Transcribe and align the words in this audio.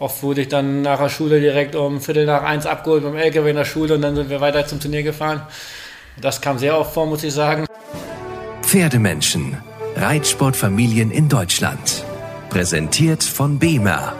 Oft 0.00 0.22
wurde 0.24 0.40
ich 0.40 0.48
dann 0.48 0.82
nach 0.82 0.98
der 0.98 1.08
Schule 1.08 1.38
direkt 1.40 1.76
um 1.76 2.00
Viertel 2.00 2.26
nach 2.26 2.42
eins 2.42 2.66
abgeholt 2.66 3.04
dem 3.04 3.14
LKW 3.14 3.50
in 3.50 3.56
der 3.56 3.64
Schule 3.64 3.94
und 3.94 4.02
dann 4.02 4.16
sind 4.16 4.30
wir 4.30 4.40
weiter 4.40 4.66
zum 4.66 4.80
Turnier 4.80 5.04
gefahren. 5.04 5.42
Das 6.20 6.40
kam 6.40 6.58
sehr 6.58 6.76
oft 6.76 6.92
vor, 6.92 7.06
muss 7.06 7.22
ich 7.22 7.32
sagen. 7.32 7.66
Pferdemenschen. 8.62 9.58
Reitsportfamilien 9.94 11.12
in 11.12 11.28
Deutschland. 11.28 12.04
Präsentiert 12.50 13.22
von 13.22 13.60
BEMER. 13.60 14.14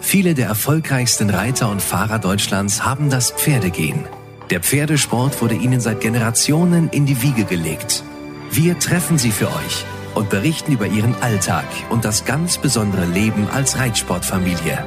Viele 0.00 0.34
der 0.34 0.48
erfolgreichsten 0.48 1.30
Reiter 1.30 1.70
und 1.70 1.80
Fahrer 1.80 2.18
Deutschlands 2.18 2.84
haben 2.84 3.10
das 3.10 3.30
Pferdegehen. 3.30 4.06
Der 4.50 4.58
Pferdesport 4.58 5.40
wurde 5.40 5.54
ihnen 5.54 5.80
seit 5.80 6.00
Generationen 6.00 6.88
in 6.90 7.06
die 7.06 7.22
Wiege 7.22 7.44
gelegt. 7.44 8.02
Wir 8.50 8.76
treffen 8.80 9.18
sie 9.18 9.30
für 9.30 9.46
euch 9.46 9.84
und 10.14 10.30
berichten 10.30 10.72
über 10.72 10.86
ihren 10.86 11.14
Alltag 11.22 11.64
und 11.90 12.04
das 12.04 12.24
ganz 12.24 12.58
besondere 12.58 13.06
Leben 13.06 13.48
als 13.50 13.78
Reitsportfamilie. 13.78 14.84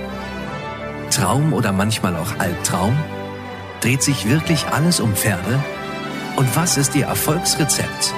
Traum 1.11 1.53
oder 1.53 1.71
manchmal 1.71 2.15
auch 2.15 2.39
Albtraum? 2.39 2.97
Dreht 3.81 4.03
sich 4.03 4.27
wirklich 4.27 4.65
alles 4.67 4.99
um 4.99 5.15
Pferde? 5.15 5.63
Und 6.35 6.55
was 6.55 6.77
ist 6.77 6.95
Ihr 6.95 7.05
Erfolgsrezept? 7.05 8.13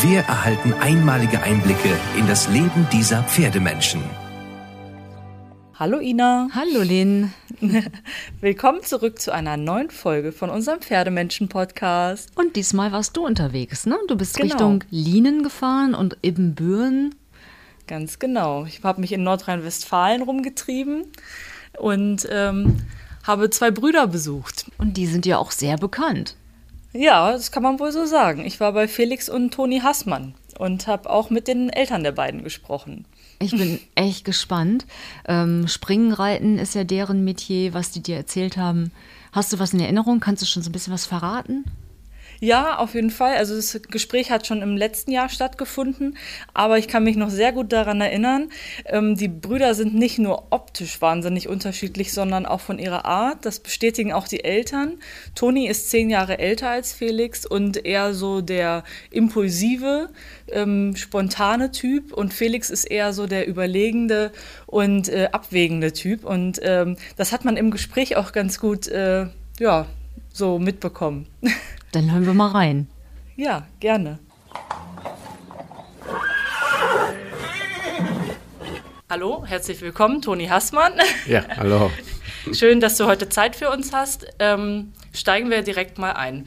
Wir 0.00 0.20
erhalten 0.20 0.74
einmalige 0.80 1.42
Einblicke 1.42 1.90
in 2.18 2.26
das 2.26 2.48
Leben 2.48 2.88
dieser 2.92 3.22
Pferdemenschen. 3.22 4.02
Hallo 5.76 5.98
Ina. 5.98 6.48
Hallo 6.54 6.82
Lynn. 6.82 7.32
Willkommen 8.40 8.82
zurück 8.84 9.20
zu 9.20 9.32
einer 9.32 9.56
neuen 9.56 9.90
Folge 9.90 10.30
von 10.30 10.48
unserem 10.48 10.80
Pferdemenschen-Podcast. 10.80 12.30
Und 12.36 12.54
diesmal 12.54 12.92
warst 12.92 13.16
du 13.16 13.26
unterwegs, 13.26 13.84
ne? 13.84 13.98
Du 14.06 14.16
bist 14.16 14.36
Genau. 14.36 14.46
Richtung 14.52 14.84
Lienen 14.90 15.42
gefahren 15.42 15.94
und 15.94 16.16
Ibbenbüren. 16.22 17.14
Ganz 17.88 18.20
genau. 18.20 18.64
Ich 18.66 18.84
habe 18.84 19.00
mich 19.00 19.12
in 19.12 19.24
Nordrhein-Westfalen 19.24 20.22
rumgetrieben 20.22 21.06
und 21.78 22.28
ähm, 22.30 22.76
habe 23.24 23.50
zwei 23.50 23.72
Brüder 23.72 24.06
besucht. 24.06 24.70
Und 24.78 24.96
die 24.96 25.06
sind 25.06 25.26
ja 25.26 25.38
auch 25.38 25.50
sehr 25.50 25.76
bekannt. 25.76 26.36
Ja, 26.92 27.32
das 27.32 27.50
kann 27.50 27.64
man 27.64 27.80
wohl 27.80 27.90
so 27.90 28.06
sagen. 28.06 28.46
Ich 28.46 28.60
war 28.60 28.72
bei 28.72 28.86
Felix 28.86 29.28
und 29.28 29.52
Toni 29.52 29.80
Hassmann 29.80 30.34
und 30.56 30.86
habe 30.86 31.10
auch 31.10 31.30
mit 31.30 31.48
den 31.48 31.68
Eltern 31.68 32.04
der 32.04 32.12
beiden 32.12 32.44
gesprochen. 32.44 33.06
Ich 33.44 33.50
bin 33.52 33.78
echt 33.94 34.24
gespannt. 34.24 34.86
Ähm, 35.28 35.68
Springen, 35.68 36.12
Reiten 36.12 36.58
ist 36.58 36.74
ja 36.74 36.84
deren 36.84 37.24
Metier, 37.24 37.74
was 37.74 37.90
die 37.90 38.02
dir 38.02 38.16
erzählt 38.16 38.56
haben. 38.56 38.90
Hast 39.32 39.52
du 39.52 39.58
was 39.58 39.74
in 39.74 39.80
Erinnerung? 39.80 40.20
Kannst 40.20 40.42
du 40.42 40.46
schon 40.46 40.62
so 40.62 40.70
ein 40.70 40.72
bisschen 40.72 40.94
was 40.94 41.04
verraten? 41.04 41.64
Ja, 42.44 42.76
auf 42.76 42.94
jeden 42.94 43.08
Fall. 43.08 43.38
Also 43.38 43.56
das 43.56 43.80
Gespräch 43.88 44.30
hat 44.30 44.46
schon 44.46 44.60
im 44.60 44.76
letzten 44.76 45.12
Jahr 45.12 45.30
stattgefunden, 45.30 46.18
aber 46.52 46.76
ich 46.76 46.88
kann 46.88 47.02
mich 47.02 47.16
noch 47.16 47.30
sehr 47.30 47.52
gut 47.52 47.72
daran 47.72 48.02
erinnern. 48.02 48.50
Ähm, 48.84 49.16
die 49.16 49.28
Brüder 49.28 49.74
sind 49.74 49.94
nicht 49.94 50.18
nur 50.18 50.48
optisch 50.50 51.00
wahnsinnig 51.00 51.48
unterschiedlich, 51.48 52.12
sondern 52.12 52.44
auch 52.44 52.60
von 52.60 52.78
ihrer 52.78 53.06
Art. 53.06 53.46
Das 53.46 53.60
bestätigen 53.60 54.12
auch 54.12 54.28
die 54.28 54.44
Eltern. 54.44 54.98
Toni 55.34 55.66
ist 55.68 55.88
zehn 55.88 56.10
Jahre 56.10 56.38
älter 56.38 56.68
als 56.68 56.92
Felix 56.92 57.46
und 57.46 57.82
eher 57.82 58.12
so 58.12 58.42
der 58.42 58.84
impulsive, 59.10 60.10
ähm, 60.48 60.96
spontane 60.96 61.70
Typ 61.70 62.12
und 62.12 62.34
Felix 62.34 62.68
ist 62.68 62.84
eher 62.84 63.14
so 63.14 63.26
der 63.26 63.48
überlegende 63.48 64.32
und 64.66 65.08
äh, 65.08 65.30
abwägende 65.32 65.94
Typ. 65.94 66.26
Und 66.26 66.60
ähm, 66.62 66.98
das 67.16 67.32
hat 67.32 67.46
man 67.46 67.56
im 67.56 67.70
Gespräch 67.70 68.16
auch 68.16 68.32
ganz 68.32 68.60
gut, 68.60 68.86
äh, 68.88 69.28
ja, 69.58 69.86
so 70.30 70.58
mitbekommen. 70.58 71.26
Dann 71.94 72.10
hören 72.10 72.26
wir 72.26 72.34
mal 72.34 72.50
rein. 72.50 72.88
Ja, 73.36 73.68
gerne. 73.78 74.18
Hallo, 79.08 79.44
herzlich 79.46 79.80
willkommen, 79.80 80.20
Toni 80.20 80.46
Hassmann. 80.46 80.94
Ja, 81.28 81.44
hallo. 81.56 81.92
Schön, 82.52 82.80
dass 82.80 82.96
du 82.96 83.06
heute 83.06 83.28
Zeit 83.28 83.54
für 83.54 83.70
uns 83.70 83.92
hast. 83.92 84.26
Ähm, 84.40 84.92
steigen 85.12 85.50
wir 85.50 85.62
direkt 85.62 85.98
mal 85.98 86.14
ein. 86.14 86.46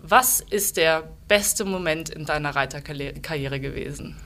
Was 0.00 0.40
ist 0.40 0.78
der 0.78 1.04
beste 1.28 1.66
Moment 1.66 2.08
in 2.08 2.24
deiner 2.24 2.56
Reiterkarriere 2.56 3.60
gewesen? 3.60 4.16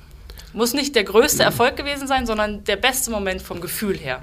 Muss 0.53 0.73
nicht 0.73 0.95
der 0.95 1.03
größte 1.03 1.43
Erfolg 1.43 1.75
gewesen 1.75 2.07
sein, 2.07 2.27
sondern 2.27 2.63
der 2.63 2.77
beste 2.77 3.11
Moment 3.11 3.43
vom 3.43 3.61
Gefühl 3.61 3.99
her. 3.99 4.23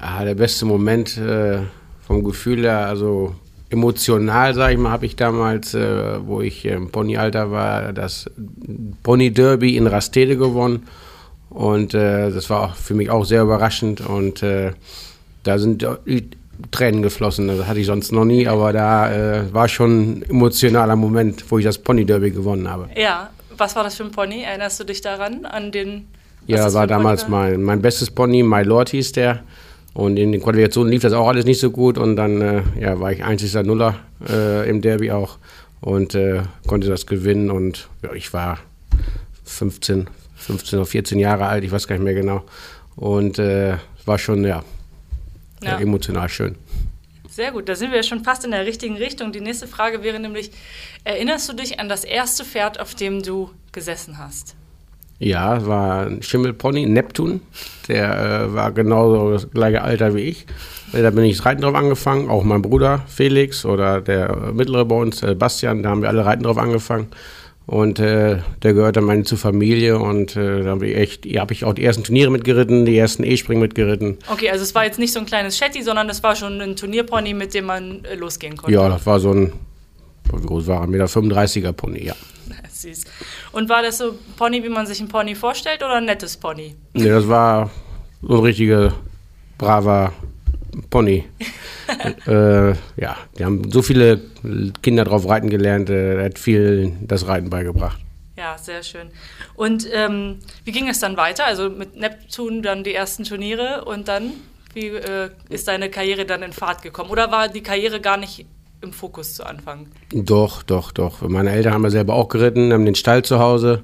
Ja, 0.00 0.24
der 0.24 0.36
beste 0.36 0.64
Moment 0.64 1.18
äh, 1.18 1.60
vom 2.06 2.24
Gefühl 2.24 2.62
her, 2.62 2.86
also 2.86 3.36
emotional, 3.70 4.54
sage 4.54 4.74
ich 4.74 4.78
mal, 4.78 4.90
habe 4.90 5.06
ich 5.06 5.16
damals, 5.16 5.74
äh, 5.74 6.26
wo 6.26 6.40
ich 6.40 6.64
im 6.64 6.90
Ponyalter 6.90 7.50
war, 7.50 7.92
das 7.92 8.30
Pony 9.02 9.30
Derby 9.30 9.76
in 9.76 9.86
Rastede 9.86 10.36
gewonnen. 10.36 10.86
Und 11.50 11.94
äh, 11.94 12.30
das 12.30 12.50
war 12.50 12.62
auch 12.62 12.74
für 12.74 12.94
mich 12.94 13.10
auch 13.10 13.24
sehr 13.24 13.42
überraschend. 13.42 14.00
Und 14.00 14.42
äh, 14.42 14.72
da 15.44 15.58
sind 15.58 15.86
Tränen 16.70 17.02
geflossen. 17.02 17.48
Das 17.48 17.66
hatte 17.66 17.80
ich 17.80 17.86
sonst 17.86 18.12
noch 18.12 18.24
nie, 18.24 18.46
aber 18.48 18.72
da 18.72 19.12
äh, 19.12 19.54
war 19.54 19.68
schon 19.68 20.18
ein 20.18 20.22
emotionaler 20.22 20.96
Moment, 20.96 21.44
wo 21.50 21.58
ich 21.58 21.64
das 21.64 21.78
Pony 21.78 22.04
Derby 22.04 22.30
gewonnen 22.30 22.68
habe. 22.68 22.88
Ja, 22.96 23.30
was 23.56 23.76
war 23.76 23.84
das 23.84 23.96
für 23.96 24.04
ein 24.04 24.10
Pony? 24.10 24.42
Erinnerst 24.42 24.80
du 24.80 24.84
dich 24.84 25.00
daran? 25.00 25.44
An 25.44 25.72
den. 25.72 26.08
Ja, 26.46 26.64
das 26.64 26.74
war 26.74 26.86
damals 26.86 27.28
mein, 27.28 27.62
mein 27.62 27.82
bestes 27.82 28.10
Pony, 28.10 28.42
My 28.42 28.62
Lord 28.62 28.90
hieß 28.90 29.12
der. 29.12 29.40
Und 29.94 30.16
in 30.18 30.32
den 30.32 30.42
Qualifikationen 30.42 30.92
lief 30.92 31.02
das 31.02 31.12
auch 31.12 31.26
alles 31.28 31.44
nicht 31.44 31.60
so 31.60 31.70
gut. 31.70 31.98
Und 31.98 32.16
dann 32.16 32.40
äh, 32.40 32.62
ja, 32.78 33.00
war 33.00 33.10
ich 33.12 33.24
einziger 33.24 33.62
Nuller 33.62 33.98
äh, 34.28 34.68
im 34.68 34.80
Derby 34.80 35.10
auch 35.10 35.38
und 35.80 36.14
äh, 36.14 36.42
konnte 36.66 36.88
das 36.88 37.06
gewinnen. 37.06 37.50
Und 37.50 37.88
ja, 38.02 38.12
ich 38.12 38.32
war 38.32 38.58
15, 39.44 40.08
15 40.36 40.78
oder 40.78 40.86
14 40.86 41.18
Jahre 41.18 41.46
alt, 41.46 41.64
ich 41.64 41.72
weiß 41.72 41.88
gar 41.88 41.96
nicht 41.96 42.04
mehr 42.04 42.14
genau. 42.14 42.44
Und 42.96 43.38
äh, 43.38 43.76
war 44.04 44.18
schon 44.18 44.44
ja, 44.44 44.62
Ja. 45.62 45.78
emotional 45.78 46.28
schön. 46.28 46.56
Sehr 47.28 47.52
gut, 47.52 47.68
da 47.68 47.76
sind 47.76 47.90
wir 47.90 47.98
ja 47.98 48.02
schon 48.02 48.24
fast 48.24 48.44
in 48.44 48.50
der 48.50 48.66
richtigen 48.66 48.96
Richtung. 48.96 49.30
Die 49.32 49.40
nächste 49.40 49.68
Frage 49.68 50.02
wäre 50.02 50.18
nämlich: 50.18 50.50
Erinnerst 51.04 51.48
du 51.48 51.52
dich 51.52 51.78
an 51.78 51.88
das 51.88 52.02
erste 52.04 52.44
Pferd, 52.44 52.80
auf 52.80 52.96
dem 52.96 53.22
du 53.22 53.50
gesessen 53.70 54.18
hast? 54.18 54.56
Ja, 55.18 55.56
es 55.56 55.66
war 55.66 56.06
ein 56.06 56.22
Schimmelpony, 56.22 56.86
Neptun. 56.86 57.40
Der 57.88 58.44
äh, 58.44 58.54
war 58.54 58.70
genauso 58.72 59.32
das 59.32 59.50
gleiche 59.50 59.82
Alter 59.82 60.14
wie 60.14 60.20
ich. 60.20 60.46
Äh, 60.92 61.02
Da 61.02 61.10
bin 61.10 61.24
ich 61.24 61.36
das 61.38 61.46
Reiten 61.46 61.62
drauf 61.62 61.74
angefangen. 61.74 62.28
Auch 62.28 62.44
mein 62.44 62.62
Bruder 62.62 63.02
Felix 63.08 63.64
oder 63.64 64.00
der 64.00 64.52
mittlere 64.52 64.84
bei 64.84 64.94
uns, 64.94 65.22
äh, 65.22 65.34
Bastian, 65.34 65.82
da 65.82 65.90
haben 65.90 66.02
wir 66.02 66.08
alle 66.08 66.24
Reiten 66.24 66.44
drauf 66.44 66.58
angefangen. 66.58 67.08
Und 67.66 67.98
äh, 67.98 68.38
der 68.62 68.72
gehörte 68.72 69.02
meine 69.02 69.24
zur 69.24 69.36
Familie 69.36 69.98
und 69.98 70.36
äh, 70.36 70.62
da 70.62 70.70
habe 70.70 70.86
ich 70.86 70.96
echt, 70.96 71.26
ja, 71.26 71.42
habe 71.42 71.52
ich 71.52 71.66
auch 71.66 71.74
die 71.74 71.84
ersten 71.84 72.02
Turniere 72.02 72.30
mitgeritten, 72.30 72.86
die 72.86 72.96
ersten 72.96 73.24
E-Springen 73.24 73.60
mitgeritten. 73.60 74.16
Okay, 74.32 74.48
also 74.48 74.62
es 74.62 74.74
war 74.74 74.84
jetzt 74.86 74.98
nicht 74.98 75.12
so 75.12 75.18
ein 75.20 75.26
kleines 75.26 75.58
Shetty, 75.58 75.82
sondern 75.82 76.08
es 76.08 76.22
war 76.22 76.34
schon 76.34 76.58
ein 76.62 76.76
Turnierpony, 76.76 77.34
mit 77.34 77.52
dem 77.52 77.66
man 77.66 78.04
äh, 78.04 78.14
losgehen 78.14 78.56
konnte. 78.56 78.72
Ja, 78.72 78.88
das 78.88 79.04
war 79.04 79.20
so 79.20 79.32
ein, 79.32 79.52
wie 80.32 80.46
groß 80.46 80.66
war 80.68 80.80
er? 80.80 80.86
Meter 80.86 81.04
35er 81.06 81.72
Pony, 81.72 82.06
ja. 82.06 82.14
Süß. 82.70 83.04
Und 83.52 83.68
war 83.68 83.82
das 83.82 83.98
so 83.98 84.10
ein 84.10 84.18
Pony, 84.36 84.62
wie 84.62 84.68
man 84.68 84.86
sich 84.86 85.00
ein 85.00 85.08
Pony 85.08 85.34
vorstellt, 85.34 85.82
oder 85.82 85.94
ein 85.94 86.04
nettes 86.04 86.36
Pony? 86.36 86.74
Nee, 86.94 87.08
das 87.08 87.28
war 87.28 87.70
so 88.22 88.38
ein 88.38 88.44
richtiger, 88.44 88.94
braver 89.56 90.12
Pony. 90.90 91.24
äh, 92.26 92.70
ja, 92.70 93.16
die 93.38 93.44
haben 93.44 93.70
so 93.70 93.82
viele 93.82 94.20
Kinder 94.82 95.04
drauf 95.04 95.28
reiten 95.28 95.50
gelernt, 95.50 95.90
äh, 95.90 96.16
er 96.16 96.24
hat 96.26 96.38
viel 96.38 96.92
das 97.00 97.26
Reiten 97.26 97.50
beigebracht. 97.50 97.98
Ja, 98.36 98.56
sehr 98.56 98.84
schön. 98.84 99.10
Und 99.56 99.88
ähm, 99.92 100.38
wie 100.64 100.70
ging 100.70 100.88
es 100.88 101.00
dann 101.00 101.16
weiter? 101.16 101.44
Also 101.44 101.70
mit 101.70 101.96
Neptun 101.96 102.62
dann 102.62 102.84
die 102.84 102.94
ersten 102.94 103.24
Turniere 103.24 103.84
und 103.84 104.06
dann, 104.06 104.32
wie 104.74 104.86
äh, 104.86 105.30
ist 105.48 105.66
deine 105.66 105.90
Karriere 105.90 106.24
dann 106.24 106.44
in 106.44 106.52
Fahrt 106.52 106.82
gekommen? 106.82 107.10
Oder 107.10 107.32
war 107.32 107.48
die 107.48 107.64
Karriere 107.64 108.00
gar 108.00 108.16
nicht 108.16 108.46
im 108.80 108.92
Fokus 108.92 109.34
zu 109.34 109.44
Anfang? 109.44 109.86
Doch, 110.12 110.62
doch, 110.62 110.92
doch. 110.92 111.22
Meine 111.22 111.50
Eltern 111.50 111.74
haben 111.74 111.84
ja 111.84 111.90
selber 111.90 112.14
auch 112.14 112.28
geritten, 112.28 112.72
haben 112.72 112.84
den 112.84 112.94
Stall 112.94 113.22
zu 113.24 113.38
Hause 113.38 113.82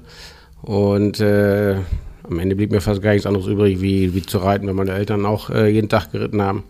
und 0.61 1.19
äh, 1.19 1.75
am 2.23 2.39
Ende 2.39 2.55
blieb 2.55 2.71
mir 2.71 2.81
fast 2.81 3.01
gar 3.01 3.11
nichts 3.11 3.27
anderes 3.27 3.47
übrig, 3.47 3.81
wie, 3.81 4.13
wie 4.13 4.21
zu 4.21 4.39
reiten, 4.39 4.67
weil 4.67 4.73
meine 4.73 4.93
Eltern 4.93 5.25
auch 5.25 5.49
äh, 5.49 5.67
jeden 5.67 5.89
Tag 5.89 6.11
geritten 6.11 6.41
haben. 6.41 6.63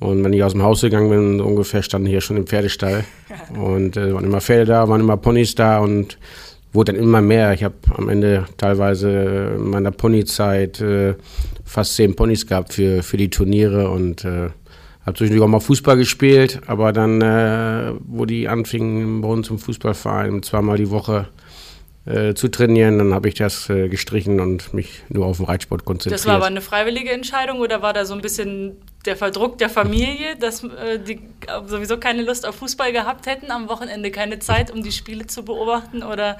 Und 0.00 0.24
wenn 0.24 0.32
ich 0.32 0.42
aus 0.42 0.52
dem 0.52 0.62
Haus 0.62 0.80
gegangen 0.80 1.10
bin, 1.10 1.38
so 1.38 1.44
ungefähr 1.44 1.82
standen 1.82 2.08
hier 2.08 2.20
schon 2.20 2.36
im 2.36 2.46
Pferdestall. 2.46 3.04
Und 3.58 3.96
äh, 3.96 4.12
waren 4.12 4.24
immer 4.24 4.40
Pferde 4.40 4.64
da, 4.64 4.88
waren 4.88 5.00
immer 5.00 5.16
Ponys 5.16 5.54
da 5.54 5.78
und 5.78 6.18
wurde 6.72 6.92
dann 6.92 7.00
immer 7.00 7.20
mehr. 7.20 7.52
Ich 7.52 7.62
habe 7.62 7.74
am 7.96 8.08
Ende 8.08 8.46
teilweise 8.56 9.54
in 9.56 9.70
meiner 9.70 9.92
Ponyzeit 9.92 10.80
äh, 10.80 11.14
fast 11.64 11.94
zehn 11.94 12.16
Ponys 12.16 12.46
gehabt 12.46 12.72
für, 12.72 13.02
für 13.02 13.16
die 13.16 13.30
Turniere 13.30 13.90
und 13.90 14.24
äh, 14.24 14.50
habe 15.06 15.16
zwischendurch 15.16 15.44
auch 15.44 15.50
mal 15.50 15.60
Fußball 15.60 15.96
gespielt, 15.96 16.60
aber 16.66 16.92
dann, 16.92 17.20
äh, 17.20 17.92
wo 18.06 18.24
die 18.24 18.48
anfingen 18.48 19.20
bei 19.20 19.28
uns 19.28 19.50
im 19.50 19.58
Fußballverein 19.58 20.42
zweimal 20.42 20.78
die 20.78 20.90
Woche 20.90 21.28
äh, 22.06 22.34
zu 22.34 22.48
trainieren, 22.48 22.98
dann 22.98 23.14
habe 23.14 23.28
ich 23.28 23.34
das 23.34 23.68
äh, 23.70 23.88
gestrichen 23.88 24.40
und 24.40 24.74
mich 24.74 25.02
nur 25.08 25.26
auf 25.26 25.38
den 25.38 25.46
Reitsport 25.46 25.84
konzentriert. 25.84 26.20
Das 26.20 26.26
war 26.26 26.36
aber 26.36 26.46
eine 26.46 26.60
freiwillige 26.60 27.10
Entscheidung 27.10 27.60
oder 27.60 27.82
war 27.82 27.92
da 27.92 28.04
so 28.04 28.14
ein 28.14 28.20
bisschen 28.20 28.76
der 29.06 29.16
Verdruck 29.16 29.58
der 29.58 29.70
Familie, 29.70 30.36
dass 30.38 30.64
äh, 30.64 30.98
die 30.98 31.20
sowieso 31.66 31.98
keine 31.98 32.22
Lust 32.22 32.46
auf 32.46 32.56
Fußball 32.56 32.92
gehabt 32.92 33.26
hätten, 33.26 33.50
am 33.50 33.68
Wochenende 33.68 34.10
keine 34.10 34.38
Zeit, 34.38 34.70
um 34.70 34.82
die 34.82 34.92
Spiele 34.92 35.26
zu 35.26 35.44
beobachten? 35.44 36.02
Oder 36.02 36.38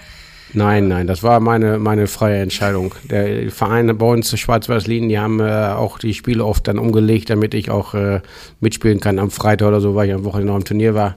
Nein, 0.52 0.88
nein, 0.88 1.06
das 1.06 1.22
war 1.22 1.40
meine, 1.40 1.78
meine 1.78 2.06
freie 2.06 2.40
Entscheidung. 2.40 2.94
Der 3.04 3.50
Verein 3.50 3.96
bei 3.96 4.06
uns, 4.06 4.38
Schwarz-Weiß-Linien, 4.38 5.08
die 5.08 5.18
haben 5.18 5.40
äh, 5.40 5.72
auch 5.74 5.98
die 5.98 6.14
Spiele 6.14 6.44
oft 6.44 6.68
dann 6.68 6.78
umgelegt, 6.78 7.30
damit 7.30 7.54
ich 7.54 7.70
auch 7.70 7.94
äh, 7.94 8.20
mitspielen 8.60 9.00
kann 9.00 9.18
am 9.18 9.30
Freitag 9.30 9.68
oder 9.68 9.80
so, 9.80 9.94
weil 9.94 10.08
ich 10.08 10.14
am 10.14 10.24
Wochenende 10.24 10.52
noch 10.52 10.58
im 10.58 10.64
Turnier 10.64 10.94
war. 10.94 11.16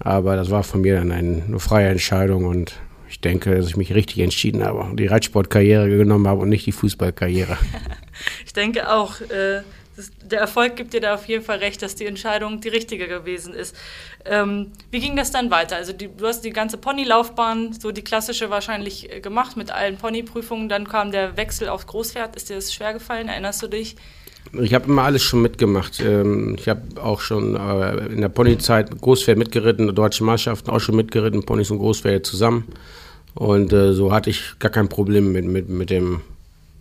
Aber 0.00 0.36
das 0.36 0.50
war 0.50 0.62
von 0.62 0.82
mir 0.82 0.96
dann 0.96 1.12
eine, 1.12 1.42
eine 1.46 1.58
freie 1.58 1.88
Entscheidung 1.88 2.44
und 2.44 2.74
ich 3.08 3.20
denke, 3.20 3.54
dass 3.54 3.68
ich 3.68 3.76
mich 3.76 3.94
richtig 3.94 4.18
entschieden 4.18 4.62
habe 4.62 4.80
und 4.80 5.00
die 5.00 5.06
Reitsportkarriere 5.06 5.88
genommen 5.88 6.28
habe 6.28 6.42
und 6.42 6.50
nicht 6.50 6.66
die 6.66 6.72
Fußballkarriere. 6.72 7.56
ich 8.44 8.52
denke 8.52 8.92
auch. 8.92 9.20
Äh 9.22 9.62
das, 9.98 10.10
der 10.22 10.38
Erfolg 10.38 10.76
gibt 10.76 10.94
dir 10.94 11.00
da 11.00 11.14
auf 11.14 11.26
jeden 11.26 11.44
Fall 11.44 11.58
recht, 11.58 11.82
dass 11.82 11.96
die 11.96 12.06
Entscheidung 12.06 12.60
die 12.60 12.68
richtige 12.68 13.08
gewesen 13.08 13.52
ist. 13.52 13.74
Ähm, 14.24 14.70
wie 14.92 15.00
ging 15.00 15.16
das 15.16 15.32
dann 15.32 15.50
weiter? 15.50 15.74
Also 15.74 15.92
die, 15.92 16.08
du 16.08 16.26
hast 16.26 16.42
die 16.42 16.50
ganze 16.50 16.78
Ponylaufbahn, 16.78 17.72
so 17.72 17.90
die 17.90 18.02
klassische 18.02 18.48
wahrscheinlich 18.48 19.12
äh, 19.12 19.20
gemacht 19.20 19.56
mit 19.56 19.72
allen 19.72 19.96
Ponyprüfungen. 19.96 20.68
Dann 20.68 20.86
kam 20.86 21.10
der 21.10 21.36
Wechsel 21.36 21.68
aufs 21.68 21.88
Großpferd. 21.88 22.36
Ist 22.36 22.48
dir 22.48 22.54
das 22.54 22.72
schwer 22.72 22.92
gefallen? 22.92 23.28
Erinnerst 23.28 23.60
du 23.62 23.66
dich? 23.66 23.96
Ich 24.52 24.72
habe 24.72 24.86
immer 24.86 25.02
alles 25.02 25.22
schon 25.22 25.42
mitgemacht. 25.42 26.00
Ähm, 26.00 26.56
ich 26.58 26.68
habe 26.68 27.02
auch 27.02 27.20
schon 27.20 27.56
äh, 27.56 28.06
in 28.06 28.20
der 28.20 28.28
Ponyzeit 28.28 29.00
Großpferd 29.00 29.36
mitgeritten, 29.36 29.92
deutsche 29.94 30.22
Mannschaften 30.22 30.70
auch 30.70 30.80
schon 30.80 30.94
mitgeritten, 30.94 31.44
Ponys 31.44 31.72
und 31.72 31.78
Großpferde 31.78 32.22
zusammen. 32.22 32.64
Und 33.34 33.72
äh, 33.72 33.92
so 33.92 34.12
hatte 34.12 34.30
ich 34.30 34.58
gar 34.60 34.70
kein 34.70 34.88
Problem 34.88 35.32
mit, 35.32 35.44
mit, 35.44 35.68
mit 35.68 35.90
dem 35.90 36.20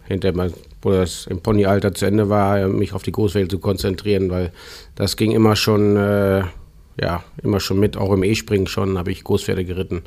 hinterher 0.07 0.51
wo 0.81 0.91
das 0.91 1.27
im 1.27 1.41
Ponyalter 1.41 1.93
zu 1.93 2.05
Ende 2.05 2.29
war, 2.29 2.67
mich 2.67 2.93
auf 2.93 3.03
die 3.03 3.11
Großwelt 3.11 3.51
zu 3.51 3.59
konzentrieren, 3.59 4.29
weil 4.29 4.51
das 4.95 5.17
ging 5.17 5.31
immer 5.31 5.55
schon, 5.55 5.97
äh, 5.97 6.43
ja, 6.99 7.23
immer 7.43 7.59
schon 7.59 7.79
mit, 7.79 7.97
auch 7.97 8.11
im 8.13 8.23
E-Springen 8.23 8.67
schon 8.67 8.97
habe 8.97 9.11
ich 9.11 9.23
Großpferde 9.23 9.65
geritten, 9.65 10.03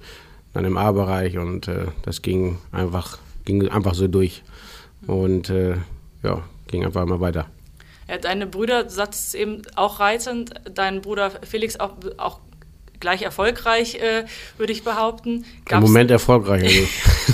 dann 0.54 0.64
im 0.64 0.76
A-Bereich 0.76 1.38
und 1.38 1.68
äh, 1.68 1.86
das 2.02 2.22
ging 2.22 2.58
einfach, 2.72 3.18
ging 3.44 3.68
einfach 3.68 3.94
so 3.94 4.08
durch 4.08 4.42
und 5.06 5.50
äh, 5.50 5.76
ja, 6.22 6.42
ging 6.68 6.84
einfach 6.84 7.02
immer 7.02 7.20
weiter. 7.20 7.46
Ja, 8.08 8.18
deine 8.18 8.46
Brüder, 8.46 8.84
du 8.84 8.90
sagst 8.90 9.34
eben 9.34 9.62
auch 9.76 10.00
reizend, 10.00 10.54
dein 10.74 11.00
Bruder 11.00 11.30
Felix 11.42 11.78
auch, 11.78 11.92
auch 12.16 12.40
gleich 13.00 13.22
erfolgreich, 13.22 13.96
äh, 13.96 14.24
würde 14.58 14.72
ich 14.72 14.84
behaupten. 14.84 15.44
Gab's 15.64 15.84
Im 15.84 15.92
Moment 15.92 16.10
erfolgreich. 16.10 16.86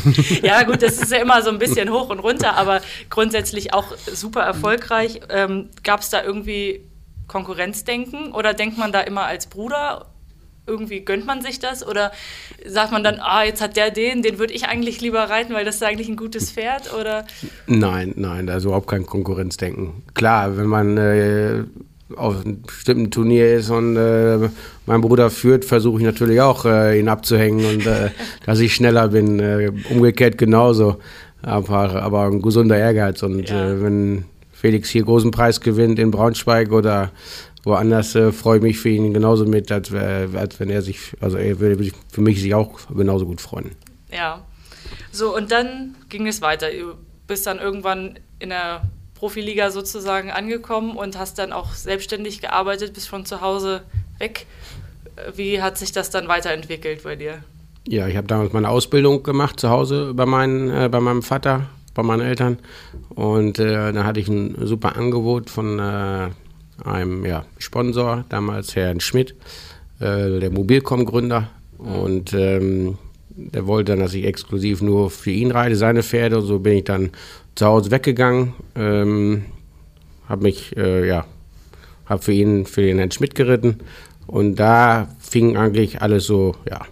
Also. 0.05 0.23
ja, 0.43 0.63
gut, 0.63 0.83
das 0.83 1.03
ist 1.03 1.13
ja 1.13 1.19
immer 1.19 1.43
so 1.43 1.51
ein 1.51 1.59
bisschen 1.59 1.93
hoch 1.93 2.09
und 2.09 2.21
runter, 2.21 2.55
aber 2.55 2.81
grundsätzlich 3.11 3.75
auch 3.75 3.97
super 3.97 4.43
erfolgreich. 4.43 5.21
Ähm, 5.29 5.69
Gab 5.83 6.01
es 6.01 6.11
da 6.11 6.23
irgendwie 6.23 6.85
Konkurrenzdenken 7.27 8.33
oder 8.33 8.55
denkt 8.55 8.79
man 8.79 8.93
da 8.93 9.01
immer 9.01 9.25
als 9.25 9.47
Bruder? 9.47 10.07
Irgendwie 10.69 11.01
gönnt 11.01 11.27
man 11.27 11.43
sich 11.43 11.61
das 11.61 11.87
oder 11.87 12.11
sagt 12.65 12.91
man 12.91 13.05
dann, 13.05 13.21
ah, 13.21 13.45
jetzt 13.45 13.61
hat 13.61 13.77
der 13.77 13.93
den, 13.93 14.23
den 14.23 14.41
würde 14.41 14.53
ich 14.53 14.67
eigentlich 14.67 15.01
lieber 15.01 15.23
reiten, 15.23 15.55
weil 15.55 15.65
das 15.65 15.77
ist 15.77 15.83
eigentlich 15.85 16.09
ein 16.09 16.17
gutes 16.17 16.51
Pferd 16.51 16.93
oder? 16.93 17.25
Nein, 17.67 18.15
nein, 18.17 18.49
da 18.49 18.57
ist 18.57 18.65
überhaupt 18.65 18.89
kein 18.89 19.07
Konkurrenzdenken. 19.07 20.03
Klar, 20.15 20.57
wenn 20.57 20.67
man 20.67 20.97
äh, 20.97 21.65
auf 22.14 22.44
einem 22.44 22.62
bestimmten 22.62 23.11
Turnier 23.11 23.55
ist 23.56 23.70
und 23.70 23.97
äh, 23.97 24.49
mein 24.87 25.00
Bruder 25.00 25.31
führt, 25.31 25.64
versuche 25.64 25.99
ich 25.99 26.05
natürlich 26.05 26.41
auch, 26.41 26.64
äh, 26.64 26.99
ihn 27.00 27.08
abzuhängen 27.08 27.64
und 27.64 27.87
äh, 27.87 28.11
dass 28.47 28.61
ich 28.61 28.75
schneller 28.75 29.08
bin. 29.08 29.41
Äh, 29.41 29.73
umgekehrt 29.91 30.38
genauso. 30.38 30.99
Einfach, 31.43 31.94
aber 31.94 32.26
ein 32.26 32.43
gesunder 32.43 32.79
Ehrgeiz. 32.79 33.23
Und 33.23 33.49
ja. 33.49 33.70
Äh, 33.70 33.82
wenn 33.82 34.25
Felix 34.53 34.88
hier 34.88 35.05
großen 35.05 35.31
Preis 35.31 35.61
gewinnt 35.61 35.99
in 35.99 36.11
Braunschweig 36.11 36.70
oder 36.73 37.11
woanders, 37.64 38.14
äh, 38.14 38.31
freue 38.31 38.59
ich 38.59 38.62
mich 38.62 38.79
für 38.79 38.88
ihn 38.91 39.12
genauso 39.12 39.44
mit, 39.44 39.73
als, 39.73 39.93
als 39.93 40.61
wenn 40.61 40.70
er 40.70 40.82
sich, 40.82 41.12
also 41.20 41.37
er 41.37 41.59
würde 41.59 41.82
sich 41.82 41.93
für 42.11 42.20
mich 42.20 42.41
sich 42.41 42.55
auch 42.55 42.79
genauso 42.94 43.26
gut 43.26 43.41
freuen. 43.41 43.73
Ja. 44.12 44.44
So, 45.11 45.37
und 45.37 45.50
dann 45.50 45.97
ging 46.09 46.26
es 46.26 46.41
weiter. 46.41 46.69
Du 46.70 46.94
bist 47.26 47.47
dann 47.47 47.59
irgendwann 47.59 48.19
in 48.38 48.50
der 48.50 48.82
Profiliga 49.17 49.71
sozusagen 49.71 50.31
angekommen 50.31 50.97
und 50.97 51.19
hast 51.19 51.39
dann 51.39 51.53
auch 51.53 51.73
selbstständig 51.73 52.41
gearbeitet, 52.41 52.95
bis 52.95 53.07
von 53.07 53.25
zu 53.25 53.41
Hause 53.41 53.83
weg. 54.19 54.47
Wie 55.35 55.63
hat 55.63 55.79
sich 55.79 55.93
das 55.93 56.11
dann 56.11 56.29
weiterentwickelt 56.29 57.03
bei 57.03 57.17
dir? 57.17 57.43
Ja, 57.89 58.07
ich 58.09 58.17
habe 58.17 58.27
damals 58.27 58.53
meine 58.53 58.69
Ausbildung 58.69 59.23
gemacht 59.23 59.61
zu 59.61 59.71
Hause 59.71 60.13
bei, 60.15 60.27
meinen, 60.27 60.71
äh, 60.71 60.89
bei 60.91 61.01
meinem 61.01 61.23
Vater, 61.23 61.69
bei 61.95 62.03
meinen 62.03 62.21
Eltern. 62.21 62.59
Und 63.11 63.59
äh, 63.59 63.93
da 63.93 64.05
hatte 64.05 64.21
ich 64.21 64.29
ein 64.29 64.57
super 64.67 64.97
Angebot 64.97 65.51
von 65.51 65.79
äh, 65.79 66.29
einem 66.85 67.25
ja, 67.25 67.45
Sponsor, 67.59 68.25
damals 68.29 68.77
Herrn 68.77 69.01
Schmidt, 69.01 69.35
äh, 70.01 70.41
der 70.41 70.51
Mobilcom-Gründer. 70.51 71.49
Mhm. 71.79 71.87
Und 71.87 72.33
ähm, 72.35 72.99
der 73.31 73.67
wollte 73.67 73.93
dann, 73.93 74.01
dass 74.01 74.15
ich 74.15 74.25
exklusiv 74.25 74.83
nur 74.83 75.11
für 75.11 75.31
ihn 75.31 75.51
reite, 75.51 75.77
seine 75.77 76.03
Pferde. 76.03 76.39
Und 76.39 76.47
so 76.47 76.59
bin 76.59 76.79
ich 76.79 76.85
dann 76.85 77.11
zu 77.56 77.67
Hause 77.67 77.91
weggegangen, 77.91 78.53
ähm, 78.76 79.47
habe 80.29 80.44
mich, 80.44 80.76
äh, 80.76 81.08
ja, 81.08 81.26
habe 82.05 82.23
für 82.23 82.32
ihn, 82.32 82.67
für 82.67 82.82
den 82.82 82.99
Herrn 82.99 83.11
Schmidt 83.11 83.35
geritten 83.35 83.79
und 84.26 84.56
da 84.56 85.08
fing 85.19 85.56
eigentlich 85.56 86.03
alles 86.03 86.26
so, 86.26 86.55
ja, 86.69 86.82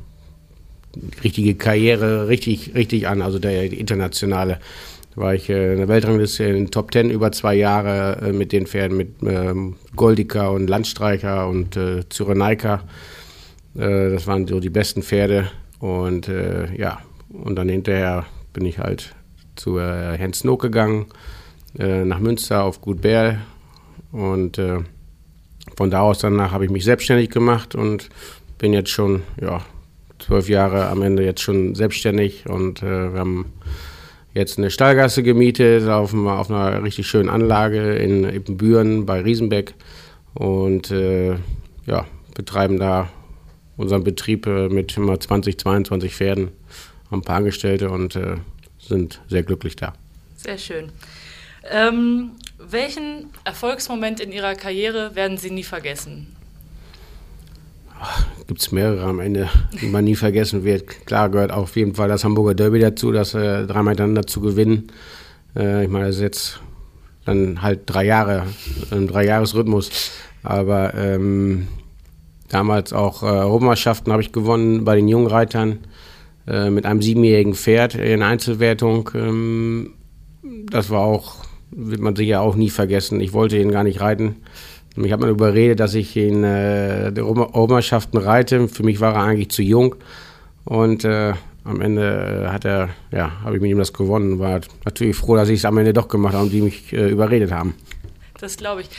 richtige 1.23 1.55
Karriere 1.55 2.29
richtig, 2.29 2.75
richtig 2.75 3.07
an, 3.07 3.23
also 3.23 3.39
der 3.39 3.73
internationale. 3.73 4.59
War 5.17 5.35
ich 5.35 5.49
äh, 5.49 5.73
in 5.73 5.79
der 5.79 5.87
Weltrangliste 5.87 6.43
in 6.43 6.55
den 6.55 6.71
Top 6.73 6.91
Ten 6.91 7.09
über 7.09 7.31
zwei 7.31 7.55
Jahre 7.55 8.21
äh, 8.21 8.33
mit 8.33 8.51
den 8.51 8.67
Pferden, 8.67 8.97
mit 8.97 9.15
ähm, 9.25 9.77
Goldica 9.95 10.49
und 10.49 10.69
Landstreicher 10.69 11.49
und 11.49 11.77
äh, 11.77 12.03
Cyrenaika. 12.11 12.83
Äh, 13.77 14.11
das 14.11 14.27
waren 14.27 14.49
so 14.49 14.59
die 14.59 14.71
besten 14.71 15.05
Pferde 15.05 15.49
und 15.79 16.27
äh, 16.27 16.75
ja, 16.77 16.99
und 17.29 17.55
dann 17.55 17.69
hinterher 17.69 18.27
bin 18.53 18.67
ich 18.67 18.81
halt 18.81 19.15
zu 19.57 19.79
äh, 19.79 20.17
Herrn 20.17 20.33
Snook 20.33 20.63
gegangen, 20.63 21.07
äh, 21.79 22.05
nach 22.05 22.21
Münster 22.21 22.65
auf 22.65 22.81
Gut 22.81 23.01
Bär. 23.01 23.39
Und 24.13 24.59
äh, 24.59 24.81
von 25.77 25.91
da 25.91 26.01
aus 26.01 26.19
danach 26.19 26.53
habe 26.53 26.65
ich 26.65 26.71
mich 26.71 26.85
selbstständig 26.85 27.31
gemacht 27.31 27.75
und 27.75 28.09
bin 28.59 28.73
jetzt 28.73 28.91
schon, 28.91 29.23
ja, 29.41 29.61
zwölf 30.19 30.49
Jahre 30.49 30.89
am 30.89 31.03
Ende 31.03 31.25
jetzt 31.25 31.43
schon 31.43 31.75
selbstständig 31.75 32.49
und 32.49 32.83
äh, 32.83 33.13
wir 33.13 33.21
haben 33.21 33.53
jetzt 34.33 34.59
eine 34.59 34.71
Stallgasse 34.71 35.23
gemietet 35.23 35.89
auf, 35.89 36.15
auf 36.15 36.51
einer 36.51 36.83
richtig 36.83 37.07
schönen 37.07 37.29
Anlage 37.29 37.95
in 37.97 38.25
Ippenbüren 38.25 39.07
bei 39.07 39.21
Riesenbeck 39.21 39.75
und 40.35 40.91
äh, 40.91 41.37
ja, 41.87 42.07
betreiben 42.35 42.79
da 42.79 43.09
unseren 43.77 44.05
Betrieb 44.05 44.47
äh, 44.47 44.69
mit 44.69 44.97
immer 44.97 45.19
20, 45.19 45.59
22 45.59 46.15
Pferden, 46.15 46.49
haben 47.11 47.21
ein 47.21 47.23
paar 47.23 47.37
Angestellte 47.37 47.91
und 47.91 48.17
äh, 48.17 48.37
sind 48.89 49.21
sehr 49.29 49.43
glücklich 49.43 49.77
da. 49.77 49.95
Sehr 50.37 50.59
schön. 50.59 50.91
Ähm, 51.71 52.33
welchen 52.59 53.31
Erfolgsmoment 53.45 54.21
in 54.21 54.33
Ihrer 54.33 54.55
Karriere 54.55 55.15
werden 55.15 55.39
Sie 55.39 55.51
nie 55.51 55.65
vergessen? 55.65 56.35
Gibt 58.47 58.61
es 58.61 58.73
mehrere 58.73 59.05
am 59.05 59.21
Ende, 59.21 59.49
die 59.81 59.87
man 59.87 60.05
nie 60.05 60.17
vergessen 60.17 60.65
wird. 60.65 61.07
Klar 61.07 61.31
gehört 61.31 61.53
auf 61.53 61.75
jeden 61.77 61.95
Fall 61.95 62.09
das 62.09 62.25
Hamburger 62.25 62.55
Derby 62.55 62.79
dazu, 62.79 63.13
das 63.13 63.35
äh, 63.35 63.67
dreimal 63.67 63.93
hintereinander 63.93 64.27
zu 64.27 64.41
gewinnen. 64.41 64.89
Äh, 65.57 65.85
ich 65.85 65.91
meine, 65.91 66.07
das 66.07 66.17
ist 66.17 66.23
jetzt 66.23 66.61
dann 67.25 67.63
halt 67.63 67.83
drei 67.87 68.05
Jahre, 68.05 68.47
ein 68.91 69.07
Dreijahresrhythmus. 69.07 69.91
Aber 70.43 70.95
ähm, 70.95 71.69
damals 72.49 72.93
auch 72.93 73.23
äh, 73.23 73.27
Europameisterschaften 73.27 74.13
habe 74.13 74.23
ich 74.23 74.33
gewonnen 74.33 74.85
bei 74.85 74.97
den 74.97 75.09
jungen 75.09 75.27
Reitern. 75.27 75.79
Äh, 76.47 76.71
mit 76.71 76.85
einem 76.85 77.01
siebenjährigen 77.01 77.55
Pferd 77.55 77.95
in 77.95 78.23
Einzelwertung. 78.23 79.11
Ähm, 79.15 79.95
das 80.43 80.91
war 80.91 81.01
auch, 81.01 81.37
wird 81.71 82.01
man 82.01 82.15
sicher 82.15 82.43
auch 82.43 82.55
nie 82.55 82.71
vergessen. 82.71 83.21
Ich 83.21 83.33
wollte 83.33 83.57
ihn 83.57 83.71
gar 83.71 83.85
nicht 83.85 84.01
reiten. 84.01 84.37
Ich 84.97 85.11
habe 85.11 85.27
mir 85.27 85.33
überredet, 85.33 85.81
dass 85.81 85.95
ich 85.95 86.17
in 86.17 86.45
äh, 86.45 87.13
der 87.13 87.27
Obermannschaften 87.27 88.19
reite. 88.19 88.69
Für 88.69 88.83
mich 88.83 89.01
war 89.01 89.15
er 89.15 89.23
eigentlich 89.23 89.51
zu 89.51 89.63
jung. 89.63 89.97
Und 90.65 91.05
äh, 91.05 91.33
am 91.65 91.81
Ende 91.81 92.45
äh, 92.47 92.49
hat 92.49 92.67
er, 92.67 92.91
ja, 93.11 93.41
habe 93.43 93.57
ich 93.57 93.63
mit 93.63 93.71
ihm 93.71 93.79
das 93.79 93.95
gewonnen. 93.95 94.39
War 94.39 94.61
natürlich 94.85 95.17
froh, 95.17 95.37
dass 95.37 95.49
ich 95.49 95.61
es 95.61 95.65
am 95.65 95.79
Ende 95.79 95.95
doch 95.95 96.09
gemacht 96.09 96.35
habe 96.35 96.45
und 96.45 96.53
die 96.53 96.61
mich 96.61 96.93
äh, 96.93 97.09
überredet 97.09 97.53
haben. 97.53 97.75
Das 98.39 98.57
glaube 98.57 98.83
ich 98.83 98.91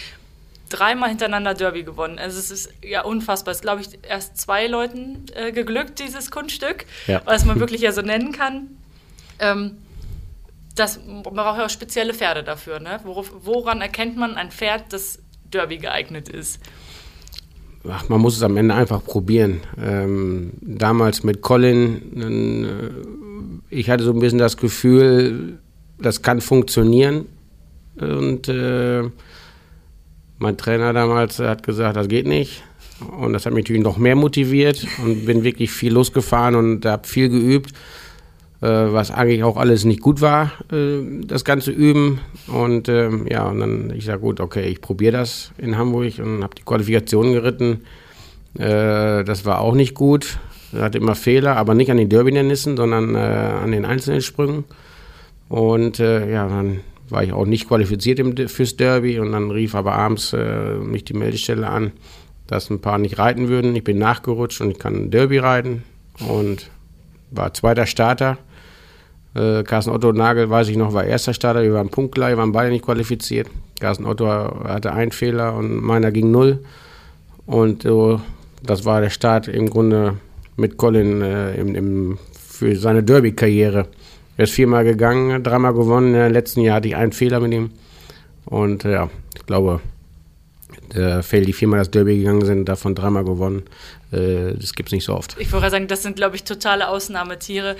dreimal 0.76 1.10
hintereinander 1.10 1.54
Derby 1.54 1.84
gewonnen. 1.84 2.20
Also 2.20 2.38
es 2.38 2.52
ist 2.52 2.74
ja 2.84 3.04
unfassbar. 3.04 3.52
Es 3.52 3.58
ist, 3.58 3.62
glaube 3.62 3.82
ich, 3.82 3.88
erst 4.08 4.38
zwei 4.38 4.68
Leuten 4.68 5.26
äh, 5.34 5.52
geglückt, 5.52 6.00
dieses 6.00 6.32
Kunststück, 6.32 6.86
ja. 7.08 7.22
was 7.26 7.46
man 7.46 7.60
wirklich 7.60 7.82
ja 7.82 7.92
so 7.92 8.02
nennen 8.02 8.32
kann. 8.32 8.70
Ähm, 9.40 9.78
das, 10.76 11.00
man 11.06 11.24
braucht 11.24 11.58
ja 11.58 11.66
auch 11.66 11.70
spezielle 11.70 12.14
Pferde 12.14 12.44
dafür. 12.44 12.80
Ne? 12.80 13.00
Worauf, 13.04 13.32
woran 13.44 13.82
erkennt 13.82 14.18
man 14.18 14.36
ein 14.36 14.52
Pferd, 14.52 14.92
das 14.92 15.20
Derby 15.52 15.78
geeignet 15.78 16.30
ist? 16.30 16.60
Ach, 17.88 18.10
man 18.10 18.20
muss 18.20 18.36
es 18.36 18.44
am 18.44 18.58
Ende 18.58 18.74
einfach 18.74 19.04
probieren. 19.04 19.62
Ähm, 19.82 20.54
damals 20.62 21.24
mit 21.24 21.42
Colin, 21.42 22.64
äh, 23.70 23.76
ich 23.76 23.90
hatte 23.90 24.04
so 24.04 24.12
ein 24.12 24.20
bisschen 24.20 24.40
das 24.40 24.58
Gefühl, 24.58 25.60
das 26.00 26.22
kann 26.22 26.42
funktionieren. 26.42 27.26
Und 27.98 28.50
äh, 28.50 29.04
mein 30.46 30.58
Trainer 30.58 30.94
damals 30.94 31.40
hat 31.40 31.64
gesagt, 31.64 31.98
das 31.98 32.08
geht 32.08 32.28
nicht. 32.28 32.64
Und 33.18 33.34
das 33.34 33.46
hat 33.46 33.54
mich 33.54 33.64
natürlich 33.64 33.84
noch 33.84 33.98
mehr 33.98 34.16
motiviert 34.16 34.86
und 35.04 35.26
bin 35.26 35.44
wirklich 35.44 35.72
viel 35.72 35.92
losgefahren 35.92 36.56
und 36.56 36.86
habe 36.86 37.08
viel 37.08 37.30
geübt. 37.30 37.74
äh, 38.62 38.94
was 38.94 39.12
eigentlich 39.12 39.44
auch 39.44 39.58
alles 39.58 39.86
nicht 39.86 40.02
gut 40.02 40.22
war, 40.22 40.52
äh, 40.72 41.00
das 41.26 41.44
ganze 41.44 41.72
Üben. 41.72 42.20
Und 42.48 42.90
ähm, 42.90 43.28
ja, 43.30 43.48
und 43.48 43.60
dann 43.60 43.94
ich 43.96 44.06
sage, 44.06 44.22
gut, 44.22 44.40
okay, 44.40 44.68
ich 44.68 44.82
probiere 44.82 45.12
das 45.12 45.52
in 45.58 45.78
Hamburg 45.78 46.20
und 46.20 46.42
habe 46.42 46.56
die 46.56 46.64
Qualifikation 46.64 47.34
geritten. 47.34 47.82
Äh, 48.58 49.24
das 49.24 49.46
war 49.46 49.62
auch 49.62 49.76
nicht 49.76 49.94
gut. 49.94 50.40
Hatte 50.76 50.98
immer 50.98 51.16
Fehler, 51.16 51.58
aber 51.58 51.74
nicht 51.74 51.92
an 51.92 51.98
den 51.98 52.10
Derby-Hindernissen, 52.10 52.76
sondern 52.76 53.16
an 53.16 53.72
den 53.72 53.86
einzelnen 53.86 54.22
Sprüngen. 54.22 54.66
Und 55.48 56.00
ja, 56.00 56.50
dann 56.50 56.82
war 57.10 57.24
ich 57.24 57.34
auch 57.34 57.46
nicht 57.46 57.68
qualifiziert 57.68 58.20
fürs 58.50 58.78
Derby 58.78 59.20
und 59.20 59.32
dann 59.32 59.52
rief 59.52 59.76
aber 59.76 59.94
abends 59.94 60.34
äh, 60.34 60.76
mich 60.76 61.06
die 61.06 61.14
Meldestelle 61.14 61.68
an, 61.68 61.92
dass 62.48 62.70
ein 62.70 62.82
paar 62.82 62.98
nicht 62.98 63.18
reiten 63.18 63.48
würden. 63.48 63.76
Ich 63.76 63.84
bin 63.84 63.98
nachgerutscht 63.98 64.62
und 64.62 64.72
ich 64.72 64.80
kann 64.80 65.12
Derby 65.12 65.38
reiten 65.38 65.84
und 66.28 66.70
war 67.32 67.54
zweiter 67.54 67.86
Starter. 67.86 68.38
Äh, 69.36 69.64
Carsten 69.64 69.92
Otto 69.92 70.14
Nagel, 70.14 70.50
weiß 70.50 70.70
ich 70.70 70.78
noch, 70.78 70.94
war 70.94 71.04
erster 71.04 71.34
Starter. 71.34 71.62
Wir 71.62 71.74
waren 71.74 71.90
punktgleich, 71.90 72.38
waren 72.38 72.52
beide 72.52 72.72
nicht 72.72 72.86
qualifiziert. 72.86 73.48
Carsten 73.80 74.06
Otto 74.06 74.28
hatte 74.28 74.94
einen 74.94 75.12
Fehler 75.12 75.56
und 75.56 75.84
meiner 75.84 76.12
ging 76.12 76.32
null. 76.32 76.60
Und 77.46 77.86
äh, 77.86 78.18
das 78.64 78.86
war 78.86 79.02
der 79.02 79.10
Start 79.10 79.48
im 79.48 79.70
Grunde 79.70 80.18
mit 80.56 80.78
Colin 80.78 81.22
äh, 81.22 81.56
im, 81.56 81.76
im, 81.76 82.18
für 82.32 82.76
seine 82.76 83.04
Derby-Karriere. 83.04 83.88
Er 84.38 84.44
ist 84.44 84.54
viermal 84.54 84.84
gegangen, 84.84 85.44
dreimal 85.44 85.74
gewonnen. 85.74 86.14
Im 86.14 86.34
letzten 86.34 86.62
Jahr 86.62 86.78
hatte 86.78 86.90
ich 86.90 86.96
einen 86.96 87.14
Fehler 87.14 87.40
mit 87.40 87.54
ihm. 87.54 87.72
Und 88.46 88.84
ja, 88.84 89.10
ich 89.36 89.46
glaube, 89.46 89.82
der 90.94 91.24
Fell, 91.24 91.46
die 91.46 91.54
viermal 91.54 91.80
das 91.80 91.92
Derby 91.92 92.18
gegangen 92.18 92.46
sind, 92.46 92.66
davon 92.66 92.96
dreimal 92.96 93.24
gewonnen. 93.24 93.64
Äh, 94.12 94.54
das 94.56 94.74
gibt 94.74 94.90
es 94.90 94.94
nicht 94.94 95.06
so 95.06 95.16
oft. 95.16 95.36
Ich 95.40 95.52
wollte 95.52 95.70
sagen, 95.70 95.88
das 95.88 96.04
sind, 96.04 96.16
glaube 96.16 96.36
ich, 96.36 96.44
totale 96.44 96.90
Ausnahmetiere. 96.90 97.76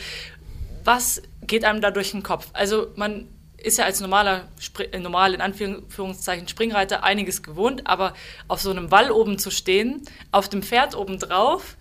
Was 0.84 1.22
geht 1.46 1.66
einem 1.66 1.82
da 1.82 1.92
durch 1.92 2.12
den 2.12 2.24
Kopf? 2.24 2.48
Also 2.54 2.88
man 2.96 3.28
ist 3.58 3.78
ja 3.78 3.86
als 3.86 4.00
normaler, 4.00 4.48
äh, 4.92 5.00
normal 5.00 5.34
in 5.34 5.42
Anführungszeichen 5.42 6.48
Springreiter 6.48 7.04
einiges 7.04 7.44
gewohnt, 7.44 7.82
aber 7.86 8.14
auf 8.48 8.62
so 8.62 8.70
einem 8.70 8.92
Wall 8.92 9.12
oben 9.12 9.40
zu 9.40 9.52
stehen, 9.52 10.02
auf 10.32 10.50
dem 10.50 10.62
Pferd 10.62 10.96
oben 10.96 11.20
drauf, 11.20 11.76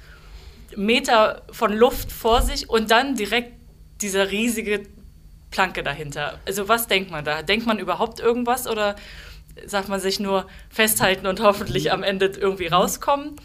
Meter 0.77 1.43
von 1.53 1.73
Luft 1.73 2.11
vor 2.11 2.43
sich 2.43 2.69
und 2.69 2.91
dann 2.91 3.15
direkt 3.15 3.53
dieser 4.01 4.31
riesige 4.31 4.83
Planke 5.51 5.83
dahinter. 5.83 6.41
Also 6.47 6.69
was 6.69 6.89
denkt 6.89 7.11
man 7.11 7.25
da? 7.25 7.43
Denkt 7.43 7.67
man 7.67 7.79
überhaupt 7.79 8.21
irgendwas 8.21 8.67
oder 8.67 8.97
sagt 9.67 9.89
man 9.89 10.01
sich 10.01 10.21
nur 10.21 10.47
festhalten 10.69 11.27
und 11.27 11.41
hoffentlich 11.41 11.93
am 11.93 12.03
Ende 12.03 12.27
irgendwie 12.27 12.67
rauskommen? 12.67 13.37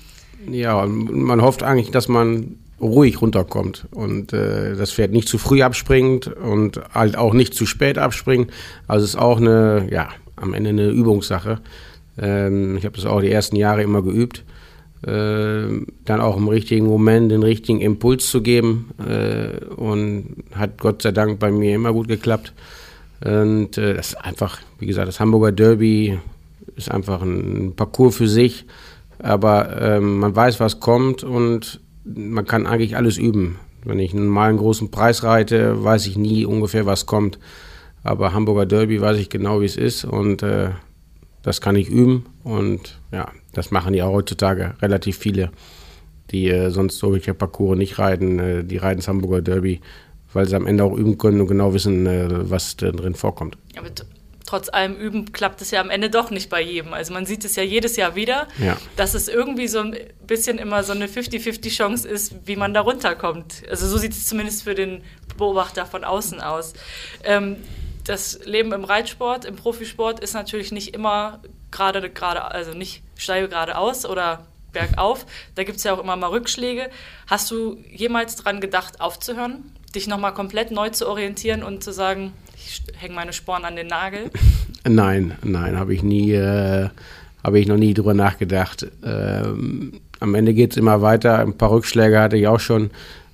Ja, 0.50 0.86
man 0.86 1.42
hofft 1.42 1.64
eigentlich, 1.64 1.92
dass 1.92 2.08
man 2.08 2.58
ruhig 2.82 3.22
runterkommt 3.22 3.88
und 3.92 4.32
äh, 4.34 4.76
das 4.76 4.94
Pferd 4.94 5.12
nicht 5.12 5.28
zu 5.28 5.38
früh 5.38 5.62
abspringt 5.62 6.28
und 6.28 6.80
halt 6.94 7.18
auch 7.18 7.34
nicht 7.34 7.54
zu 7.54 7.66
spät 7.66 7.98
abspringt. 7.98 8.52
Also 8.88 9.04
es 9.04 9.12
ist 9.12 9.20
auch 9.20 9.38
eine, 9.38 9.88
ja, 9.92 10.10
am 10.38 10.54
Ende 10.54 10.70
eine 10.70 10.88
Übungssache. 10.88 11.60
Ähm, 12.18 12.78
ich 12.78 12.86
habe 12.86 12.96
das 12.96 13.06
auch 13.06 13.22
die 13.22 13.32
ersten 13.32 13.58
Jahre 13.58 13.84
immer 13.84 14.02
geübt. 14.02 14.44
Äh, 15.02 15.86
dann 16.04 16.20
auch 16.20 16.36
im 16.36 16.50
richtigen 16.50 16.86
Moment 16.86 17.32
den 17.32 17.42
richtigen 17.42 17.80
Impuls 17.80 18.30
zu 18.30 18.42
geben 18.42 18.92
äh, 19.00 19.64
und 19.76 20.44
hat 20.54 20.78
Gott 20.78 21.02
sei 21.04 21.14
Dank 21.14 21.40
bei 21.40 21.52
mir 21.52 21.76
immer 21.76 21.94
gut 21.94 22.10
geklappt. 22.10 22.52
Und 23.24 23.78
äh, 23.78 23.94
das 23.94 24.10
ist 24.10 24.16
einfach, 24.16 24.60
wie 24.78 24.88
gesagt, 24.88 25.08
das 25.08 25.22
Hamburger 25.22 25.54
Derby 25.54 26.20
ist 26.76 26.92
einfach 26.92 27.22
ein 27.22 27.74
Parcours 27.78 28.18
für 28.18 28.28
sich, 28.28 28.66
aber 29.20 29.82
ähm, 29.82 30.20
man 30.20 30.36
weiß, 30.36 30.60
was 30.60 30.82
kommt 30.82 31.24
und 31.24 31.80
man 32.04 32.46
kann 32.46 32.68
eigentlich 32.68 32.98
alles 32.98 33.18
üben. 33.18 33.58
Wenn 33.86 34.00
ich 34.00 34.14
einen 34.14 34.26
normalen 34.26 34.58
großen 34.58 34.92
Preis 34.92 35.24
reite, 35.24 35.82
weiß 35.82 36.08
ich 36.08 36.18
nie 36.18 36.46
ungefähr, 36.46 36.86
was 36.86 37.06
kommt. 37.06 37.40
Aber 38.04 38.34
Hamburger 38.34 38.66
Derby 38.66 39.00
weiß 39.00 39.18
ich 39.18 39.30
genau, 39.30 39.62
wie 39.62 39.66
es 39.66 39.78
ist 39.78 40.04
und 40.04 40.44
das 41.44 41.62
kann 41.62 41.76
ich 41.76 41.90
üben. 41.90 42.26
Und 42.44 43.00
ja, 43.12 43.30
das 43.54 43.72
machen 43.72 43.94
ja 43.94 44.08
heutzutage 44.08 44.76
relativ 44.82 45.18
viele, 45.18 45.52
die 46.32 46.50
äh, 46.50 46.70
sonst 46.70 47.00
solche 47.00 47.34
Parcours 47.34 47.78
nicht 47.78 48.00
reiten. 48.00 48.40
Äh, 48.40 48.64
die 48.64 48.78
reiten 48.78 48.98
das 48.98 49.08
Hamburger 49.08 49.42
Derby, 49.42 49.82
weil 50.34 50.48
sie 50.48 50.56
am 50.56 50.68
Ende 50.68 50.84
auch 50.84 50.96
üben 50.96 51.18
können 51.18 51.42
und 51.42 51.48
genau 51.48 51.74
wissen, 51.74 52.06
äh, 52.06 52.28
was 52.50 52.78
drin 52.78 53.16
vorkommt. 53.16 53.58
Aber 53.78 53.90
trotz 54.50 54.70
allem 54.70 54.96
Üben 54.96 55.32
klappt 55.32 55.62
es 55.62 55.70
ja 55.70 55.80
am 55.80 55.92
Ende 55.92 56.10
doch 56.10 56.32
nicht 56.32 56.50
bei 56.50 56.62
jedem. 56.62 56.94
Also 56.94 57.14
man 57.14 57.28
sieht 57.28 57.46
es 57.46 57.56
ja 57.56 57.62
jedes 57.62 57.96
Jahr 57.98 58.16
wieder, 58.16 58.48
ja. 58.58 58.78
dass 58.96 59.14
es 59.14 59.28
irgendwie 59.28 59.68
so 59.68 59.80
ein 59.80 59.96
bisschen 60.26 60.58
immer 60.58 60.84
so 60.84 60.94
eine 60.94 61.06
50-50 61.06 61.70
Chance 61.70 62.08
ist, 62.08 62.34
wie 62.46 62.56
man 62.56 62.74
da 62.74 62.82
runterkommt. 62.82 63.64
Also 63.70 63.88
so 63.88 63.98
sieht 63.98 64.14
es 64.14 64.26
zumindest 64.26 64.64
für 64.64 64.74
den 64.74 65.02
Beobachter 65.38 65.86
von 65.86 66.04
außen 66.04 66.42
aus. 66.42 66.74
Ähm, 67.24 67.58
das 68.10 68.40
Leben 68.44 68.74
im 68.74 68.84
Reitsport, 68.84 69.46
im 69.46 69.56
Profisport 69.56 70.20
ist 70.20 70.34
natürlich 70.34 70.72
nicht 70.72 70.96
immer 70.96 71.42
gerade, 71.70 72.10
gerade 72.10 72.44
also 72.44 72.74
nicht 72.74 73.04
steil 73.16 73.48
geradeaus 73.48 74.04
oder 74.04 74.48
bergauf. 74.74 75.28
Da 75.54 75.64
gibt 75.64 75.78
es 75.78 75.84
ja 75.84 75.94
auch 75.94 76.02
immer 76.02 76.16
mal 76.16 76.32
Rückschläge. 76.32 76.90
Hast 77.28 77.52
du 77.52 77.78
jemals 77.92 78.36
daran 78.36 78.62
gedacht, 78.62 79.00
aufzuhören? 79.00 79.72
Dich 79.94 80.08
nochmal 80.08 80.34
komplett 80.34 80.72
neu 80.72 80.90
zu 80.90 81.08
orientieren 81.08 81.62
und 81.62 81.84
zu 81.84 81.94
sagen, 81.94 82.34
ich 82.56 82.82
hänge 82.98 83.14
meine 83.14 83.32
Sporen 83.32 83.64
an 83.64 83.76
den 83.76 83.88
Nagel? 83.88 84.32
Nein, 84.88 85.38
nein, 85.44 85.78
habe 85.78 85.94
ich 85.94 86.04
nie, 86.04 86.32
äh, 86.32 86.88
habe 87.44 87.60
ich 87.60 87.68
noch 87.68 87.76
nie 87.76 87.94
drüber 87.94 88.14
nachgedacht. 88.14 88.88
Ähm, 89.04 90.00
am 90.22 90.36
Ende 90.36 90.54
geht 90.54 90.72
es 90.72 90.78
immer 90.78 91.02
weiter. 91.02 91.40
Ein 91.40 91.58
paar 91.58 91.72
Rückschläge 91.72 92.18
hatte 92.18 92.38
ich 92.38 92.48
auch 92.48 92.62
schon 92.62 92.90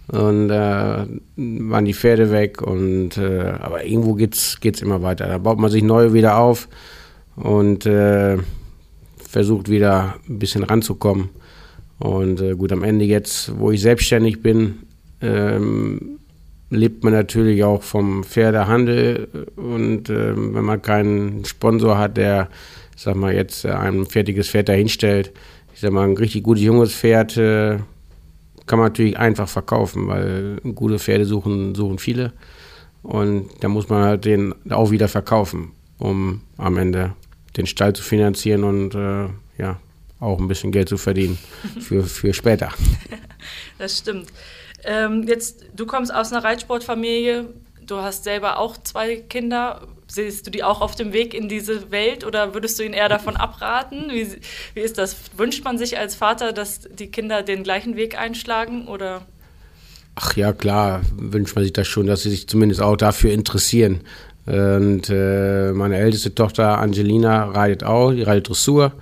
und 0.07 0.49
äh, 0.49 1.05
waren 1.35 1.85
die 1.85 1.93
Pferde 1.93 2.31
weg 2.31 2.61
und 2.61 3.17
äh, 3.17 3.53
aber 3.59 3.85
irgendwo 3.85 4.13
geht's 4.13 4.59
geht's 4.59 4.81
immer 4.81 5.01
weiter. 5.01 5.27
Da 5.27 5.37
baut 5.37 5.57
man 5.57 5.71
sich 5.71 5.83
neu 5.83 6.13
wieder 6.13 6.37
auf 6.37 6.67
und 7.35 7.85
äh, 7.85 8.37
versucht 9.17 9.69
wieder 9.69 10.15
ein 10.29 10.39
bisschen 10.39 10.63
ranzukommen. 10.63 11.29
Und 11.99 12.41
äh, 12.41 12.55
gut, 12.55 12.71
am 12.71 12.83
Ende 12.83 13.05
jetzt, 13.05 13.57
wo 13.57 13.71
ich 13.71 13.81
selbstständig 13.81 14.41
bin, 14.41 14.79
ähm, 15.21 16.19
lebt 16.69 17.03
man 17.03 17.13
natürlich 17.13 17.63
auch 17.63 17.83
vom 17.83 18.23
Pferdehandel 18.23 19.27
und 19.55 20.09
äh, 20.09 20.35
wenn 20.35 20.65
man 20.65 20.81
keinen 20.81 21.45
Sponsor 21.45 21.97
hat, 21.97 22.17
der, 22.17 22.49
sag 22.95 23.15
mal, 23.15 23.33
jetzt 23.33 23.65
ein 23.65 24.05
fertiges 24.05 24.49
Pferd 24.49 24.69
dahinstellt, 24.69 25.31
ich 25.73 25.81
sag 25.81 25.91
mal, 25.91 26.07
ein 26.07 26.17
richtig 26.17 26.43
gutes 26.43 26.63
junges 26.63 26.93
Pferd 26.93 27.37
äh, 27.37 27.77
kann 28.65 28.79
man 28.79 28.89
natürlich 28.89 29.17
einfach 29.17 29.47
verkaufen, 29.47 30.07
weil 30.07 30.57
gute 30.73 30.99
Pferde 30.99 31.25
suchen, 31.25 31.75
suchen 31.75 31.99
viele 31.99 32.33
und 33.03 33.49
da 33.59 33.67
muss 33.67 33.89
man 33.89 34.03
halt 34.03 34.25
den 34.25 34.53
auch 34.71 34.89
wieder 34.89 35.07
verkaufen, 35.07 35.71
um 35.99 36.41
am 36.57 36.77
Ende 36.77 37.13
den 37.55 37.67
Stall 37.67 37.93
zu 37.93 38.01
finanzieren 38.01 38.63
und 38.63 38.95
äh, 38.95 39.27
ja, 39.61 39.79
auch 40.19 40.39
ein 40.39 40.47
bisschen 40.47 40.71
Geld 40.71 40.89
zu 40.89 40.97
verdienen 40.97 41.37
für, 41.79 42.03
für 42.03 42.33
später. 42.33 42.69
Das 43.77 43.99
stimmt. 43.99 44.29
Ähm, 44.85 45.23
jetzt, 45.27 45.65
du 45.75 45.85
kommst 45.85 46.11
aus 46.11 46.31
einer 46.31 46.43
Reitsportfamilie, 46.43 47.45
du 47.85 47.97
hast 47.97 48.23
selber 48.23 48.57
auch 48.57 48.77
zwei 48.81 49.17
Kinder. 49.17 49.87
Siehst 50.07 50.45
du 50.45 50.51
die 50.51 50.63
auch 50.63 50.81
auf 50.81 50.95
dem 50.95 51.13
Weg 51.13 51.33
in 51.33 51.49
diese 51.49 51.91
Welt 51.91 52.25
oder 52.25 52.53
würdest 52.53 52.77
du 52.77 52.83
ihnen 52.83 52.93
eher 52.93 53.09
davon 53.09 53.35
abraten? 53.35 54.09
Wie, 54.11 54.27
wie 54.73 54.81
ist 54.81 54.97
das? 54.97 55.15
Wünscht 55.35 55.63
man 55.63 55.77
sich 55.77 55.97
als 55.97 56.15
Vater, 56.15 56.53
dass 56.53 56.81
die 56.81 57.07
Kinder 57.07 57.41
den 57.41 57.63
gleichen 57.63 57.95
Weg 57.95 58.17
einschlagen 58.17 58.87
oder? 58.87 59.25
Ach 60.15 60.35
ja, 60.37 60.53
klar, 60.53 61.01
wünscht 61.15 61.55
man 61.55 61.63
sich 61.63 61.73
das 61.73 61.87
schon, 61.87 62.07
dass 62.07 62.21
sie 62.21 62.29
sich 62.29 62.47
zumindest 62.47 62.81
auch 62.81 62.95
dafür 62.95 63.31
interessieren. 63.33 64.01
Und 64.45 65.09
äh, 65.09 65.71
meine 65.71 65.97
älteste 65.97 66.35
Tochter 66.35 66.77
Angelina 66.77 67.45
reitet 67.45 67.83
auch, 67.83 68.11
die 68.11 68.21
reitet 68.21 68.49
Dressur 68.49 68.93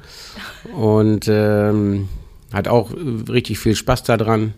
und 0.74 1.28
ähm, 1.28 2.08
hat 2.54 2.70
auch 2.70 2.92
richtig 3.30 3.60
viel 3.60 3.76
Spaß 3.76 4.04
daran. 4.04 4.54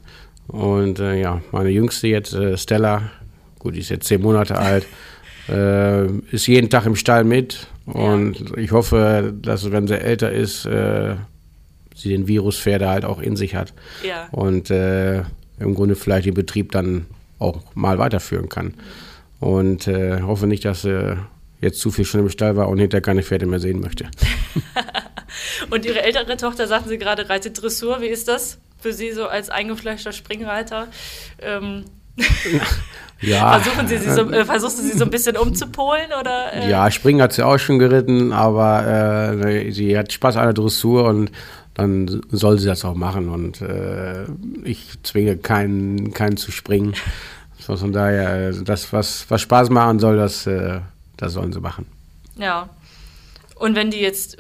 Und 0.47 0.99
äh, 0.99 1.19
ja, 1.19 1.41
meine 1.51 1.69
Jüngste 1.69 2.07
jetzt, 2.07 2.33
äh, 2.33 2.55
Stella, 2.55 3.09
gut, 3.57 3.75
die 3.75 3.79
ist 3.79 3.89
jetzt 3.89 4.07
zehn 4.07 4.21
Monate 4.21 4.57
alt, 4.57 4.85
äh, 5.49 6.07
ist 6.31 6.47
jeden 6.47 6.69
Tag 6.69 6.85
im 6.85 6.95
Stall 6.95 7.23
mit. 7.23 7.67
Und 7.85 8.57
ich 8.57 8.71
hoffe, 8.71 9.33
dass 9.41 9.71
wenn 9.71 9.87
sie 9.87 9.99
älter 9.99 10.31
ist, 10.31 10.65
äh, 10.65 11.15
sie 11.95 12.09
den 12.09 12.27
Viruspferde 12.27 12.89
halt 12.89 13.05
auch 13.05 13.19
in 13.19 13.35
sich 13.35 13.55
hat. 13.55 13.73
Ja. 14.03 14.27
Und 14.31 14.71
äh, 14.71 15.19
im 15.59 15.75
Grunde 15.75 15.95
vielleicht 15.95 16.25
den 16.25 16.33
Betrieb 16.33 16.71
dann 16.71 17.05
auch 17.39 17.61
mal 17.75 17.97
weiterführen 17.97 18.49
kann. 18.49 18.73
Und 19.39 19.87
äh, 19.87 20.21
hoffe 20.21 20.47
nicht, 20.47 20.65
dass 20.65 20.81
sie 20.81 21.17
jetzt 21.61 21.79
zu 21.79 21.91
viel 21.91 22.05
schon 22.05 22.21
im 22.21 22.29
Stall 22.29 22.55
war 22.55 22.69
und 22.69 22.79
hinterher 22.79 23.01
keine 23.01 23.23
Pferde 23.23 23.45
mehr 23.45 23.59
sehen 23.59 23.79
möchte. 23.79 24.05
und 25.69 25.85
ihre 25.85 26.01
ältere 26.01 26.37
Tochter, 26.37 26.67
sagten 26.67 26.89
Sie 26.89 26.97
gerade, 26.97 27.29
reitet 27.29 27.61
Dressur. 27.61 28.01
Wie 28.01 28.07
ist 28.07 28.27
das? 28.27 28.57
für 28.85 28.93
Sie 28.93 29.11
so 29.11 29.27
als 29.27 29.49
eingefleischter 29.49 30.11
Springreiter? 30.11 30.87
Ähm, 31.41 31.85
ja. 33.21 33.59
Versuchen 33.59 33.87
Sie, 33.87 33.97
sie 33.97 34.11
so, 34.11 34.29
äh, 34.31 34.45
versuchst 34.45 34.79
du 34.79 34.83
sie 34.83 34.97
so 34.97 35.05
ein 35.05 35.09
bisschen 35.09 35.37
umzupolen? 35.37 36.07
Oder, 36.19 36.53
äh? 36.53 36.69
Ja, 36.69 36.91
Springen 36.91 37.21
hat 37.21 37.33
sie 37.33 37.45
auch 37.45 37.57
schon 37.57 37.79
geritten, 37.79 38.33
aber 38.33 39.33
äh, 39.33 39.71
sie 39.71 39.97
hat 39.97 40.11
Spaß 40.11 40.37
an 40.37 40.45
der 40.45 40.53
Dressur 40.53 41.05
und 41.05 41.31
dann 41.73 42.21
soll 42.31 42.59
sie 42.59 42.67
das 42.67 42.83
auch 42.85 42.95
machen. 42.95 43.29
Und 43.29 43.61
äh, 43.61 44.25
ich 44.63 44.93
zwinge 45.03 45.37
keinen, 45.37 46.13
keinen 46.13 46.37
zu 46.37 46.51
springen, 46.51 46.93
Von 47.59 47.93
daher, 47.93 48.49
äh, 48.49 48.63
das, 48.63 48.93
was, 48.93 49.25
was 49.29 49.41
Spaß 49.41 49.69
machen 49.69 49.99
soll, 49.99 50.17
das, 50.17 50.45
äh, 50.45 50.81
das 51.17 51.33
sollen 51.33 51.51
sie 51.51 51.59
machen. 51.59 51.85
Ja. 52.37 52.69
Und 53.55 53.75
wenn 53.75 53.89
die 53.89 53.99
jetzt 53.99 54.37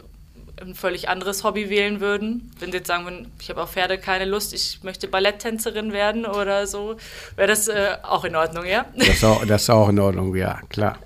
ein 0.61 0.75
völlig 0.75 1.09
anderes 1.09 1.43
Hobby 1.43 1.69
wählen 1.69 1.99
würden, 1.99 2.51
wenn 2.59 2.71
sie 2.71 2.77
jetzt 2.77 2.87
sagen 2.87 3.05
würden, 3.05 3.31
ich 3.39 3.49
habe 3.49 3.61
auf 3.61 3.71
Pferde 3.71 3.97
keine 3.97 4.25
Lust, 4.25 4.53
ich 4.53 4.83
möchte 4.83 5.07
Balletttänzerin 5.07 5.91
werden 5.91 6.25
oder 6.25 6.67
so, 6.67 6.97
wäre 7.35 7.47
das 7.47 7.67
äh, 7.67 7.97
auch 8.03 8.23
in 8.23 8.35
Ordnung, 8.35 8.65
ja? 8.65 8.85
Das 8.95 9.09
ist, 9.09 9.23
auch, 9.23 9.45
das 9.45 9.63
ist 9.63 9.69
auch 9.69 9.89
in 9.89 9.99
Ordnung, 9.99 10.35
ja, 10.35 10.61
klar. 10.69 10.97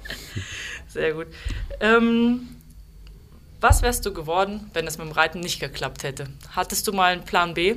Sehr 0.87 1.13
gut. 1.13 1.27
Ähm, 1.79 2.49
was 3.61 3.81
wärst 3.81 4.05
du 4.05 4.13
geworden, 4.13 4.69
wenn 4.73 4.87
es 4.87 4.97
mit 4.97 5.07
dem 5.07 5.11
Reiten 5.11 5.39
nicht 5.39 5.59
geklappt 5.59 6.03
hätte? 6.03 6.27
Hattest 6.55 6.87
du 6.87 6.93
mal 6.93 7.11
einen 7.11 7.23
Plan 7.23 7.53
B? 7.53 7.75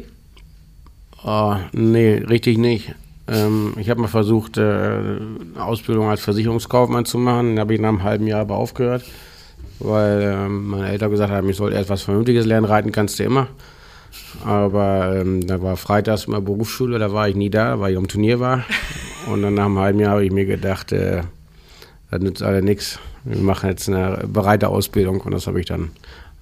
Oh, 1.25 1.57
nee, 1.73 2.15
richtig 2.15 2.59
nicht. 2.59 2.95
Ähm, 3.29 3.75
ich 3.77 3.91
habe 3.91 4.01
mal 4.01 4.09
versucht, 4.09 4.59
äh, 4.59 4.63
eine 4.63 5.41
Ausbildung 5.57 6.09
als 6.09 6.21
Versicherungskaufmann 6.21 7.05
zu 7.05 7.19
machen. 7.19 7.57
Da 7.57 7.61
habe 7.61 7.75
ich 7.75 7.81
nach 7.81 7.89
einem 7.89 8.03
halben 8.03 8.27
Jahr 8.27 8.41
aber 8.41 8.57
aufgehört, 8.57 9.05
weil 9.83 10.23
ähm, 10.23 10.69
meine 10.69 10.91
Eltern 10.91 11.11
gesagt 11.11 11.33
haben, 11.33 11.49
ich 11.49 11.57
soll 11.57 11.73
etwas 11.73 12.03
Vernünftiges 12.03 12.47
lernen. 12.47 12.67
Reiten 12.67 12.93
kannst 12.93 13.19
du 13.19 13.25
immer. 13.25 13.49
Aber 14.45 15.17
ähm, 15.17 15.47
da 15.47 15.63
war 15.63 15.77
freitags 15.77 16.25
immer 16.25 16.41
Berufsschule, 16.41 16.99
da 16.99 17.13
war 17.13 17.29
ich 17.29 17.35
nie 17.35 17.51
da, 17.51 17.81
weil 17.81 17.93
ich 17.93 17.99
am 17.99 18.09
Turnier 18.09 18.41
war. 18.41 18.65
Und 19.27 19.43
dann 19.43 19.55
nach 19.55 19.67
einem 19.67 19.79
halben 19.79 20.01
Jahr 20.01 20.13
habe 20.13 20.25
ich 20.25 20.33
mir 20.33 20.47
gedacht, 20.47 20.93
äh, 20.93 21.23
das 22.11 22.21
nützt 22.21 22.43
alle 22.43 22.63
nichts. 22.63 22.99
Wir 23.25 23.39
machen 23.39 23.71
jetzt 23.71 23.89
eine 23.89 24.25
breite 24.27 24.69
Ausbildung 24.69 25.21
und 25.21 25.31
das 25.31 25.47
habe 25.47 25.61
ich 25.61 25.67
dann 25.67 25.93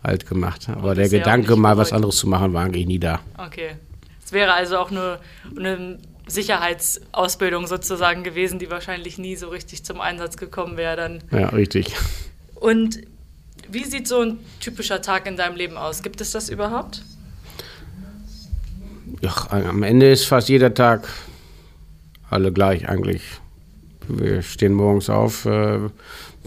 halt 0.02 0.26
gemacht. 0.26 0.68
Aber 0.70 0.94
der 0.94 1.10
Gedanke, 1.10 1.54
mal 1.56 1.76
was 1.76 1.92
anderes 1.92 2.16
zu 2.16 2.26
machen, 2.26 2.54
war 2.54 2.64
eigentlich 2.64 2.86
nie 2.86 2.98
da. 2.98 3.20
Okay. 3.36 3.72
Es 4.24 4.32
wäre 4.32 4.54
also 4.54 4.78
auch 4.78 4.90
nur 4.90 5.18
eine 5.56 5.98
Sicherheitsausbildung 6.26 7.66
sozusagen 7.66 8.22
gewesen, 8.22 8.58
die 8.58 8.70
wahrscheinlich 8.70 9.18
nie 9.18 9.36
so 9.36 9.48
richtig 9.48 9.84
zum 9.84 10.00
Einsatz 10.00 10.36
gekommen 10.38 10.76
wäre 10.76 10.96
dann. 10.96 11.22
Ja, 11.30 11.50
richtig. 11.50 11.94
Und 12.54 13.00
wie 13.70 13.84
sieht 13.84 14.08
so 14.08 14.20
ein 14.20 14.38
typischer 14.60 15.02
Tag 15.02 15.26
in 15.26 15.36
deinem 15.36 15.56
Leben 15.56 15.76
aus? 15.76 16.02
Gibt 16.02 16.20
es 16.20 16.32
das 16.32 16.48
überhaupt? 16.48 17.02
Ja, 19.20 19.34
am 19.50 19.82
Ende 19.82 20.10
ist 20.10 20.24
fast 20.26 20.48
jeder 20.48 20.72
Tag 20.72 21.08
alle 22.30 22.52
gleich 22.52 22.88
eigentlich. 22.88 23.22
Wir 24.08 24.42
stehen 24.42 24.72
morgens 24.72 25.10
auf, 25.10 25.44
äh, 25.44 25.78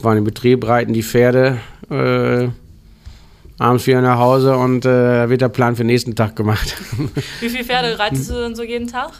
fahren 0.01 0.17
in 0.17 0.23
Betrieb, 0.23 0.67
reiten 0.67 0.93
die 0.93 1.03
Pferde, 1.03 1.59
äh, 1.89 2.49
abends 3.59 3.87
wieder 3.87 4.01
nach 4.01 4.17
Hause 4.17 4.57
und 4.57 4.85
äh, 4.85 5.29
wird 5.29 5.41
der 5.41 5.49
Plan 5.49 5.75
für 5.75 5.83
den 5.83 5.87
nächsten 5.87 6.15
Tag 6.15 6.35
gemacht. 6.35 6.75
Wie 7.39 7.49
viele 7.49 7.63
Pferde 7.63 7.97
reitest 7.99 8.29
du 8.29 8.33
denn 8.33 8.55
so 8.55 8.63
jeden 8.63 8.87
Tag? 8.87 9.11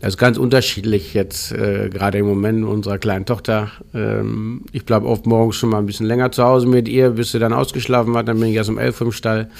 Das 0.00 0.10
ist 0.10 0.18
ganz 0.18 0.36
unterschiedlich 0.36 1.14
jetzt, 1.14 1.52
äh, 1.52 1.88
gerade 1.88 2.18
im 2.18 2.26
Moment 2.26 2.64
unserer 2.64 2.98
kleinen 2.98 3.24
Tochter. 3.24 3.70
Ähm, 3.94 4.62
ich 4.72 4.84
bleibe 4.84 5.06
oft 5.06 5.26
morgens 5.26 5.56
schon 5.56 5.70
mal 5.70 5.78
ein 5.78 5.86
bisschen 5.86 6.06
länger 6.06 6.30
zu 6.32 6.44
Hause 6.44 6.66
mit 6.66 6.86
ihr, 6.86 7.10
bis 7.10 7.32
sie 7.32 7.38
dann 7.38 7.52
ausgeschlafen 7.52 8.16
hat. 8.16 8.28
Dann 8.28 8.38
bin 8.38 8.50
ich 8.50 8.56
erst 8.56 8.70
um 8.70 8.78
elf 8.78 9.00
im 9.00 9.12
Stall. 9.12 9.50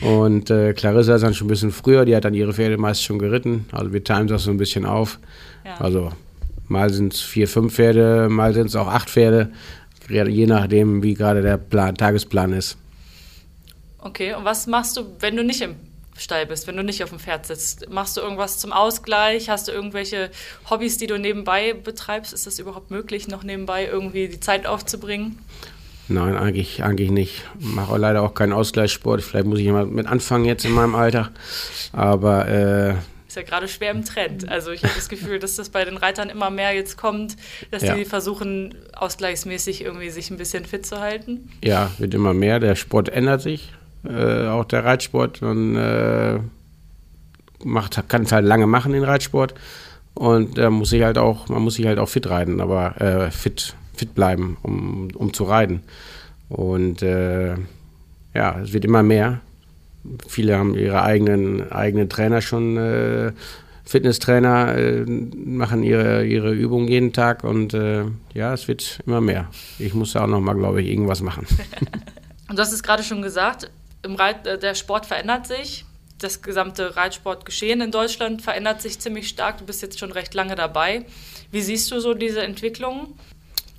Und 0.00 0.50
äh, 0.50 0.72
Clarissa 0.72 1.14
ist 1.14 1.22
dann 1.22 1.34
schon 1.34 1.46
ein 1.46 1.50
bisschen 1.50 1.72
früher, 1.72 2.04
die 2.04 2.16
hat 2.16 2.24
dann 2.24 2.34
ihre 2.34 2.52
Pferde 2.52 2.78
meist 2.78 3.04
schon 3.04 3.18
geritten. 3.18 3.66
Also 3.70 3.92
wir 3.92 4.02
teilen 4.02 4.26
das 4.26 4.44
so 4.44 4.50
ein 4.50 4.56
bisschen 4.56 4.86
auf. 4.86 5.18
Ja. 5.64 5.76
Also 5.78 6.10
mal 6.68 6.90
sind 6.90 7.14
es 7.14 7.20
vier, 7.20 7.46
fünf 7.48 7.74
Pferde, 7.74 8.28
mal 8.28 8.54
sind 8.54 8.66
es 8.66 8.76
auch 8.76 8.88
acht 8.88 9.10
Pferde, 9.10 9.50
je 10.08 10.46
nachdem, 10.46 11.02
wie 11.02 11.14
gerade 11.14 11.42
der 11.42 11.58
Plan, 11.58 11.94
Tagesplan 11.94 12.52
ist. 12.52 12.76
Okay, 13.98 14.34
und 14.34 14.44
was 14.44 14.66
machst 14.66 14.96
du, 14.96 15.02
wenn 15.20 15.36
du 15.36 15.44
nicht 15.44 15.60
im 15.60 15.76
Stall 16.20 16.46
bist, 16.46 16.66
wenn 16.66 16.76
du 16.76 16.84
nicht 16.84 17.02
auf 17.02 17.10
dem 17.10 17.18
Pferd 17.18 17.46
sitzt? 17.46 17.88
Machst 17.88 18.16
du 18.16 18.20
irgendwas 18.20 18.58
zum 18.58 18.72
Ausgleich? 18.72 19.48
Hast 19.48 19.68
du 19.68 19.72
irgendwelche 19.72 20.30
Hobbys, 20.68 20.98
die 20.98 21.06
du 21.06 21.18
nebenbei 21.18 21.72
betreibst? 21.72 22.32
Ist 22.32 22.46
das 22.46 22.58
überhaupt 22.58 22.90
möglich, 22.90 23.26
noch 23.28 23.42
nebenbei 23.42 23.86
irgendwie 23.86 24.28
die 24.28 24.40
Zeit 24.40 24.66
aufzubringen? 24.66 25.38
Nein, 26.08 26.36
eigentlich, 26.36 26.82
eigentlich 26.82 27.10
nicht. 27.10 27.44
Mache 27.58 27.96
leider 27.96 28.22
auch 28.22 28.34
keinen 28.34 28.52
Ausgleichssport. 28.52 29.22
Vielleicht 29.22 29.46
muss 29.46 29.60
ich 29.60 29.68
mal 29.68 29.86
mit 29.86 30.06
anfangen 30.06 30.44
jetzt 30.44 30.64
in 30.64 30.72
meinem 30.72 30.94
Alter. 30.94 31.30
Aber 31.92 32.48
äh, 32.48 32.94
ist 33.28 33.36
ja 33.36 33.42
gerade 33.42 33.68
schwer 33.68 33.92
im 33.92 34.04
Trend. 34.04 34.48
Also 34.48 34.72
ich 34.72 34.82
habe 34.82 34.92
das 34.94 35.08
Gefühl, 35.08 35.38
dass 35.38 35.54
das 35.54 35.70
bei 35.70 35.84
den 35.84 35.96
Reitern 35.96 36.30
immer 36.30 36.50
mehr 36.50 36.72
jetzt 36.74 36.96
kommt, 36.98 37.36
dass 37.70 37.82
ja. 37.82 37.94
die 37.94 38.04
versuchen, 38.04 38.74
ausgleichsmäßig 38.92 39.84
irgendwie 39.84 40.10
sich 40.10 40.30
ein 40.30 40.36
bisschen 40.36 40.66
fit 40.66 40.84
zu 40.84 41.00
halten. 41.00 41.48
Ja, 41.62 41.92
wird 41.98 42.12
immer 42.12 42.34
mehr. 42.34 42.58
Der 42.58 42.74
Sport 42.74 43.08
ändert 43.08 43.40
sich 43.40 43.72
äh, 44.04 44.46
auch 44.46 44.64
der 44.64 44.84
Reitsport. 44.84 45.42
Man 45.42 45.76
äh, 45.76 46.38
macht, 47.64 48.08
kann 48.08 48.22
es 48.22 48.32
halt 48.32 48.46
lange 48.46 48.66
machen, 48.66 48.92
den 48.92 49.04
Reitsport. 49.04 49.54
Und 50.14 50.58
da 50.58 50.70
muss 50.70 50.92
ich 50.92 51.02
halt 51.02 51.18
auch, 51.18 51.48
man 51.48 51.62
muss 51.62 51.74
sich 51.74 51.86
halt 51.86 51.98
auch 51.98 52.08
fit 52.08 52.28
reiten, 52.28 52.60
aber 52.60 53.00
äh, 53.00 53.30
fit, 53.30 53.74
fit 53.94 54.14
bleiben, 54.14 54.56
um, 54.62 55.08
um 55.14 55.32
zu 55.32 55.44
reiten. 55.44 55.82
Und 56.48 57.02
äh, 57.02 57.54
ja, 58.34 58.60
es 58.60 58.72
wird 58.72 58.84
immer 58.84 59.02
mehr. 59.02 59.40
Viele 60.28 60.58
haben 60.58 60.74
ihre 60.74 61.02
eigenen, 61.02 61.70
eigenen 61.70 62.08
Trainer 62.08 62.40
schon, 62.40 62.76
äh, 62.76 63.32
Fitnesstrainer, 63.84 64.76
äh, 64.76 65.04
machen 65.04 65.82
ihre, 65.82 66.24
ihre 66.24 66.52
Übungen 66.52 66.88
jeden 66.88 67.12
Tag 67.12 67.42
und 67.42 67.74
äh, 67.74 68.04
ja, 68.34 68.54
es 68.54 68.68
wird 68.68 69.00
immer 69.04 69.20
mehr. 69.20 69.48
Ich 69.78 69.94
muss 69.94 70.14
auch 70.16 70.26
noch 70.26 70.40
mal, 70.40 70.54
glaube 70.54 70.80
ich, 70.80 70.88
irgendwas 70.88 71.22
machen. 71.22 71.44
und 72.48 72.56
du 72.56 72.62
hast 72.62 72.72
es 72.72 72.82
gerade 72.82 73.02
schon 73.02 73.20
gesagt, 73.20 73.70
im 74.02 74.14
Reit, 74.14 74.46
äh, 74.46 74.58
der 74.58 74.74
Sport 74.74 75.06
verändert 75.06 75.46
sich. 75.46 75.84
Das 76.18 76.42
gesamte 76.42 76.96
Reitsportgeschehen 76.96 77.80
in 77.80 77.90
Deutschland 77.90 78.42
verändert 78.42 78.82
sich 78.82 78.98
ziemlich 78.98 79.28
stark. 79.28 79.58
Du 79.58 79.64
bist 79.64 79.80
jetzt 79.80 79.98
schon 79.98 80.12
recht 80.12 80.34
lange 80.34 80.54
dabei. 80.54 81.06
Wie 81.50 81.62
siehst 81.62 81.90
du 81.90 82.00
so 82.00 82.14
diese 82.14 82.42
Entwicklung? 82.42 83.14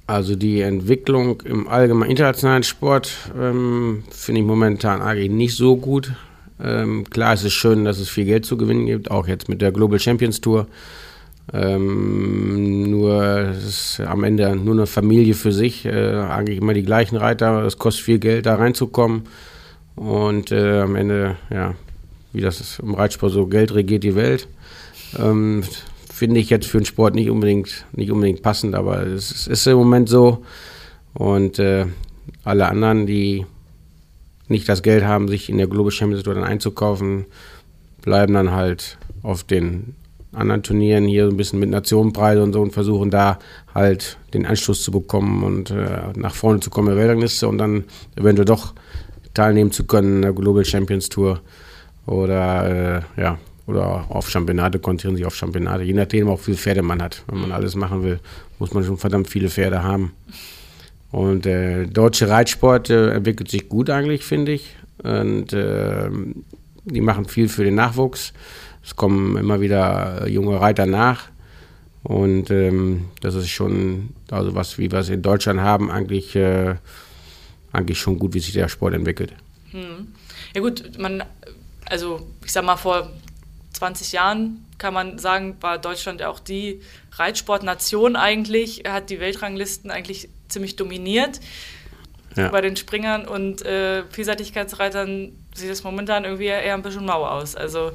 Also 0.08 0.36
die 0.36 0.62
Entwicklung 0.62 1.42
im 1.42 1.68
allgemeinen 1.68 2.12
internationalen 2.12 2.64
Sport 2.64 3.14
ähm, 3.40 4.04
finde 4.10 4.42
ich 4.42 4.48
momentan 4.48 5.02
eigentlich 5.02 5.30
nicht 5.30 5.56
so 5.56 5.78
gut. 5.78 6.12
Ähm, 6.62 7.10
klar, 7.10 7.34
es 7.34 7.44
ist 7.44 7.54
schön, 7.54 7.86
dass 7.86 8.00
es 8.00 8.10
viel 8.10 8.26
Geld 8.26 8.46
zu 8.46 8.58
gewinnen 8.58 8.88
gibt, 8.88 9.10
auch 9.10 9.28
jetzt 9.28 9.48
mit 9.48 9.62
der 9.62 9.72
Global 9.72 10.00
Champions 10.00 10.42
Tour. 10.42 10.68
Ähm, 11.54 12.90
nur 12.92 13.24
es 13.24 13.66
ist 13.66 14.00
am 14.02 14.24
Ende 14.24 14.56
nur 14.56 14.76
eine 14.76 14.88
Familie 14.88 15.34
für 15.34 15.52
sich, 15.52 15.86
äh, 15.86 16.16
eigentlich 16.16 16.58
immer 16.58 16.74
die 16.74 16.84
gleichen 16.84 17.18
Reiter. 17.18 17.64
Es 17.66 17.78
kostet 17.78 18.06
viel 18.06 18.20
Geld, 18.20 18.46
da 18.46 18.56
reinzukommen. 18.56 19.24
Und 19.96 20.52
äh, 20.52 20.82
am 20.82 20.96
Ende, 20.96 21.38
ja, 21.50 21.76
wie 22.34 22.42
das 22.42 22.60
ist, 22.62 22.80
im 22.80 22.94
Reitsport 22.94 23.34
so, 23.34 23.48
Geld 23.48 23.74
regiert 23.74 24.04
die 24.04 24.16
Welt. 24.16 24.48
Ähm, 25.18 25.64
Finde 26.12 26.40
ich 26.40 26.50
jetzt 26.50 26.68
für 26.68 26.78
den 26.78 26.86
Sport 26.86 27.16
nicht 27.16 27.30
unbedingt, 27.30 27.86
nicht 27.94 28.12
unbedingt 28.12 28.42
passend, 28.42 28.76
aber 28.76 29.06
es 29.06 29.48
ist 29.48 29.68
im 29.68 29.78
Moment 29.78 30.08
so. 30.08 30.46
Und 31.14 31.60
äh, 31.60 31.88
alle 32.44 32.68
anderen, 32.68 33.08
die 33.08 33.46
nicht 34.48 34.70
das 34.70 34.84
Geld 34.84 35.04
haben, 35.04 35.28
sich 35.28 35.50
in 35.50 35.58
der 35.58 35.68
Global 35.68 35.92
Champions 35.92 36.24
Tour 36.24 36.38
einzukaufen, 36.38 37.26
bleiben 38.02 38.34
dann 38.34 38.52
halt 38.52 38.98
auf 39.24 39.44
den 39.44 39.96
anderen 40.34 40.64
Turnieren 40.64 41.06
hier 41.06 41.26
so 41.26 41.32
ein 41.32 41.38
bisschen 41.38 41.60
mit 41.60 41.70
Nationenpreise 41.70 42.42
und 42.42 42.54
so 42.54 42.62
und 42.62 42.72
versuchen 42.72 43.10
da 43.10 43.40
halt 43.74 44.18
den 44.34 44.46
Anschluss 44.46 44.84
zu 44.84 44.92
bekommen 44.92 45.44
und 45.44 45.72
äh, 45.72 46.14
nach 46.16 46.36
vorne 46.36 46.60
zu 46.60 46.70
kommen 46.70 46.88
in 46.88 46.96
der 46.96 47.04
Weltrangliste 47.04 47.48
und 47.48 47.58
dann 47.58 47.84
eventuell 48.16 48.46
doch 48.46 48.74
teilnehmen 49.34 49.72
zu 49.72 49.86
können 49.86 50.18
in 50.18 50.22
der 50.24 50.34
Global 50.34 50.66
Champions 50.66 51.10
Tour 51.10 51.42
oder 52.06 53.06
äh, 53.18 53.22
ja 53.22 53.38
oder 53.68 54.06
auf 54.10 54.30
Championate, 54.30 54.80
konzentrieren 54.80 55.16
sich 55.16 55.26
auf 55.26 55.36
Championate, 55.36 55.84
je 55.84 55.94
nachdem 55.94 56.30
auch 56.30 56.40
wie 56.40 56.44
viele 56.46 56.58
Pferde 56.58 56.82
man 56.82 57.02
hat. 57.02 57.24
Wenn 57.28 57.42
man 57.42 57.52
alles 57.52 57.76
machen 57.76 58.04
will, 58.04 58.20
muss 58.60 58.74
man 58.74 58.84
schon 58.84 58.98
verdammt 58.98 59.30
viele 59.30 59.50
Pferde 59.50 59.84
haben. 59.84 60.14
Und 61.12 61.46
äh, 61.46 61.88
deutsche 61.88 62.30
Reitsport 62.30 62.90
äh, 62.90 63.12
entwickelt 63.12 63.50
sich 63.50 63.68
gut 63.70 63.90
eigentlich, 63.90 64.24
finde 64.24 64.54
ich. 64.54 64.76
Und 65.04 65.54
äh, 65.54 66.10
die 66.86 67.02
machen 67.02 67.26
viel 67.26 67.50
für 67.50 67.64
den 67.64 67.76
Nachwuchs. 67.76 68.34
Es 68.84 68.96
kommen 68.96 69.38
immer 69.38 69.62
wieder 69.62 70.28
junge 70.28 70.60
Reiter 70.60 70.86
nach. 70.86 71.30
Und 72.04 72.50
ähm, 72.50 73.06
das 73.22 73.36
ist 73.36 73.50
schon, 73.50 74.10
also 74.32 74.56
was, 74.56 74.78
wie 74.78 74.92
wir 74.92 75.00
es 75.00 75.10
in 75.10 75.22
Deutschland 75.22 75.60
haben, 75.60 75.92
eigentlich 75.92 76.36
äh, 76.36 76.76
eigentlich 77.72 78.00
schon 78.00 78.20
gut, 78.20 78.34
wie 78.34 78.40
sich 78.40 78.54
der 78.54 78.70
Sport 78.70 78.94
entwickelt. 78.94 79.34
Hm. 79.72 80.14
Ja 80.54 80.62
gut, 80.62 80.98
man, 80.98 81.24
also 81.86 82.28
ich 82.44 82.52
sag 82.52 82.66
mal, 82.66 82.78
vor 82.78 83.12
20 83.74 84.12
Jahren 84.12 84.66
kann 84.78 84.94
man 84.94 85.20
sagen, 85.20 85.58
war 85.62 85.78
Deutschland 85.78 86.24
auch 86.24 86.40
die 86.40 86.82
Reitsportnation 87.14 88.16
eigentlich, 88.16 88.84
hat 88.88 89.10
die 89.10 89.20
Weltranglisten 89.20 89.92
eigentlich 89.92 90.30
ziemlich 90.50 90.76
dominiert. 90.76 91.40
Ja. 92.36 92.50
Bei 92.50 92.62
den 92.62 92.78
Springern 92.78 93.28
und 93.28 93.62
äh, 93.64 94.04
Vielseitigkeitsreitern 94.06 95.34
sieht 95.54 95.70
es 95.70 95.84
momentan 95.84 96.24
irgendwie 96.24 96.46
eher 96.46 96.74
ein 96.74 96.82
bisschen 96.82 97.06
mau 97.06 97.26
aus. 97.26 97.56
Also 97.56 97.92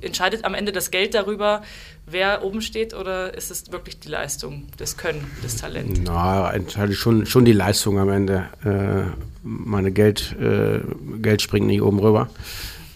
entscheidet 0.00 0.44
am 0.44 0.54
Ende 0.54 0.72
das 0.72 0.90
Geld 0.90 1.14
darüber, 1.14 1.62
wer 2.06 2.44
oben 2.44 2.62
steht 2.62 2.94
oder 2.94 3.34
ist 3.34 3.50
es 3.50 3.70
wirklich 3.72 3.98
die 3.98 4.08
Leistung, 4.08 4.64
das 4.78 4.96
Können, 4.96 5.30
das 5.42 5.56
Talent? 5.56 6.00
Na, 6.04 6.50
entscheidet 6.52 6.96
schon, 6.96 7.26
schon 7.26 7.44
die 7.44 7.52
Leistung 7.52 7.98
am 7.98 8.08
Ende. 8.08 8.46
Äh, 8.64 9.10
meine 9.42 9.92
Geld, 9.92 10.36
äh, 10.40 10.80
Geld 11.20 11.42
springt 11.42 11.66
nicht 11.66 11.82
oben 11.82 11.98
rüber. 11.98 12.28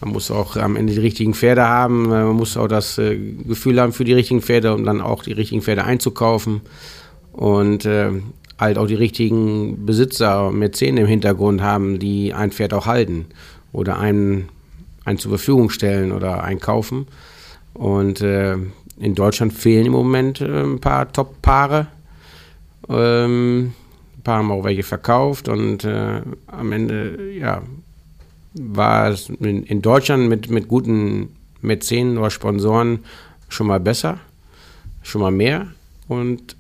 Man 0.01 0.13
muss 0.13 0.31
auch 0.31 0.57
am 0.57 0.77
Ende 0.77 0.95
die 0.95 1.01
richtigen 1.01 1.35
Pferde 1.35 1.67
haben. 1.67 2.07
Äh, 2.07 2.25
man 2.25 2.37
muss 2.37 2.57
auch 2.57 2.69
das 2.69 2.99
äh, 2.99 3.17
Gefühl 3.17 3.81
haben 3.81 3.93
für 3.93 4.05
die 4.05 4.15
richtigen 4.15 4.43
Pferde, 4.43 4.75
um 4.75 4.85
dann 4.85 5.01
auch 5.01 5.23
die 5.23 5.33
richtigen 5.33 5.63
Pferde 5.63 5.85
einzukaufen. 5.85 6.63
Und 7.33 7.85
äh, 7.85 8.11
halt 8.59 8.79
auch 8.79 8.87
die 8.87 8.95
richtigen 8.95 9.87
Besitzer, 9.87 10.51
Mäzen 10.51 10.97
im 10.97 11.07
Hintergrund 11.07 11.63
haben, 11.63 11.99
die 11.99 12.35
ein 12.35 12.53
Pferd 12.53 12.75
auch 12.75 12.87
halten 12.87 13.27
oder 13.73 13.99
einen, 13.99 14.49
einen 15.05 15.19
zur 15.19 15.31
Verfügung 15.31 15.71
stellen 15.71 16.13
oder 16.13 16.45
einkaufen. 16.45 17.07
Und 17.73 18.21
äh, 18.21 18.57
in 19.01 19.15
Deutschland 19.15 19.53
fehlen 19.53 19.87
im 19.87 19.93
Moment 19.93 20.41
äh, 20.41 20.63
ein 20.63 20.79
paar 20.79 21.11
Top-Paare. 21.11 21.87
Ähm, 22.89 23.73
ein 24.17 24.23
paar 24.23 24.39
haben 24.39 24.51
auch 24.53 24.65
welche 24.65 24.83
verkauft 24.83 25.49
und 25.49 25.85
äh, 25.85 26.21
am 26.47 26.73
Ende, 26.73 27.33
ja, 27.33 27.63
war 28.55 29.09
es 29.09 29.29
in, 29.29 29.65
in, 29.65 29.81
Deutschland 29.81 30.29
mit, 30.29 30.51
mit 30.51 30.69
guten 30.69 31.31
Mäzenen 31.63 32.19
oder 32.19 32.31
Sponsoren 32.31 33.01
schon 33.49 33.69
mal 33.69 33.81
besser, 33.81 34.19
schon 35.03 35.23
mal 35.23 35.31
mehr 35.31 35.69
und 36.09 36.57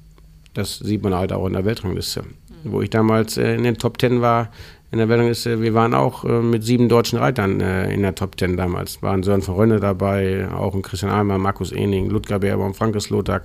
das 0.55 0.79
sieht 0.79 1.03
man 1.03 1.14
halt 1.14 1.33
auch 1.33 1.46
in 1.46 1.53
der 1.53 1.64
Weltrangliste. 1.64 2.24
Wo 2.64 2.81
ich 2.83 2.90
damals 2.90 3.37
äh, 3.37 3.55
in 3.55 3.64
den 3.64 3.76
Top 3.76 3.98
Ten 3.98 4.20
war, 4.20 4.48
in 4.92 4.98
der 4.98 5.09
Weltrangliste, 5.09 5.62
wir 5.62 5.72
waren 5.74 5.94
auch 5.94 6.24
äh, 6.24 6.40
mit 6.40 6.64
sieben 6.64 6.88
deutschen 6.88 7.18
Reitern 7.18 7.61
äh, 7.61 7.92
in 7.92 8.03
der 8.03 8.14
Top 8.14 8.37
Ten 8.37 8.57
damals. 8.57 9.03
Waren 9.03 9.22
Sören 9.22 9.42
von 9.42 9.55
Rönne 9.55 9.79
dabei, 9.79 10.48
auch 10.53 10.74
ein 10.74 10.83
Christian 10.83 11.12
Almer, 11.12 11.38
Markus 11.38 11.70
Ening, 11.70 12.11
Ludger 12.11 12.59
und 12.59 12.76
Frankes 12.76 13.09
Lothar, 13.09 13.42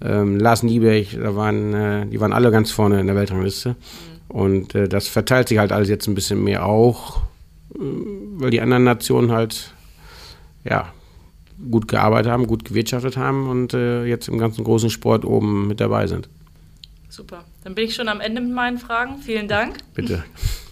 ähm, 0.00 0.38
Lars 0.38 0.62
Nieberg, 0.62 1.06
da 1.20 1.34
waren, 1.34 1.74
äh, 1.74 2.06
die 2.06 2.20
waren 2.20 2.32
alle 2.32 2.52
ganz 2.52 2.70
vorne 2.70 3.00
in 3.00 3.08
der 3.08 3.16
Weltrangliste. 3.16 3.70
Mhm. 3.70 3.74
Und 4.28 4.74
äh, 4.74 4.88
das 4.88 5.08
verteilt 5.08 5.48
sich 5.48 5.58
halt 5.58 5.72
alles 5.72 5.88
jetzt 5.88 6.06
ein 6.06 6.14
bisschen 6.14 6.44
mehr 6.44 6.64
auch, 6.64 7.22
äh, 7.74 7.78
weil 8.36 8.50
die 8.50 8.60
anderen 8.60 8.84
Nationen 8.84 9.32
halt, 9.32 9.74
ja, 10.64 10.92
gut 11.70 11.88
gearbeitet 11.88 12.30
haben, 12.30 12.46
gut 12.46 12.64
gewirtschaftet 12.64 13.16
haben 13.16 13.48
und 13.48 13.74
äh, 13.74 14.04
jetzt 14.04 14.28
im 14.28 14.38
ganzen 14.38 14.62
großen 14.62 14.90
Sport 14.90 15.24
oben 15.24 15.66
mit 15.66 15.80
dabei 15.80 16.06
sind. 16.06 16.28
Super. 17.08 17.44
Dann 17.64 17.74
bin 17.74 17.86
ich 17.86 17.96
schon 17.96 18.08
am 18.08 18.20
Ende 18.20 18.40
mit 18.40 18.52
meinen 18.52 18.78
Fragen. 18.78 19.18
Vielen 19.18 19.48
Dank. 19.48 19.78
Bitte. 19.94 20.22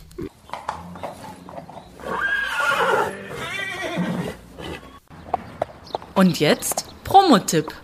Und 6.15 6.41
jetzt 6.41 6.87
Promotipp. 7.05 7.75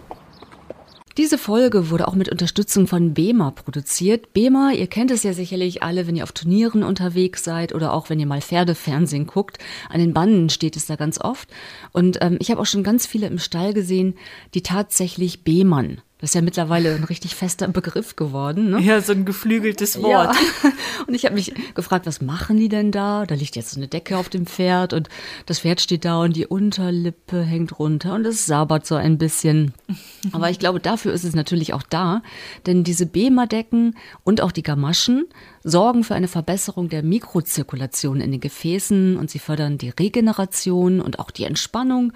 Diese 1.19 1.37
Folge 1.37 1.91
wurde 1.91 2.09
auch 2.09 2.15
mit 2.15 2.31
Unterstützung 2.31 2.87
von 2.87 3.13
BEMA 3.13 3.51
produziert. 3.51 4.33
BEMA, 4.33 4.73
ihr 4.73 4.87
kennt 4.87 5.11
es 5.11 5.23
ja 5.23 5.35
sicherlich 5.35 5.83
alle, 5.83 6.07
wenn 6.07 6.17
ihr 6.17 6.23
auf 6.23 6.33
Turnieren 6.33 6.83
unterwegs 6.83 7.45
seid 7.45 7.75
oder 7.75 7.93
auch 7.93 8.09
wenn 8.09 8.19
ihr 8.19 8.27
mal 8.27 8.41
Pferdefernsehen 8.41 9.27
guckt. 9.27 9.59
An 9.91 10.01
den 10.01 10.15
Banden 10.15 10.49
steht 10.49 10.77
es 10.77 10.87
da 10.87 10.97
ganz 10.97 11.21
oft. 11.21 11.51
Und 11.93 12.19
ähm, 12.23 12.39
ich 12.41 12.51
habe 12.51 12.63
auch 12.63 12.67
schon 12.67 12.83
ganz 12.83 13.07
viele 13.07 13.27
im 13.27 13.39
Stall 13.39 13.75
gesehen, 13.75 14.15
die 14.55 14.63
tatsächlich 14.63 15.45
BEMAN 15.45 16.01
das 16.23 16.31
ist 16.31 16.35
ja 16.37 16.41
mittlerweile 16.41 16.95
ein 16.95 17.03
richtig 17.03 17.35
fester 17.35 17.67
Begriff 17.67 18.15
geworden. 18.15 18.71
Ne? 18.71 18.81
Ja, 18.81 19.01
so 19.01 19.11
ein 19.11 19.25
geflügeltes 19.25 20.01
Wort. 20.01 20.37
Ja. 20.63 20.71
Und 21.09 21.15
ich 21.15 21.25
habe 21.25 21.35
mich 21.35 21.53
gefragt, 21.75 22.07
was 22.07 22.23
machen 22.23 22.59
die 22.59 22.69
denn 22.69 22.93
da? 22.93 23.27
Da 23.27 23.35
liegt 23.35 23.57
jetzt 23.57 23.73
so 23.73 23.81
eine 23.81 23.89
Decke 23.89 24.17
auf 24.17 24.29
dem 24.29 24.47
Pferd 24.47 24.93
und 24.93 25.09
das 25.47 25.59
Pferd 25.59 25.81
steht 25.81 26.05
da 26.05 26.21
und 26.21 26.37
die 26.37 26.47
Unterlippe 26.47 27.43
hängt 27.43 27.77
runter 27.81 28.15
und 28.15 28.25
es 28.25 28.47
sabert 28.47 28.87
so 28.87 28.95
ein 28.95 29.19
bisschen. 29.19 29.75
Aber 30.33 30.49
ich 30.49 30.61
glaube, 30.61 30.79
dafür 30.79 31.13
ist 31.13 31.25
es 31.25 31.35
natürlich 31.35 31.75
auch 31.75 31.83
da, 31.83 32.23
denn 32.67 32.85
diese 32.85 33.07
Bema-Decken 33.07 33.97
und 34.23 34.43
auch 34.43 34.53
die 34.53 34.63
Gamaschen 34.63 35.25
sorgen 35.65 36.05
für 36.05 36.15
eine 36.15 36.29
Verbesserung 36.29 36.89
der 36.89 37.03
Mikrozirkulation 37.03 38.21
in 38.21 38.33
den 38.33 38.41
Gefäßen 38.41 39.17
und 39.17 39.31
sie 39.31 39.39
fördern 39.39 39.79
die 39.79 39.91
Regeneration 39.91 41.01
und 41.01 41.19
auch 41.19 41.31
die 41.31 41.45
Entspannung 41.45 42.13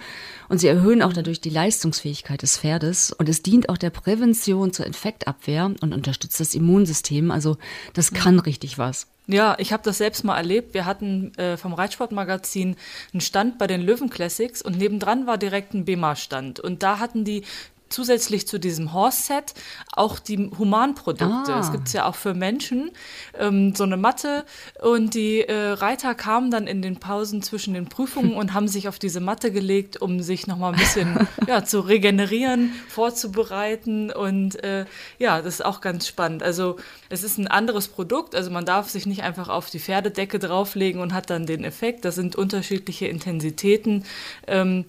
und 0.49 0.59
sie 0.59 0.69
erhöhen 0.69 1.03
auch 1.03 1.13
dadurch 1.13 1.41
die 1.41 1.51
Leistungsfähigkeit 1.51 2.43
des 2.43 2.59
Pferdes 2.59 3.13
und 3.13 3.29
es 3.29 3.43
dient 3.43 3.69
auch 3.69 3.79
der 3.79 3.91
Prävention 3.91 4.73
zur 4.73 4.87
Infektabwehr 4.87 5.67
und 5.67 5.95
unterstützt 5.95 6.41
das 6.41 6.55
Immunsystem. 6.55 7.31
Also 7.31 7.57
das 7.95 8.13
kann 8.13 8.39
richtig 8.39 8.79
was. 8.79 9.07
Ja, 9.29 9.57
ich 9.59 9.73
habe 9.73 9.83
das 9.83 9.99
selbst 9.99 10.23
mal 10.23 10.37
erlebt. 10.37 10.73
Wir 10.73 10.85
hatten 10.85 11.35
äh, 11.37 11.57
vom 11.57 11.75
Reitsportmagazin 11.75 12.77
einen 13.13 13.21
Stand 13.21 13.59
bei 13.59 13.67
den 13.67 13.81
Löwen 13.81 14.09
Classics 14.09 14.63
und 14.63 14.79
nebendran 14.79 15.27
war 15.27 15.37
direkt 15.37 15.75
ein 15.75 15.85
BEMA-Stand. 15.85 16.61
Und 16.61 16.85
da 16.85 17.01
hatten 17.01 17.25
die 17.25 17.43
zusätzlich 17.89 18.47
zu 18.49 18.59
diesem 18.59 18.93
Horse-Set 18.93 19.55
auch 19.93 20.19
die 20.19 20.51
Humanprodukte. 20.59 21.55
Ah. 21.55 21.61
Es 21.61 21.73
gibt 21.73 21.87
es 21.89 21.93
ja 21.93 22.07
auch 22.07 22.15
für 22.17 22.35
Menschen, 22.35 22.91
ähm, 23.39 23.75
so 23.75 23.85
eine 23.85 23.97
Matte. 23.97 24.45
Und 24.81 25.15
die 25.15 25.43
äh, 25.43 25.73
Reiter 25.73 26.15
kamen 26.15 26.51
dann 26.51 26.67
in 26.67 26.83
den 26.83 26.97
Pausen 26.97 27.43
zwischen 27.43 27.75
den 27.75 27.89
Prüfungen 27.89 28.35
und 28.37 28.55
haben 28.55 28.69
sich 28.69 28.89
auf 28.89 28.99
diese 28.99 29.21
Matte 29.21 29.53
gelegt, 29.53 30.01
um 30.01 30.21
sich 30.21 30.47
nochmal 30.47 30.73
ein 30.73 30.79
bisschen 30.79 31.29
ja, 31.47 31.65
zu 31.65 31.81
regenerieren, 31.81 32.73
vorzubereiten. 32.89 34.11
Und 34.11 34.63
äh, 34.65 34.87
ja, 35.19 35.41
das 35.43 35.55
ist 35.55 35.65
auch 35.65 35.81
ganz 35.81 36.07
spannend. 36.07 36.43
Also 36.43 36.77
es 37.09 37.23
ist 37.23 37.39
ein 37.39 37.49
anderes 37.49 37.89
Produkt. 37.89 38.35
Also 38.35 38.51
man 38.51 38.65
darf 38.65 38.89
sich 38.89 39.07
nicht 39.07 39.23
einfach 39.23 39.49
auf 39.49 39.71
die 39.71 39.81
Pferdedecke 39.81 40.39
drauflegen 40.39 41.01
und 41.01 41.15
hat 41.15 41.31
dann 41.31 41.47
den 41.47 41.65
Effekt. 41.65 42.05
Das 42.05 42.17
sind 42.17 42.37
unterschiedliche 42.37 43.07
Intensitäten. 43.07 44.05
Ähm, 44.47 44.85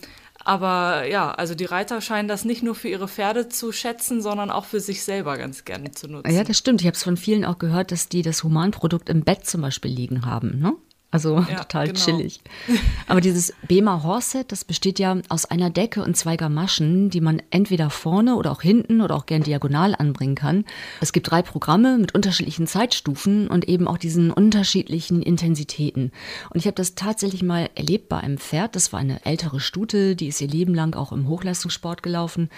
aber 0.48 1.06
ja, 1.08 1.32
also 1.32 1.56
die 1.56 1.66
Reiter 1.66 2.00
scheinen 2.00 2.30
das 2.30 2.46
nicht 2.46 2.64
nur 2.64 2.74
für 2.74 2.88
ihre 2.88 3.10
Pferde 3.10 3.50
zu 3.50 3.74
schätzen, 3.74 4.22
sondern 4.22 4.50
auch 4.50 4.64
für 4.64 4.80
sich 4.80 5.04
selber 5.04 5.38
ganz 5.38 5.66
gerne 5.66 5.92
zu 5.92 6.08
nutzen. 6.08 6.32
Ja, 6.32 6.46
das 6.46 6.58
stimmt. 6.58 6.80
Ich 6.80 6.88
habe 6.88 6.96
es 6.96 7.04
von 7.04 7.18
vielen 7.18 7.44
auch 7.44 7.60
gehört, 7.60 7.92
dass 7.92 8.08
die 8.08 8.22
das 8.22 8.44
Humanprodukt 8.44 9.10
im 9.10 9.26
Bett 9.26 9.46
zum 9.46 9.62
Beispiel 9.62 9.92
liegen 9.92 10.26
haben. 10.26 10.60
Ne? 10.60 10.74
Also 11.10 11.38
ja, 11.50 11.56
total 11.64 11.88
genau. 11.88 12.00
chillig. 12.00 12.42
Aber 13.08 13.22
dieses 13.22 13.54
Bema 13.68 14.04
Horset, 14.04 14.52
das 14.52 14.66
besteht 14.66 15.00
ja 15.00 15.16
aus 15.30 15.46
einer 15.46 15.70
Decke 15.70 16.04
und 16.04 16.18
zwei 16.18 16.36
Gamaschen, 16.36 17.10
die 17.10 17.22
man 17.22 17.42
entweder 17.50 17.90
vorne 17.90 18.36
oder 18.36 18.52
auch 18.52 18.62
hinten 18.62 19.02
oder 19.02 19.16
auch 19.16 19.26
gern 19.26 19.44
diagonal 19.44 19.96
anbringen 19.96 20.36
kann. 20.36 20.66
Es 21.00 21.14
gibt 21.14 21.32
drei 21.32 21.42
Programme 21.42 21.98
mit 21.98 22.14
unterschiedlichen 22.14 22.68
Zeitstufen 22.68 23.48
und 23.48 23.70
eben 23.70 23.88
auch 23.88 23.98
diesen 23.98 24.32
unterschiedlichen 24.32 25.22
Intensitäten. 25.22 26.12
Und 26.50 26.60
ich 26.60 26.66
habe 26.66 26.76
das 26.76 26.96
tatsächlich 26.96 27.42
mal 27.42 27.70
erlebt 27.76 28.10
bei 28.10 28.18
einem 28.18 28.38
Pferd. 28.38 28.76
Das 28.76 28.92
war 28.92 29.00
eine 29.00 29.26
ältere 29.26 29.62
Stute, 29.62 30.16
die 30.18 30.28
ist 30.28 30.42
ihr 30.42 30.50
Leben 30.50 30.76
lang 30.76 30.96
auch 30.96 31.14
im 31.14 31.30
Hochleistungssport 31.30 32.04
gelaufen 32.04 32.50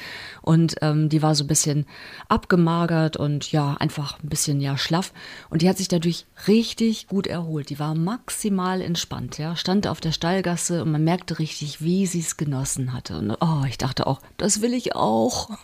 und 0.41 0.75
ähm, 0.81 1.09
die 1.09 1.21
war 1.21 1.35
so 1.35 1.43
ein 1.43 1.47
bisschen 1.47 1.85
abgemagert 2.29 3.15
und 3.15 3.51
ja, 3.51 3.75
einfach 3.75 4.17
ein 4.23 4.29
bisschen 4.29 4.59
ja 4.59 4.75
schlaff. 4.75 5.13
Und 5.51 5.61
die 5.61 5.69
hat 5.69 5.77
sich 5.77 5.87
dadurch 5.87 6.25
richtig 6.47 7.07
gut 7.07 7.27
erholt. 7.27 7.69
Die 7.69 7.77
war 7.77 7.93
max 7.93 8.38
maximal 8.39 8.81
entspannt, 8.81 9.37
ja, 9.37 9.57
stand 9.57 9.85
auf 9.85 9.99
der 9.99 10.13
Stallgasse 10.13 10.83
und 10.83 10.93
man 10.93 11.03
merkte 11.03 11.39
richtig, 11.39 11.81
wie 11.81 12.07
sie 12.07 12.21
es 12.21 12.37
genossen 12.37 12.93
hatte. 12.93 13.17
Und 13.17 13.35
oh, 13.41 13.65
ich 13.67 13.77
dachte 13.77 14.07
auch, 14.07 14.21
das 14.37 14.61
will 14.61 14.73
ich 14.73 14.95
auch. 14.95 15.49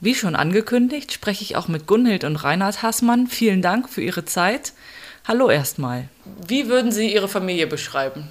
Wie 0.00 0.14
schon 0.14 0.34
angekündigt, 0.34 1.10
spreche 1.12 1.42
ich 1.42 1.56
auch 1.56 1.68
mit 1.68 1.86
Gunhild 1.86 2.24
und 2.24 2.36
Reinhard 2.36 2.82
Hassmann. 2.82 3.26
Vielen 3.28 3.62
Dank 3.62 3.88
für 3.88 4.02
Ihre 4.02 4.26
Zeit. 4.26 4.74
Hallo 5.26 5.48
erstmal. 5.48 6.08
Wie 6.46 6.68
würden 6.68 6.92
Sie 6.92 7.14
Ihre 7.14 7.28
Familie 7.28 7.66
beschreiben? 7.66 8.28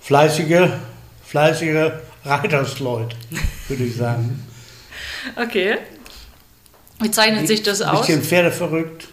Fleißige, 0.00 0.68
fleißige 1.24 1.90
Reitersleute, 2.24 3.16
würde 3.66 3.82
ich 3.84 3.96
sagen. 3.96 4.46
Okay. 5.34 5.78
Wie 7.00 7.10
zeichnet 7.10 7.46
sich 7.46 7.62
das 7.62 7.82
aus? 7.82 8.00
Ein 8.00 8.06
bisschen 8.06 8.22
pferdeverrückt. 8.22 9.08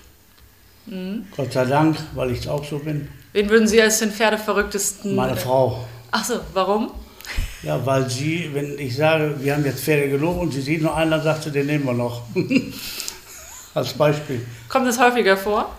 Mhm. 0.88 1.26
Gott 1.36 1.54
sei 1.54 1.66
Dank, 1.66 1.98
weil 2.14 2.32
ich 2.32 2.40
es 2.40 2.48
auch 2.48 2.64
so 2.64 2.80
bin. 2.80 3.08
Wen 3.34 3.50
würden 3.50 3.68
Sie 3.68 3.82
als 3.82 4.00
den 4.00 4.12
pferdeverrücktesten? 4.12 5.16
Meine 5.16 5.36
Frau. 5.36 5.86
Ach 6.12 6.24
so, 6.24 6.40
warum? 6.54 6.92
Ja, 7.64 7.84
weil 7.86 8.10
sie, 8.10 8.52
wenn 8.54 8.78
ich 8.78 8.96
sage, 8.96 9.36
wir 9.40 9.56
haben 9.56 9.66
jetzt 9.66 9.84
Pferde 9.84 10.10
genug 10.10 10.40
und 10.40 10.54
sie 10.54 10.62
sieht 10.62 10.84
noch 10.84 10.96
einen, 10.96 11.12
dann 11.12 11.24
sagt 11.24 11.44
sie, 11.44 11.52
den 11.52 11.66
nehmen 11.66 11.86
wir 11.86 11.94
noch. 11.94 12.22
als 13.74 13.94
Beispiel. 13.94 14.46
Kommt 14.70 14.88
das 14.88 15.00
häufiger 15.00 15.36
vor? 15.36 15.70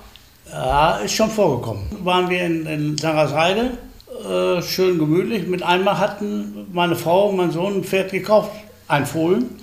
Ja, 0.51 0.99
ist 0.99 1.15
schon 1.15 1.31
vorgekommen. 1.31 1.85
Waren 2.05 2.29
wir 2.29 2.45
in, 2.45 2.67
in 2.67 2.99
Sangersheide, 2.99 3.79
äh, 4.25 4.63
schön 4.63 4.99
gemütlich. 4.99 5.47
Mit 5.47 5.63
einmal 5.63 5.99
hatten 5.99 6.67
meine 6.73 6.95
Frau 6.95 7.31
und 7.31 7.37
mein 7.37 7.51
Sohn 7.51 7.77
ein 7.77 7.85
Pferd 7.85 8.13
gekauft, 8.13 8.51
ein 8.89 9.07
Fohlen. 9.07 9.59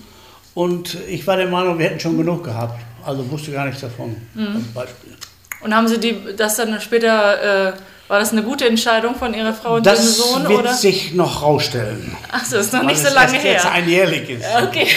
Und 0.53 0.97
ich 1.07 1.25
war 1.25 1.37
der 1.37 1.47
Meinung, 1.47 1.79
wir 1.79 1.87
hätten 1.87 1.99
schon 1.99 2.17
genug 2.17 2.43
gehabt. 2.43 2.79
Also 3.05 3.29
wusste 3.29 3.51
gar 3.51 3.65
nichts 3.65 3.81
davon, 3.81 4.15
mhm. 4.33 4.65
Beispiel. 4.73 5.13
Und 5.61 5.75
haben 5.75 5.87
Sie 5.87 5.99
die, 5.99 6.35
das 6.37 6.57
dann 6.57 6.79
später, 6.79 7.69
äh, 7.69 7.73
war 8.07 8.19
das 8.19 8.31
eine 8.31 8.43
gute 8.43 8.67
Entscheidung 8.67 9.15
von 9.15 9.33
Ihrer 9.33 9.53
Frau 9.53 9.75
und 9.75 9.85
das 9.85 9.99
Ihrem 9.99 10.13
Sohn? 10.13 10.41
Das 10.43 10.49
wird 10.49 10.59
oder? 10.59 10.73
sich 10.73 11.13
noch 11.13 11.41
rausstellen. 11.41 12.15
Ach 12.31 12.45
so, 12.45 12.57
ist 12.57 12.73
noch 12.73 12.83
nicht 12.83 12.99
so 12.99 13.13
lange 13.13 13.37
her. 13.37 13.53
jetzt 13.53 13.65
einjährig 13.65 14.29
ist. 14.29 14.45
Okay. 14.61 14.87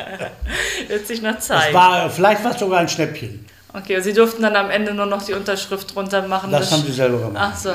wird 0.88 1.06
sich 1.06 1.22
noch 1.22 1.38
zeigen. 1.38 1.74
War, 1.74 2.10
vielleicht 2.10 2.44
war 2.44 2.52
es 2.52 2.60
sogar 2.60 2.80
ein 2.80 2.88
Schnäppchen. 2.88 3.46
Okay, 3.72 3.96
und 3.96 4.02
Sie 4.02 4.12
durften 4.12 4.42
dann 4.42 4.56
am 4.56 4.70
Ende 4.70 4.92
nur 4.92 5.06
noch 5.06 5.22
die 5.22 5.32
Unterschrift 5.32 5.94
drunter 5.94 6.26
machen. 6.26 6.50
Das, 6.50 6.62
das 6.62 6.72
haben 6.72 6.82
Sie 6.86 6.92
selber 6.92 7.18
gemacht. 7.18 7.52
Ach 7.52 7.56
so. 7.56 7.70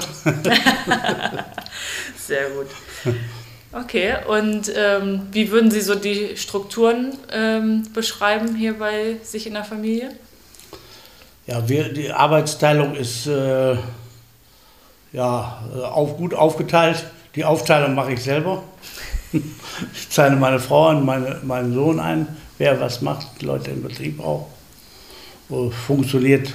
Sehr 2.17 2.49
gut. 2.49 2.67
Okay, 3.77 4.15
und 4.29 4.71
ähm, 4.73 5.23
wie 5.33 5.51
würden 5.51 5.69
Sie 5.69 5.81
so 5.81 5.95
die 5.95 6.37
Strukturen 6.37 7.11
ähm, 7.29 7.83
beschreiben 7.93 8.55
hier 8.55 8.79
bei 8.79 9.17
sich 9.21 9.47
in 9.47 9.53
der 9.53 9.65
Familie? 9.65 10.11
Ja, 11.45 11.67
wir, 11.67 11.91
die 11.91 12.09
Arbeitsteilung 12.09 12.95
ist 12.95 13.27
äh, 13.27 13.75
ja, 15.11 15.61
auf, 15.91 16.15
gut 16.15 16.33
aufgeteilt. 16.33 17.05
Die 17.35 17.43
Aufteilung 17.43 17.95
mache 17.95 18.13
ich 18.13 18.23
selber. 18.23 18.63
ich 19.33 20.09
zeige 20.09 20.37
meine 20.37 20.59
Frau 20.59 20.91
und 20.91 21.03
meine, 21.03 21.41
meinen 21.43 21.73
Sohn 21.73 21.99
ein, 21.99 22.27
wer 22.57 22.79
was 22.79 23.01
macht, 23.01 23.27
die 23.41 23.45
Leute 23.45 23.71
im 23.71 23.83
Betrieb 23.83 24.21
auch. 24.21 24.47
Funktioniert 25.85 26.53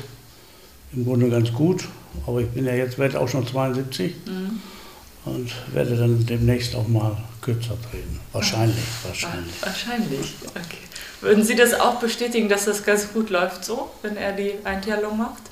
im 0.95 1.05
Grunde 1.05 1.29
ganz 1.29 1.53
gut, 1.53 1.85
aber 2.27 2.41
ich 2.41 2.49
bin 2.49 2.65
ja 2.65 2.73
jetzt 2.73 2.99
werde 2.99 3.21
auch 3.21 3.29
schon 3.29 3.47
72 3.47 4.15
mhm. 4.25 4.63
Und 5.25 5.51
werde 5.73 5.97
dann 5.97 6.25
demnächst 6.27 6.75
auch 6.75 6.89
mal 6.89 7.17
kürzer 7.41 7.77
treten. 7.91 8.21
Wahrscheinlich, 8.33 8.77
wahrscheinlich. 9.05 9.55
Wahrscheinlich, 9.63 10.35
okay. 10.49 10.79
Würden 11.21 11.45
Sie 11.45 11.55
das 11.55 11.75
auch 11.75 11.97
bestätigen, 11.97 12.49
dass 12.49 12.65
das 12.65 12.85
ganz 12.85 13.13
gut 13.13 13.29
läuft 13.31 13.65
so, 13.65 13.91
wenn 14.03 14.17
er 14.17 14.33
die 14.33 14.55
Einteilung 14.65 15.19
macht? 15.19 15.43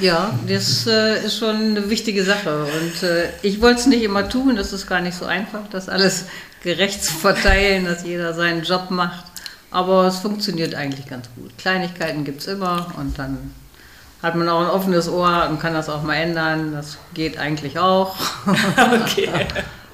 Ja, 0.00 0.38
das 0.46 0.86
äh, 0.86 1.24
ist 1.24 1.38
schon 1.38 1.56
eine 1.56 1.90
wichtige 1.90 2.22
Sache. 2.24 2.64
Und 2.64 3.02
äh, 3.02 3.30
ich 3.42 3.60
wollte 3.60 3.80
es 3.80 3.86
nicht 3.86 4.02
immer 4.02 4.28
tun, 4.28 4.54
das 4.54 4.72
ist 4.72 4.86
gar 4.86 5.00
nicht 5.00 5.16
so 5.16 5.24
einfach, 5.24 5.68
das 5.70 5.88
alles 5.88 6.26
gerecht 6.62 7.02
zu 7.02 7.12
verteilen, 7.12 7.86
dass 7.86 8.04
jeder 8.04 8.34
seinen 8.34 8.62
Job 8.62 8.90
macht. 8.90 9.24
Aber 9.72 10.06
es 10.06 10.18
funktioniert 10.18 10.74
eigentlich 10.74 11.06
ganz 11.06 11.28
gut. 11.34 11.56
Kleinigkeiten 11.58 12.24
gibt 12.24 12.40
es 12.40 12.46
immer 12.46 12.92
und 12.96 13.18
dann 13.18 13.52
hat 14.22 14.34
man 14.34 14.48
auch 14.48 14.60
ein 14.60 14.70
offenes 14.70 15.08
Ohr 15.08 15.48
und 15.48 15.58
kann 15.60 15.72
das 15.72 15.88
auch 15.88 16.02
mal 16.02 16.14
ändern. 16.14 16.72
Das 16.72 16.98
geht 17.14 17.38
eigentlich 17.38 17.78
auch. 17.78 18.16
okay. 19.02 19.28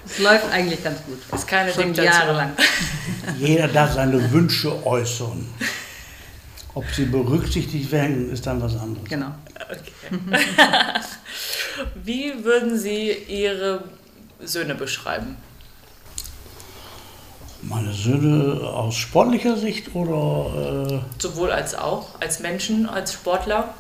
Es 0.05 0.19
läuft 0.19 0.51
eigentlich 0.53 0.83
ganz 0.83 1.03
gut. 1.05 1.19
Das 1.31 1.41
ist 1.41 1.49
keine 1.49 1.73
Schon 1.73 1.95
jahrelang. 1.95 2.53
Jeder 3.39 3.69
darf 3.69 3.93
seine 3.95 4.31
Wünsche 4.33 4.85
äußern. 4.85 5.47
Ob 6.75 6.85
sie 6.93 7.07
berücksichtigt 7.07 7.91
werden, 7.91 8.31
ist 8.31 8.47
dann 8.47 8.61
was 8.61 8.77
anderes. 8.77 9.09
Genau. 9.09 9.33
Okay. 9.55 10.21
Wie 11.95 12.45
würden 12.45 12.79
Sie 12.79 13.13
Ihre 13.13 13.83
Söhne 14.41 14.75
beschreiben? 14.75 15.37
Meine 17.63 17.93
Söhne 17.93 18.61
aus 18.63 18.95
sportlicher 18.95 19.57
Sicht 19.57 19.95
oder? 19.95 21.03
Äh 21.05 21.21
Sowohl 21.21 21.51
als 21.51 21.75
auch, 21.75 22.21
als 22.21 22.41
Menschen, 22.41 22.89
als 22.89 23.15
Sportler, 23.15 23.75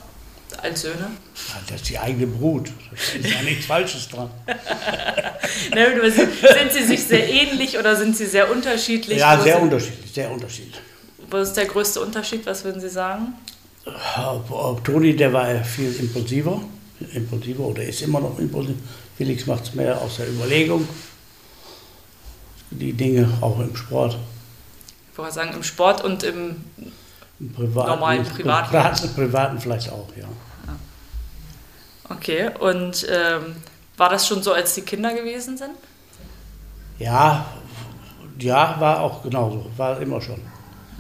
als 0.62 0.83
Söhne? 0.83 1.11
Ja, 1.49 1.61
das 1.69 1.83
ist 1.83 1.90
die 1.90 1.99
eigene 1.99 2.27
Brut. 2.27 2.71
Da 2.90 3.29
ist 3.29 3.35
ja 3.35 3.42
nichts 3.42 3.66
Falsches 3.66 4.09
dran. 4.09 4.31
sind 5.73 6.73
Sie 6.73 6.85
sich 6.85 7.05
sehr 7.05 7.29
ähnlich 7.29 7.79
oder 7.79 7.97
sind 7.97 8.16
Sie 8.16 8.27
sehr 8.27 8.51
unterschiedlich? 8.51 9.19
Ja, 9.19 9.40
sehr 9.40 9.61
unterschiedlich, 9.61 10.12
sehr 10.12 10.31
unterschiedlich. 10.31 10.81
Was 11.31 11.49
ist 11.49 11.57
der 11.57 11.66
größte 11.66 12.01
Unterschied? 12.01 12.47
Was 12.47 12.64
würden 12.64 12.81
Sie 12.81 12.88
sagen? 12.88 13.35
Toni, 14.85 15.14
der 15.14 15.33
war 15.33 15.64
viel 15.64 15.95
impulsiver, 16.01 16.61
impulsiver 17.12 17.64
oder 17.64 17.83
ist 17.83 18.03
immer 18.03 18.21
noch 18.21 18.38
impulsiv. 18.38 18.77
Felix 19.16 19.47
macht 19.47 19.64
es 19.64 19.75
mehr 19.75 20.01
aus 20.01 20.16
der 20.16 20.29
Überlegung 20.29 20.87
die 22.71 22.92
Dinge 22.92 23.29
auch 23.40 23.59
im 23.61 23.75
Sport. 23.77 24.19
Ich 25.12 25.19
wollte 25.19 25.35
sagen, 25.35 25.55
im 25.55 25.62
Sport 25.62 26.05
und 26.05 26.23
im, 26.23 26.57
Im 27.38 27.53
privaten, 27.53 27.90
normalen 27.90 28.25
privaten. 28.25 28.70
Privaten, 28.70 29.14
privaten 29.14 29.61
vielleicht 29.61 29.90
auch, 29.90 30.09
ja. 30.16 30.27
Okay, 32.09 32.51
und 32.61 33.07
ähm, 33.11 33.57
war 33.96 34.09
das 34.09 34.27
schon 34.27 34.42
so, 34.42 34.53
als 34.53 34.75
die 34.75 34.83
Kinder 34.83 35.12
gewesen 35.12 35.57
sind? 35.57 35.72
Ja, 36.99 37.46
ja, 38.38 38.77
war 38.79 39.01
auch 39.01 39.22
genauso, 39.22 39.70
war 39.77 40.01
immer 40.01 40.20
schon. 40.20 40.40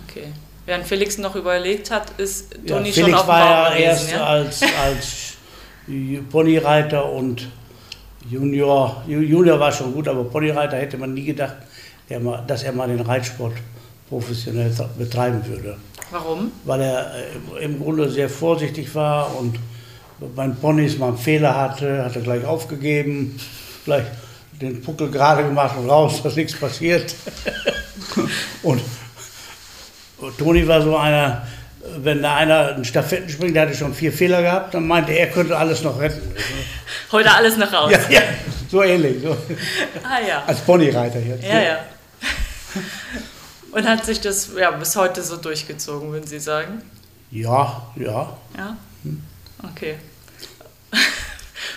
Okay. 0.08 0.32
Während 0.66 0.86
Felix 0.86 1.16
noch 1.18 1.36
überlegt 1.36 1.90
hat, 1.90 2.10
ist 2.18 2.56
Toni 2.66 2.90
ja, 2.90 3.04
schon 3.04 3.14
auf 3.14 3.22
dem 3.22 3.28
war 3.28 3.70
ja 3.70 3.76
erst 3.76 4.10
ja? 4.10 4.24
als, 4.24 4.62
als 4.84 5.36
Ponyreiter 6.30 7.10
und 7.12 7.48
Junior, 8.28 9.04
Junior 9.06 9.60
war 9.60 9.70
schon 9.70 9.94
gut, 9.94 10.08
aber 10.08 10.24
Ponyreiter 10.24 10.76
hätte 10.76 10.98
man 10.98 11.14
nie 11.14 11.24
gedacht, 11.24 11.56
dass 12.46 12.62
er 12.64 12.72
mal 12.72 12.88
den 12.88 13.00
Reitsport 13.00 13.54
professionell 14.08 14.72
betreiben 14.98 15.46
würde. 15.46 15.76
Warum? 16.10 16.52
Weil 16.64 16.80
er 16.82 17.12
äh, 17.58 17.64
im 17.64 17.80
Grunde 17.80 18.08
sehr 18.10 18.28
vorsichtig 18.28 18.94
war 18.94 19.36
und 19.36 19.58
beim 20.34 20.56
Ponys 20.56 20.98
mal 20.98 21.08
einen 21.08 21.18
Fehler 21.18 21.54
hatte, 21.54 22.04
hat 22.04 22.16
er 22.16 22.22
gleich 22.22 22.44
aufgegeben, 22.44 23.38
gleich 23.84 24.04
den 24.52 24.80
Puckel 24.80 25.10
gerade 25.10 25.44
gemacht 25.44 25.76
und 25.76 25.90
raus, 25.90 26.22
dass 26.22 26.36
nichts 26.36 26.54
passiert. 26.54 27.14
und 28.62 28.80
Toni 30.38 30.66
war 30.66 30.80
so 30.80 30.96
einer, 30.96 31.46
wenn 31.98 32.22
da 32.22 32.36
einer 32.36 32.74
einen 32.74 32.84
Stafetten 32.84 33.28
springt, 33.28 33.54
der 33.54 33.62
hatte 33.62 33.74
schon 33.74 33.92
vier 33.92 34.12
Fehler 34.12 34.40
gehabt, 34.40 34.72
dann 34.72 34.86
meinte 34.86 35.12
er, 35.12 35.28
er 35.28 35.30
könnte 35.30 35.56
alles 35.56 35.82
noch 35.82 36.00
retten. 36.00 36.22
Heute 37.12 37.30
alles 37.30 37.56
noch 37.58 37.72
raus. 37.72 37.92
Ja, 37.92 37.98
ja 38.08 38.22
so 38.70 38.82
ähnlich. 38.82 39.22
So. 39.22 39.36
Ah 40.02 40.26
ja. 40.26 40.42
Als 40.46 40.60
Ponyreiter 40.60 41.20
jetzt. 41.20 41.44
Ja, 41.44 41.60
ja. 41.60 41.78
Und 43.76 43.86
hat 43.86 44.06
sich 44.06 44.22
das 44.22 44.48
ja, 44.56 44.70
bis 44.70 44.96
heute 44.96 45.22
so 45.22 45.36
durchgezogen, 45.36 46.10
würden 46.10 46.26
Sie 46.26 46.40
sagen? 46.40 46.80
Ja, 47.30 47.82
ja. 47.94 48.34
Ja? 48.56 48.76
Okay. 49.62 49.98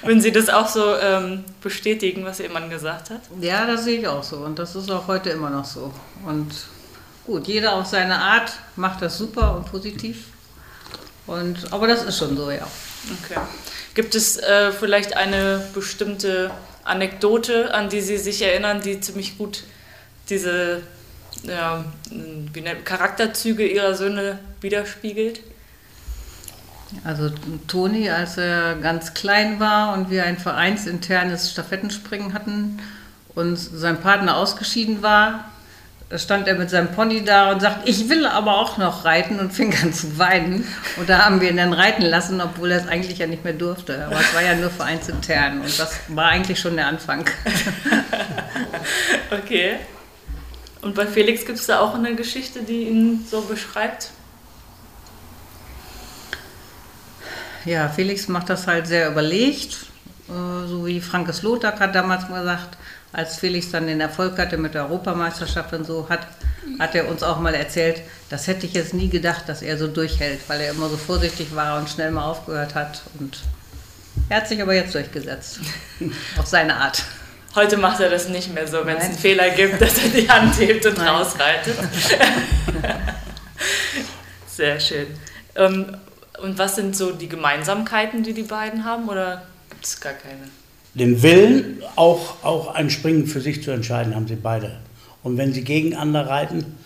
Würden 0.03 0.21
Sie 0.21 0.31
das 0.31 0.47
auch 0.47 0.69
so 0.69 0.95
ähm, 0.95 1.43
bestätigen, 1.61 2.23
was 2.23 2.39
Ihr 2.39 2.49
Mann 2.51 2.69
gesagt 2.69 3.09
hat? 3.09 3.19
Ja, 3.41 3.65
das 3.65 3.83
sehe 3.83 3.99
ich 3.99 4.07
auch 4.07 4.23
so. 4.23 4.37
Und 4.37 4.59
das 4.59 4.77
ist 4.77 4.89
auch 4.89 5.07
heute 5.07 5.31
immer 5.31 5.49
noch 5.49 5.65
so. 5.65 5.93
Und 6.25 6.49
gut, 7.25 7.47
jeder 7.47 7.73
auf 7.73 7.85
seine 7.85 8.17
Art 8.17 8.53
macht 8.77 9.01
das 9.01 9.17
super 9.17 9.57
und 9.57 9.69
positiv. 9.69 10.27
Und, 11.27 11.73
aber 11.73 11.87
das 11.87 12.03
ist 12.03 12.17
schon 12.17 12.37
so, 12.37 12.49
ja. 12.49 12.65
Okay. 13.25 13.41
Gibt 13.93 14.15
es 14.15 14.37
äh, 14.37 14.71
vielleicht 14.71 15.17
eine 15.17 15.67
bestimmte 15.73 16.51
Anekdote, 16.85 17.73
an 17.73 17.89
die 17.89 17.99
Sie 17.99 18.17
sich 18.17 18.41
erinnern, 18.41 18.79
die 18.79 19.01
ziemlich 19.01 19.37
gut 19.37 19.65
diese 20.29 20.81
ja, 21.43 21.85
wie 22.09 22.61
nennt, 22.61 22.85
Charakterzüge 22.85 23.67
Ihrer 23.67 23.95
Söhne 23.95 24.39
widerspiegelt? 24.61 25.41
Also 27.03 27.29
Toni, 27.67 28.09
als 28.09 28.37
er 28.37 28.75
ganz 28.75 29.13
klein 29.13 29.59
war 29.59 29.93
und 29.93 30.09
wir 30.09 30.23
ein 30.23 30.37
vereinsinternes 30.37 31.51
Stafettenspringen 31.51 32.33
hatten 32.33 32.79
und 33.35 33.57
sein 33.57 34.01
Partner 34.01 34.37
ausgeschieden 34.37 35.03
war, 35.03 35.45
stand 36.15 36.47
er 36.47 36.55
mit 36.55 36.71
seinem 36.71 36.87
Pony 36.91 37.23
da 37.23 37.51
und 37.51 37.61
sagt, 37.61 37.87
ich 37.87 38.09
will 38.09 38.25
aber 38.25 38.57
auch 38.57 38.77
noch 38.77 39.05
reiten 39.05 39.39
und 39.39 39.53
fing 39.53 39.75
an 39.83 39.93
zu 39.93 40.17
weinen. 40.17 40.67
Und 40.97 41.07
da 41.07 41.25
haben 41.25 41.39
wir 41.39 41.51
ihn 41.51 41.57
dann 41.57 41.73
reiten 41.73 42.01
lassen, 42.01 42.41
obwohl 42.41 42.71
er 42.71 42.79
es 42.79 42.87
eigentlich 42.87 43.19
ja 43.19 43.27
nicht 43.27 43.43
mehr 43.43 43.53
durfte. 43.53 44.05
Aber 44.07 44.19
es 44.19 44.33
war 44.33 44.41
ja 44.41 44.55
nur 44.55 44.71
vereinsintern 44.71 45.61
und 45.61 45.79
das 45.79 45.99
war 46.07 46.29
eigentlich 46.29 46.59
schon 46.59 46.75
der 46.75 46.87
Anfang. 46.87 47.29
okay. 49.31 49.75
Und 50.81 50.95
bei 50.95 51.05
Felix 51.05 51.45
gibt 51.45 51.59
es 51.59 51.65
da 51.65 51.79
auch 51.81 51.93
eine 51.93 52.15
Geschichte, 52.15 52.63
die 52.63 52.87
ihn 52.87 53.25
so 53.29 53.41
beschreibt? 53.41 54.11
Ja, 57.65 57.89
Felix 57.89 58.27
macht 58.27 58.49
das 58.49 58.67
halt 58.67 58.87
sehr 58.87 59.11
überlegt, 59.11 59.77
äh, 60.29 60.67
so 60.67 60.85
wie 60.85 61.01
Frankes 61.01 61.41
Lothar 61.41 61.77
hat 61.77 61.93
damals 61.93 62.27
gesagt, 62.27 62.77
als 63.11 63.37
Felix 63.37 63.71
dann 63.71 63.87
den 63.87 63.99
Erfolg 63.99 64.37
hatte 64.37 64.57
mit 64.57 64.75
der 64.75 64.85
Europameisterschaft 64.85 65.73
und 65.73 65.85
so, 65.85 66.07
hat, 66.09 66.27
hat 66.77 66.95
er 66.95 67.09
uns 67.09 67.23
auch 67.23 67.39
mal 67.39 67.55
erzählt, 67.55 68.01
das 68.29 68.47
hätte 68.47 68.65
ich 68.65 68.73
jetzt 68.73 68.93
nie 68.93 69.09
gedacht, 69.09 69.49
dass 69.49 69.61
er 69.61 69.77
so 69.77 69.87
durchhält, 69.87 70.39
weil 70.47 70.61
er 70.61 70.71
immer 70.71 70.89
so 70.89 70.97
vorsichtig 70.97 71.55
war 71.55 71.79
und 71.79 71.89
schnell 71.89 72.11
mal 72.11 72.25
aufgehört 72.25 72.75
hat. 72.75 73.01
Und 73.19 73.39
er 74.29 74.37
hat 74.37 74.47
sich 74.47 74.61
aber 74.61 74.75
jetzt 74.75 74.93
durchgesetzt, 74.93 75.59
auf 76.37 76.45
seine 76.45 76.75
Art. 76.75 77.03
Heute 77.55 77.77
macht 77.77 77.99
er 77.99 78.09
das 78.09 78.29
nicht 78.29 78.53
mehr 78.53 78.67
so, 78.67 78.85
wenn 78.85 78.97
es 78.97 79.05
einen 79.05 79.17
Fehler 79.17 79.49
gibt, 79.49 79.81
dass 79.81 79.97
er 79.97 80.09
die 80.09 80.29
Hand 80.29 80.59
hebt 80.59 80.85
und 80.85 80.97
Nein. 80.97 81.07
rausreitet. 81.07 81.75
Sehr 84.47 84.79
schön. 84.79 85.07
Ähm, 85.55 85.97
und 86.41 86.57
was 86.57 86.75
sind 86.75 86.95
so 86.95 87.11
die 87.11 87.27
Gemeinsamkeiten, 87.27 88.23
die 88.23 88.33
die 88.33 88.43
beiden 88.43 88.85
haben, 88.85 89.09
oder 89.09 89.43
gibt 89.69 89.83
es 89.83 89.99
gar 89.99 90.13
keine? 90.13 90.47
Den 90.93 91.21
Willen, 91.23 91.81
auch, 91.95 92.43
auch 92.43 92.75
ein 92.75 92.89
Springen 92.89 93.25
für 93.25 93.41
sich 93.41 93.63
zu 93.63 93.71
entscheiden, 93.71 94.15
haben 94.15 94.27
sie 94.27 94.35
beide. 94.35 94.77
Und 95.23 95.37
wenn 95.37 95.53
sie 95.53 95.63
gegeneinander 95.63 96.27
reiten, 96.27 96.77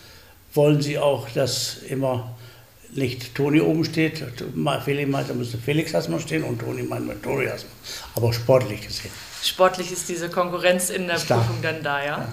wollen 0.53 0.81
sie 0.81 0.97
auch, 0.97 1.29
dass 1.29 1.77
immer 1.87 2.32
nicht 2.95 3.35
Toni 3.35 3.61
oben 3.61 3.83
steht. 3.85 4.23
Felix 4.83 5.09
meint, 5.09 5.29
da 5.29 5.33
müsste 5.33 5.57
Felix 5.57 5.93
erstmal 5.93 6.19
stehen 6.19 6.43
und 6.43 6.59
Toni 6.59 6.83
meint, 6.83 7.07
mit 7.07 7.23
Toni 7.23 7.45
erstmal. 7.45 7.73
Aber 8.15 8.33
sportlich 8.33 8.81
gesehen. 8.81 9.11
Sportlich 9.43 9.91
ist 9.91 10.09
diese 10.09 10.29
Konkurrenz 10.29 10.89
in 10.89 11.07
der 11.07 11.17
Star. 11.17 11.39
Prüfung 11.39 11.61
dann 11.61 11.83
da, 11.83 11.99
ja? 11.99 12.05
ja? 12.05 12.27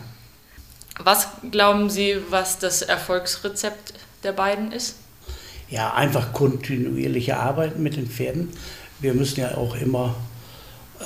Was 1.02 1.28
glauben 1.50 1.88
Sie, 1.88 2.16
was 2.28 2.58
das 2.58 2.82
Erfolgsrezept 2.82 3.94
der 4.22 4.32
beiden 4.32 4.70
ist? 4.72 4.96
Ja, 5.70 5.94
einfach 5.94 6.32
kontinuierliche 6.32 7.36
Arbeit 7.36 7.78
mit 7.78 7.96
den 7.96 8.06
Pferden. 8.06 8.50
Wir 9.00 9.14
müssen 9.14 9.40
ja 9.40 9.54
auch 9.54 9.76
immer 9.76 10.14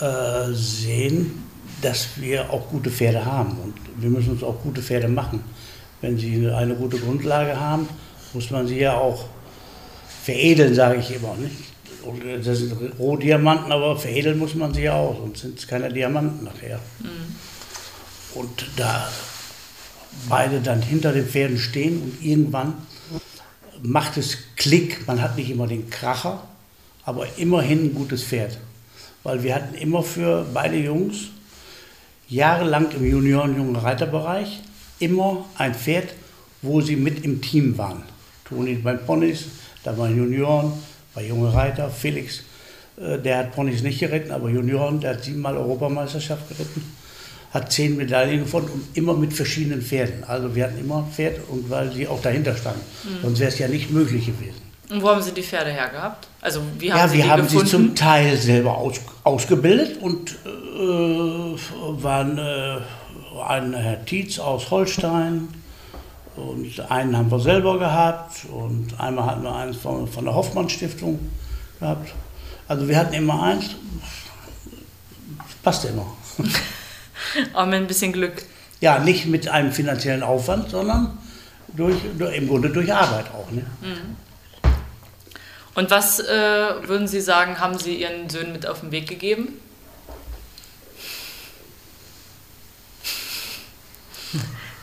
äh, 0.00 0.52
sehen, 0.52 1.44
dass 1.80 2.08
wir 2.16 2.50
auch 2.50 2.68
gute 2.70 2.90
Pferde 2.90 3.24
haben. 3.24 3.58
Und 3.62 3.74
wir 3.96 4.10
müssen 4.10 4.30
uns 4.30 4.42
auch 4.42 4.60
gute 4.62 4.82
Pferde 4.82 5.08
machen. 5.08 5.44
Wenn 6.00 6.18
sie 6.18 6.50
eine 6.50 6.74
gute 6.74 6.98
Grundlage 6.98 7.58
haben, 7.58 7.88
muss 8.32 8.50
man 8.50 8.66
sie 8.66 8.80
ja 8.80 8.94
auch 8.94 9.26
veredeln, 10.24 10.74
sage 10.74 10.98
ich 11.00 11.14
immer. 11.14 11.34
Nicht? 11.36 11.56
das 12.44 12.58
sind 12.58 12.98
Rohdiamanten, 12.98 13.72
aber 13.72 13.96
veredeln 13.96 14.38
muss 14.38 14.54
man 14.54 14.74
sie 14.74 14.82
ja 14.82 14.94
auch, 14.94 15.16
sonst 15.16 15.40
sind 15.40 15.58
es 15.58 15.66
keine 15.66 15.90
Diamanten 15.90 16.44
nachher. 16.44 16.78
Mhm. 17.00 17.34
Und 18.34 18.66
da 18.76 19.10
beide 20.28 20.60
dann 20.60 20.82
hinter 20.82 21.12
den 21.12 21.26
Pferden 21.26 21.58
stehen 21.58 22.02
und 22.02 22.24
irgendwann 22.24 22.74
macht 23.82 24.16
es 24.16 24.38
Klick. 24.56 25.06
Man 25.06 25.22
hat 25.22 25.36
nicht 25.36 25.50
immer 25.50 25.66
den 25.66 25.88
Kracher, 25.90 26.42
aber 27.04 27.26
immerhin 27.36 27.86
ein 27.86 27.94
gutes 27.94 28.22
Pferd. 28.22 28.58
Weil 29.22 29.42
wir 29.42 29.54
hatten 29.54 29.74
immer 29.74 30.02
für 30.02 30.46
beide 30.52 30.76
Jungs 30.76 31.28
jahrelang 32.28 32.90
im 32.92 33.04
Junioren- 33.04 33.56
jungen 33.56 33.76
Reiterbereich 33.76 34.60
immer 34.98 35.44
ein 35.56 35.74
Pferd, 35.74 36.14
wo 36.62 36.80
sie 36.80 36.96
mit 36.96 37.24
im 37.24 37.40
Team 37.40 37.76
waren. 37.78 38.02
Toni 38.44 38.74
beim 38.74 39.04
Ponys, 39.04 39.46
da 39.84 39.96
waren 39.96 40.16
Junioren, 40.16 40.72
bei 41.14 41.24
junge 41.26 41.52
Reiter, 41.52 41.88
Felix, 41.88 42.42
äh, 42.96 43.18
der 43.18 43.38
hat 43.38 43.52
Ponys 43.52 43.82
nicht 43.82 44.00
geritten, 44.00 44.32
aber 44.32 44.48
Junioren, 44.50 45.00
der 45.00 45.14
hat 45.14 45.24
siebenmal 45.24 45.56
Europameisterschaft 45.56 46.48
geritten 46.48 46.82
hat 47.54 47.72
zehn 47.72 47.96
Medaillen 47.96 48.40
gefunden 48.40 48.70
und 48.72 48.96
immer 48.96 49.14
mit 49.14 49.32
verschiedenen 49.32 49.80
Pferden. 49.80 50.24
Also 50.24 50.54
wir 50.56 50.64
hatten 50.64 50.78
immer 50.78 50.98
ein 50.98 51.12
Pferd 51.12 51.38
und 51.48 51.70
weil 51.70 51.92
sie 51.92 52.08
auch 52.08 52.20
dahinter 52.20 52.56
standen. 52.56 52.80
Mhm. 53.04 53.22
Sonst 53.22 53.38
wäre 53.38 53.50
es 53.50 53.58
ja 53.60 53.68
nicht 53.68 53.92
möglich 53.92 54.26
gewesen. 54.26 54.60
Und 54.90 55.02
wo 55.02 55.08
haben 55.08 55.22
Sie 55.22 55.32
die 55.32 55.42
Pferde 55.42 55.70
hergehabt? 55.70 56.26
Also 56.40 56.60
wie 56.78 56.92
haben 56.92 56.98
ja, 56.98 57.08
Sie 57.08 57.18
wir 57.18 57.24
die 57.24 57.30
haben 57.30 57.42
gefunden? 57.42 57.66
sie 57.66 57.70
zum 57.70 57.94
Teil 57.94 58.36
selber 58.36 58.76
aus, 58.76 59.00
ausgebildet 59.22 60.02
und 60.02 60.32
äh, 60.44 60.82
waren 62.02 62.38
äh, 62.38 62.78
ein 63.48 63.72
Herr 63.72 64.04
Tietz 64.04 64.38
aus 64.40 64.70
Holstein 64.70 65.48
und 66.36 66.90
einen 66.90 67.16
haben 67.16 67.30
wir 67.30 67.40
selber 67.40 67.78
gehabt 67.78 68.44
und 68.50 68.98
einmal 68.98 69.26
hatten 69.26 69.42
wir 69.42 69.54
eins 69.54 69.76
von, 69.76 70.08
von 70.08 70.24
der 70.24 70.34
Hoffmann 70.34 70.68
Stiftung 70.68 71.18
gehabt. 71.80 72.12
Also 72.66 72.88
wir 72.88 72.96
hatten 72.96 73.14
immer 73.14 73.42
eins, 73.42 73.70
passte 75.62 75.88
immer. 75.88 76.06
Aber 77.52 77.66
mit 77.66 77.80
ein 77.80 77.86
bisschen 77.86 78.12
Glück. 78.12 78.42
Ja, 78.80 78.98
nicht 78.98 79.26
mit 79.26 79.48
einem 79.48 79.72
finanziellen 79.72 80.22
Aufwand, 80.22 80.70
sondern 80.70 81.18
durch, 81.68 81.96
durch 82.18 82.36
im 82.36 82.48
Grunde 82.48 82.70
durch 82.70 82.92
Arbeit 82.92 83.26
auch. 83.32 83.50
Ne? 83.50 83.64
Mhm. 83.80 84.16
Und 85.74 85.90
was 85.90 86.20
äh, 86.20 86.28
würden 86.86 87.08
Sie 87.08 87.20
sagen, 87.20 87.58
haben 87.58 87.78
Sie 87.78 88.00
Ihren 88.00 88.28
Söhnen 88.30 88.52
mit 88.52 88.66
auf 88.66 88.80
den 88.80 88.92
Weg 88.92 89.08
gegeben? 89.08 89.60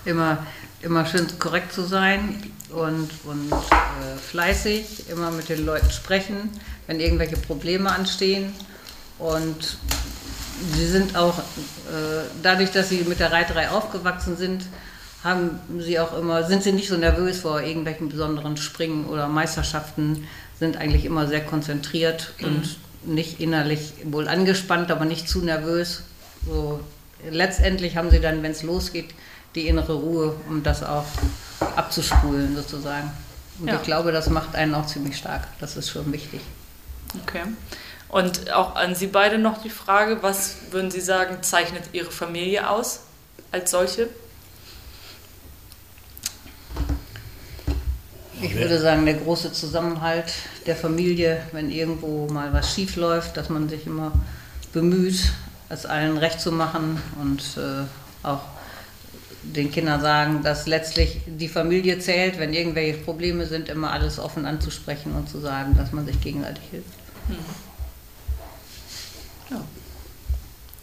Immer, 0.04 0.46
immer 0.82 1.06
schön 1.06 1.28
korrekt 1.40 1.74
zu 1.74 1.84
sein 1.84 2.42
und, 2.70 3.10
und 3.24 3.52
äh, 3.52 4.18
fleißig, 4.18 5.10
immer 5.10 5.32
mit 5.32 5.50
den 5.50 5.66
Leuten 5.66 5.92
sprechen, 5.92 6.50
wenn 6.88 7.00
irgendwelche 7.00 7.38
Probleme 7.38 7.92
anstehen. 7.92 8.54
Und 9.20 9.78
Sie 10.74 10.88
sind 10.88 11.16
auch, 11.16 11.40
äh, 11.40 12.24
dadurch, 12.44 12.72
dass 12.72 12.90
Sie 12.90 13.04
mit 13.08 13.20
der 13.20 13.32
Reiterei 13.32 13.70
aufgewachsen 13.70 14.38
sind, 14.38 14.64
haben 15.24 15.60
Sie 15.80 16.00
auch 16.00 16.18
immer, 16.18 16.44
sind 16.44 16.64
Sie 16.64 16.72
nicht 16.72 16.90
so 16.90 16.98
nervös 16.98 17.40
vor 17.40 17.62
irgendwelchen 17.62 18.10
besonderen 18.10 18.58
Springen 18.58 19.06
oder 19.06 19.28
Meisterschaften, 19.28 20.28
sind 20.60 20.78
eigentlich 20.78 21.06
immer 21.06 21.28
sehr 21.28 21.44
konzentriert 21.44 22.34
mhm. 22.40 22.46
und 22.46 22.78
nicht 23.04 23.40
innerlich 23.40 23.94
wohl 24.06 24.28
angespannt, 24.28 24.92
aber 24.92 25.06
nicht 25.06 25.28
zu 25.28 25.42
nervös. 25.42 26.04
So, 26.46 26.80
letztendlich 27.30 27.98
haben 27.98 28.12
Sie 28.12 28.20
dann, 28.20 28.42
wenn 28.44 28.52
es 28.52 28.64
losgeht, 28.64 29.10
die 29.56 29.68
innere 29.68 29.94
Ruhe, 29.94 30.36
um 30.48 30.64
das 30.64 30.84
auch 30.84 31.06
abzuspulen 31.76 32.56
sozusagen. 32.56 33.12
Und 33.60 33.68
ja. 33.68 33.76
ich 33.76 33.84
glaube, 33.84 34.12
das 34.12 34.30
macht 34.30 34.56
einen 34.56 34.74
auch 34.74 34.86
ziemlich 34.86 35.18
stark. 35.18 35.48
Das 35.60 35.78
ist 35.78 35.90
schon 35.90 36.12
wichtig. 36.12 36.42
Okay. 37.22 37.44
Und 38.10 38.52
auch 38.52 38.76
an 38.76 38.96
Sie 38.96 39.08
beide 39.08 39.38
noch 39.38 39.62
die 39.62 39.70
Frage, 39.70 40.22
was 40.22 40.56
würden 40.72 40.92
Sie 40.92 41.02
sagen, 41.02 41.44
zeichnet 41.44 41.84
Ihre 41.94 42.12
Familie 42.12 42.70
aus 42.70 43.02
als 43.52 43.72
solche? 43.72 44.10
Ich 48.42 48.56
würde 48.56 48.80
sagen, 48.80 49.06
der 49.06 49.14
große 49.16 49.54
Zusammenhalt 49.54 50.34
der 50.66 50.76
Familie, 50.76 51.44
wenn 51.52 51.70
irgendwo 51.70 52.28
mal 52.28 52.52
was 52.54 52.74
schief 52.74 52.96
läuft, 52.96 53.38
dass 53.38 53.50
man 53.50 53.70
sich 53.70 53.86
immer 53.86 54.12
bemüht, 54.74 55.32
es 55.70 55.86
allen 55.86 56.18
recht 56.18 56.42
zu 56.42 56.52
machen 56.52 57.02
und 57.22 57.42
äh, 57.58 57.86
auch 58.28 58.42
den 59.44 59.72
Kindern 59.72 60.02
sagen, 60.02 60.44
dass 60.44 60.68
letztlich 60.68 61.22
die 61.26 61.48
Familie 61.48 62.00
zählt, 62.00 62.40
wenn 62.40 62.54
irgendwelche 62.54 62.98
Probleme 63.00 63.46
sind, 63.46 63.70
immer 63.70 63.92
alles 63.92 64.20
offen 64.20 64.46
anzusprechen 64.46 65.14
und 65.14 65.30
zu 65.30 65.40
sagen, 65.40 65.76
dass 65.76 65.92
man 65.92 66.06
sich 66.06 66.20
gegenseitig 66.22 66.64
hilft. 66.70 66.90
Hm. 67.28 67.36
Ja. 69.52 69.62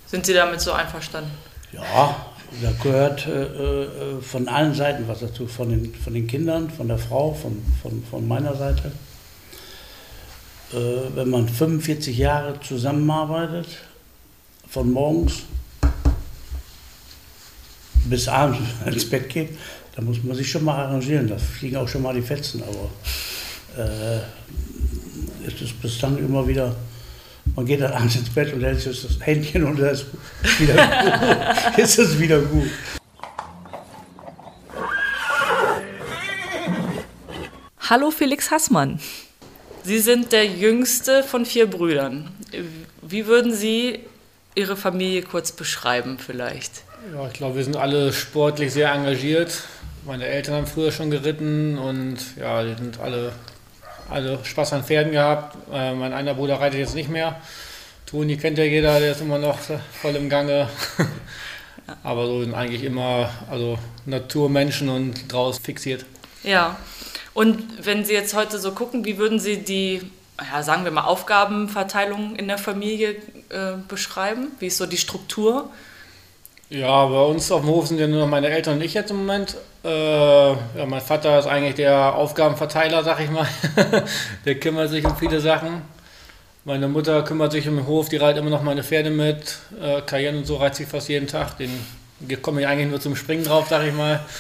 Sind 0.07 0.27
Sie 0.27 0.35
damit 0.35 0.61
so 0.61 0.73
einverstanden? 0.73 1.31
Ja, 1.73 2.27
da 2.63 2.73
gehört 2.83 3.27
äh, 3.27 3.43
äh, 3.43 4.21
von 4.23 4.49
allen 4.49 4.75
Seiten 4.75 5.07
was 5.07 5.21
dazu, 5.21 5.47
von 5.47 5.69
den, 5.69 5.95
von 5.95 6.15
den 6.15 6.27
Kindern, 6.27 6.71
von 6.71 6.89
der 6.89 6.99
Frau, 6.99 7.35
von, 7.35 7.63
von, 7.83 8.03
von 8.11 8.27
meiner 8.27 8.57
Seite. 8.57 8.91
Äh, 10.73 11.15
wenn 11.15 11.31
man 11.31 11.49
45 11.49 12.17
Jahre 12.17 12.59
zusammenarbeitet, 12.61 13.69
von 14.69 14.91
morgens 14.93 15.43
bis 18.09 18.29
abends 18.29 18.61
ins 18.87 19.09
Bett 19.09 19.29
geht, 19.29 19.51
da 19.95 20.03
muss 20.03 20.23
man 20.23 20.37
sich 20.37 20.51
schon 20.51 20.65
mal 20.65 20.85
arrangieren. 20.85 21.29
Da 21.29 21.37
fliegen 21.39 21.77
auch 21.77 21.89
schon 21.89 22.03
mal 22.03 22.15
die 22.15 22.23
Fetzen, 22.23 22.63
aber 22.63 22.91
äh, 23.83 24.21
es 25.47 25.61
ist 25.61 25.81
bis 25.81 25.99
dann 25.99 26.19
immer 26.19 26.47
wieder 26.47 26.75
man 27.55 27.67
geht 27.67 27.81
dann 27.81 27.93
abends 27.93 28.17
ins 28.17 28.31
Bett 28.31 28.53
und 28.53 28.63
hält 28.63 28.81
sich 28.81 29.03
das 29.03 29.19
Händchen 29.21 29.65
und 29.65 29.79
dann 29.79 29.91
ist, 29.91 30.07
wieder 30.59 30.75
gut. 30.75 31.79
ist 31.79 31.99
es 31.99 32.19
wieder 32.19 32.41
gut. 32.41 32.69
Hallo 37.81 38.11
Felix 38.11 38.51
Hassmann. 38.51 39.01
Sie 39.83 39.99
sind 39.99 40.33
der 40.33 40.47
jüngste 40.47 41.23
von 41.23 41.47
vier 41.47 41.69
Brüdern. 41.69 42.31
Wie 43.01 43.27
würden 43.27 43.55
Sie 43.55 44.01
Ihre 44.55 44.77
Familie 44.77 45.23
kurz 45.23 45.53
beschreiben 45.53 46.19
vielleicht? 46.19 46.83
Ja, 47.15 47.27
ich 47.29 47.33
glaube, 47.33 47.57
wir 47.57 47.65
sind 47.65 47.77
alle 47.77 48.13
sportlich 48.13 48.73
sehr 48.73 48.93
engagiert. 48.93 49.63
Meine 50.05 50.27
Eltern 50.27 50.57
haben 50.57 50.67
früher 50.67 50.91
schon 50.91 51.11
geritten 51.11 51.79
und 51.79 52.19
ja, 52.37 52.65
die 52.65 52.75
sind 52.75 52.99
alle 52.99 53.33
also 54.11 54.39
Spaß 54.43 54.73
an 54.73 54.85
Pferden 54.85 55.13
gehabt. 55.13 55.57
Äh, 55.73 55.95
mein 55.95 56.13
einer 56.13 56.35
Bruder 56.35 56.61
reitet 56.61 56.81
jetzt 56.81 56.95
nicht 56.95 57.09
mehr. 57.09 57.41
Toni 58.07 58.37
kennt 58.37 58.59
ja 58.59 58.65
jeder, 58.65 58.99
der 58.99 59.13
ist 59.13 59.21
immer 59.21 59.39
noch 59.39 59.59
voll 60.01 60.17
im 60.17 60.29
Gange. 60.29 60.69
Aber 62.03 62.27
so 62.27 62.43
sind 62.43 62.55
eigentlich 62.55 62.83
immer 62.83 63.31
also 63.51 63.79
Naturmenschen 64.05 64.89
und 64.89 65.33
draußen 65.33 65.63
fixiert. 65.63 66.05
Ja. 66.43 66.77
Und 67.33 67.87
wenn 67.87 68.05
Sie 68.05 68.15
jetzt 68.15 68.35
heute 68.35 68.59
so 68.59 68.73
gucken, 68.73 69.05
wie 69.05 69.19
würden 69.19 69.39
Sie 69.39 69.59
die, 69.59 70.03
ja, 70.53 70.63
sagen 70.63 70.85
wir 70.85 70.91
mal, 70.91 71.05
Aufgabenverteilung 71.05 72.35
in 72.35 72.49
der 72.49 72.59
Familie 72.59 73.11
äh, 73.51 73.75
beschreiben? 73.87 74.49
Wie 74.59 74.67
ist 74.67 74.79
so 74.79 74.87
die 74.87 74.97
Struktur? 74.97 75.71
Ja, 76.71 77.07
bei 77.07 77.23
uns 77.23 77.51
auf 77.51 77.63
dem 77.63 77.71
Hof 77.71 77.87
sind 77.87 77.99
ja 77.99 78.07
nur 78.07 78.21
noch 78.21 78.29
meine 78.29 78.49
Eltern 78.49 78.75
und 78.75 78.83
ich 78.83 78.93
jetzt 78.93 79.11
im 79.11 79.19
Moment. 79.19 79.57
Äh, 79.85 80.51
ja, 80.51 80.87
mein 80.87 81.01
Vater 81.01 81.39
ist 81.39 81.47
eigentlich 81.47 81.77
der 81.77 82.15
Aufgabenverteiler, 82.15 83.03
sag 83.03 83.21
ich 83.21 83.31
mal. 83.31 83.49
der 84.45 84.55
kümmert 84.57 84.91
sich 84.91 85.05
um 85.05 85.17
viele 85.17 85.41
Sachen. 85.41 85.81
Meine 86.67 86.89
Mutter 86.89 87.23
kümmert 87.23 87.53
sich 87.53 87.67
um 87.69 87.77
den 87.77 87.87
Hof, 87.87 88.11
die 88.11 88.19
reitet 88.19 88.43
immer 88.43 88.51
noch 88.51 88.63
meine 88.63 88.85
Pferde 88.85 89.09
mit. 89.09 89.59
Äh, 89.81 90.03
Cayenne 90.03 90.39
und 90.39 90.47
so 90.47 90.57
reizt 90.57 90.77
sie 90.77 90.85
fast 90.85 91.09
jeden 91.09 91.27
Tag. 91.27 91.57
Den 91.57 91.71
komme 92.43 92.61
ich 92.61 92.67
eigentlich 92.67 92.89
nur 92.89 93.01
zum 93.01 93.17
Springen 93.17 93.45
drauf, 93.45 93.69
sag 93.69 93.87
ich 93.87 93.95
mal. 93.95 94.21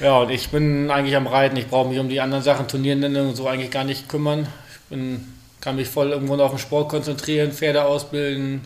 Ja, 0.00 0.18
und 0.18 0.30
ich 0.30 0.48
bin 0.48 0.90
eigentlich 0.90 1.14
am 1.14 1.28
Reiten. 1.28 1.56
Ich 1.56 1.68
brauche 1.68 1.88
mich 1.88 2.00
um 2.00 2.08
die 2.08 2.20
anderen 2.20 2.42
Sachen, 2.42 2.66
Turnierende 2.66 3.22
und 3.22 3.36
so 3.36 3.46
eigentlich 3.46 3.70
gar 3.70 3.84
nicht 3.84 4.08
kümmern. 4.08 4.48
Ich 4.72 4.80
bin, 4.88 5.32
kann 5.60 5.76
mich 5.76 5.88
voll 5.88 6.10
irgendwo 6.10 6.34
auf 6.42 6.50
den 6.50 6.58
Sport 6.58 6.88
konzentrieren, 6.88 7.52
Pferde 7.52 7.84
ausbilden, 7.84 8.62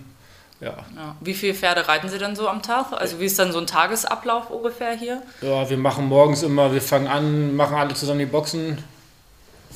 ja. 0.61 0.76
ja. 0.94 1.16
Wie 1.20 1.34
viele 1.34 1.54
Pferde 1.54 1.86
reiten 1.86 2.09
Sie 2.09 2.18
dann 2.18 2.34
so 2.34 2.48
am 2.48 2.62
Tag? 2.62 2.92
Also 2.92 3.20
wie 3.20 3.26
ist 3.26 3.38
dann 3.38 3.52
so 3.52 3.59
ein 3.59 3.66
Tagesablauf 3.66 4.50
ungefähr 4.50 4.92
hier? 4.92 5.22
Ja, 5.42 5.68
wir 5.68 5.76
machen 5.76 6.07
morgens 6.07 6.42
immer, 6.42 6.72
wir 6.72 6.80
fangen 6.80 7.07
an, 7.07 7.54
machen 7.54 7.76
alle 7.76 7.94
zusammen 7.94 8.20
die 8.20 8.26
Boxen, 8.26 8.78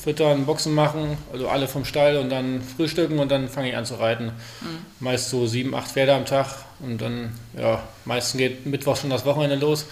füttern, 0.00 0.46
Boxen 0.46 0.74
machen, 0.74 1.18
also 1.32 1.48
alle 1.48 1.68
vom 1.68 1.84
Stall 1.84 2.16
und 2.16 2.30
dann 2.30 2.62
frühstücken 2.62 3.18
und 3.18 3.30
dann 3.30 3.48
fange 3.48 3.68
ich 3.68 3.76
an 3.76 3.84
zu 3.84 3.96
reiten. 3.96 4.26
Mhm. 4.60 4.78
Meist 5.00 5.28
so 5.28 5.46
sieben, 5.46 5.74
acht 5.74 5.90
Pferde 5.90 6.14
am 6.14 6.24
Tag 6.24 6.46
und 6.80 7.00
dann, 7.00 7.34
ja, 7.58 7.82
meistens 8.06 8.38
geht 8.38 8.66
Mittwoch 8.66 8.96
schon 8.96 9.10
das 9.10 9.26
Wochenende 9.26 9.56
los. 9.56 9.86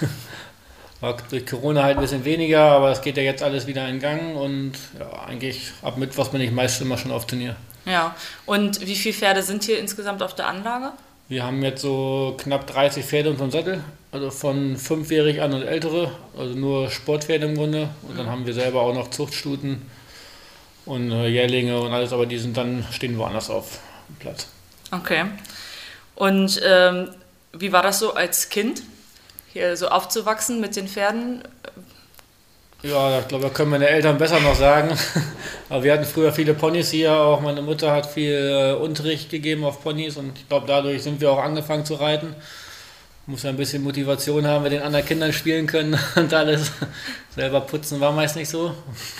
War 1.00 1.16
durch 1.30 1.46
Corona 1.46 1.82
halt 1.82 1.96
ein 1.96 2.02
bisschen 2.02 2.24
weniger, 2.24 2.62
aber 2.62 2.90
es 2.90 3.02
geht 3.02 3.16
ja 3.16 3.22
jetzt 3.22 3.42
alles 3.42 3.66
wieder 3.66 3.88
in 3.88 4.00
Gang 4.00 4.36
und 4.36 4.72
ja, 4.98 5.26
eigentlich 5.26 5.72
ab 5.82 5.96
Mittwoch 5.96 6.28
bin 6.28 6.40
ich 6.40 6.50
meist 6.50 6.80
immer 6.80 6.98
schon 6.98 7.12
auf 7.12 7.26
Turnier. 7.26 7.56
Ja, 7.86 8.14
und 8.46 8.80
wie 8.86 8.96
viele 8.96 9.14
Pferde 9.14 9.42
sind 9.42 9.64
hier 9.64 9.78
insgesamt 9.78 10.22
auf 10.22 10.34
der 10.34 10.46
Anlage? 10.46 10.92
Wir 11.28 11.44
haben 11.44 11.62
jetzt 11.62 11.82
so 11.82 12.34
knapp 12.38 12.66
30 12.66 13.04
Pferde 13.04 13.30
und 13.30 13.38
so 13.38 13.44
einen 13.44 13.52
Sattel, 13.52 13.84
also 14.12 14.30
von 14.30 14.76
fünfjährig 14.76 15.40
an 15.40 15.54
und 15.54 15.62
ältere, 15.62 16.12
also 16.36 16.54
nur 16.54 16.90
Sportpferde 16.90 17.46
im 17.46 17.56
Grunde. 17.56 17.88
Und 18.02 18.18
dann 18.18 18.26
mhm. 18.26 18.30
haben 18.30 18.46
wir 18.46 18.54
selber 18.54 18.82
auch 18.82 18.94
noch 18.94 19.08
Zuchtstuten 19.08 19.82
und 20.84 21.10
äh, 21.10 21.28
Jährlinge 21.28 21.80
und 21.80 21.92
alles, 21.92 22.12
aber 22.12 22.26
die 22.26 22.38
sind 22.38 22.56
dann, 22.56 22.86
stehen 22.90 23.16
woanders 23.16 23.48
auf 23.48 23.78
dem 24.08 24.16
Platz. 24.16 24.48
Okay. 24.90 25.24
Und 26.14 26.60
ähm, 26.62 27.08
wie 27.52 27.72
war 27.72 27.82
das 27.82 27.98
so 27.98 28.14
als 28.14 28.48
Kind, 28.50 28.82
hier 29.52 29.76
so 29.76 29.88
aufzuwachsen 29.88 30.60
mit 30.60 30.76
den 30.76 30.88
Pferden? 30.88 31.42
Ja, 32.84 33.18
ich 33.18 33.28
glaube, 33.28 33.44
da 33.44 33.50
können 33.50 33.70
meine 33.70 33.88
Eltern 33.88 34.18
besser 34.18 34.40
noch 34.40 34.54
sagen. 34.54 34.90
Aber 35.70 35.82
wir 35.82 35.94
hatten 35.94 36.04
früher 36.04 36.32
viele 36.34 36.52
Ponys 36.52 36.90
hier. 36.90 37.14
Auch 37.14 37.40
meine 37.40 37.62
Mutter 37.62 37.90
hat 37.90 38.04
viel 38.04 38.34
äh, 38.34 38.72
Unterricht 38.74 39.30
gegeben 39.30 39.64
auf 39.64 39.82
Ponys 39.82 40.18
und 40.18 40.36
ich 40.36 40.46
glaube, 40.46 40.66
dadurch 40.66 41.02
sind 41.02 41.18
wir 41.22 41.32
auch 41.32 41.42
angefangen 41.42 41.86
zu 41.86 41.94
reiten. 41.94 42.36
Muss 43.26 43.42
ja 43.42 43.48
ein 43.48 43.56
bisschen 43.56 43.82
Motivation 43.82 44.46
haben, 44.46 44.64
wir 44.64 44.70
den 44.70 44.82
anderen 44.82 45.06
Kindern 45.06 45.32
spielen 45.32 45.66
können 45.66 45.98
und 46.16 46.34
alles. 46.34 46.72
Selber 47.34 47.62
putzen 47.62 48.00
war 48.00 48.12
meist 48.12 48.36
nicht 48.36 48.50
so. 48.50 48.74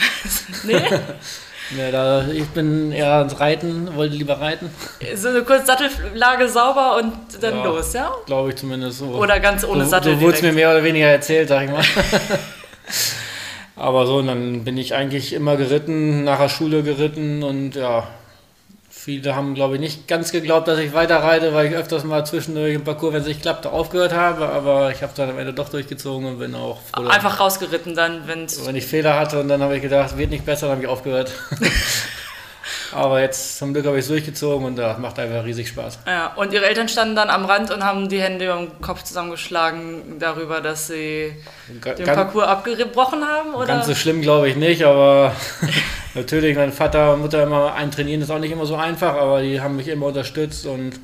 nee? 0.64 0.82
Ja, 1.78 1.90
da, 1.90 2.28
ich 2.28 2.46
bin 2.48 2.92
eher 2.92 3.12
ans 3.14 3.40
Reiten, 3.40 3.96
wollte 3.96 4.14
lieber 4.14 4.38
reiten. 4.38 4.68
So 5.14 5.28
eine 5.28 5.42
kurze 5.42 5.64
Sattellage 5.64 6.50
sauber 6.50 6.98
und 6.98 7.42
dann 7.42 7.56
ja, 7.56 7.64
los, 7.64 7.94
ja? 7.94 8.12
Glaube 8.26 8.50
ich 8.50 8.56
zumindest 8.56 8.98
so. 8.98 9.06
Oder 9.06 9.40
ganz 9.40 9.64
ohne 9.64 9.84
so, 9.84 9.90
Sattel. 9.90 10.16
So 10.16 10.20
wurde 10.20 10.34
es 10.34 10.42
mir 10.42 10.52
mehr 10.52 10.70
oder 10.70 10.84
weniger 10.84 11.06
erzählt, 11.06 11.48
sag 11.48 11.64
ich 11.64 11.70
mal. 11.70 11.82
Aber 13.76 14.06
so, 14.06 14.18
und 14.18 14.28
dann 14.28 14.64
bin 14.64 14.76
ich 14.78 14.94
eigentlich 14.94 15.32
immer 15.32 15.56
geritten, 15.56 16.24
nach 16.24 16.38
der 16.38 16.48
Schule 16.48 16.82
geritten 16.82 17.42
und 17.42 17.74
ja, 17.74 18.06
viele 19.04 19.34
haben, 19.34 19.54
glaube 19.54 19.74
ich, 19.74 19.80
nicht 19.80 20.08
ganz 20.08 20.32
geglaubt, 20.32 20.68
dass 20.68 20.78
ich 20.78 20.94
weiter 20.94 21.22
reite, 21.22 21.52
weil 21.52 21.66
ich 21.66 21.74
öfters 21.74 22.04
mal 22.04 22.24
zwischendurch 22.24 22.74
im 22.74 22.84
Parcours, 22.84 23.12
wenn 23.12 23.22
es 23.22 23.26
nicht 23.26 23.42
klappte, 23.42 23.70
aufgehört 23.70 24.14
habe. 24.14 24.48
Aber 24.48 24.92
ich 24.92 25.02
habe 25.02 25.12
dann 25.14 25.28
am 25.30 25.38
Ende 25.38 25.52
doch 25.52 25.68
durchgezogen 25.68 26.26
und 26.26 26.38
bin 26.38 26.54
auch 26.54 26.80
froh. 26.80 27.06
Einfach 27.06 27.40
rausgeritten 27.40 27.94
dann, 27.94 28.26
wenn 28.26 28.44
es. 28.44 28.64
Wenn 28.64 28.76
ich 28.76 28.86
Fehler 28.86 29.18
hatte 29.18 29.40
und 29.40 29.48
dann 29.48 29.60
habe 29.60 29.76
ich 29.76 29.82
gedacht, 29.82 30.16
wird 30.16 30.30
nicht 30.30 30.46
besser, 30.46 30.68
dann 30.68 30.76
habe 30.76 30.82
ich 30.84 30.88
aufgehört. 30.88 31.32
Aber 32.94 33.20
jetzt 33.20 33.58
zum 33.58 33.72
Glück 33.72 33.86
habe 33.86 33.96
ich 33.98 34.04
es 34.04 34.08
durchgezogen 34.08 34.66
und 34.66 34.76
das 34.76 34.98
macht 34.98 35.18
einfach 35.18 35.44
riesig 35.44 35.68
Spaß. 35.68 35.98
Ja, 36.06 36.32
und 36.34 36.52
Ihre 36.52 36.66
Eltern 36.66 36.88
standen 36.88 37.16
dann 37.16 37.28
am 37.28 37.44
Rand 37.44 37.70
und 37.70 37.84
haben 37.84 38.08
die 38.08 38.20
Hände 38.20 38.44
über 38.44 38.56
den 38.56 38.80
Kopf 38.80 39.02
zusammengeschlagen 39.02 40.18
darüber, 40.18 40.60
dass 40.60 40.86
sie 40.86 41.32
Ga 41.80 41.94
den 41.94 42.06
Parcours 42.06 42.46
abgebrochen 42.46 43.24
haben? 43.24 43.54
Oder? 43.54 43.66
Ganz 43.66 43.86
so 43.86 43.94
schlimm 43.94 44.22
glaube 44.22 44.48
ich 44.48 44.56
nicht, 44.56 44.84
aber 44.84 45.34
natürlich, 46.14 46.56
mein 46.56 46.72
Vater 46.72 47.14
und 47.14 47.20
Mutter 47.20 47.42
immer 47.42 47.74
eintrainieren 47.74 48.22
ist 48.22 48.30
auch 48.30 48.38
nicht 48.38 48.52
immer 48.52 48.66
so 48.66 48.76
einfach, 48.76 49.14
aber 49.14 49.42
die 49.42 49.60
haben 49.60 49.76
mich 49.76 49.88
immer 49.88 50.06
unterstützt 50.06 50.66
und 50.66 51.00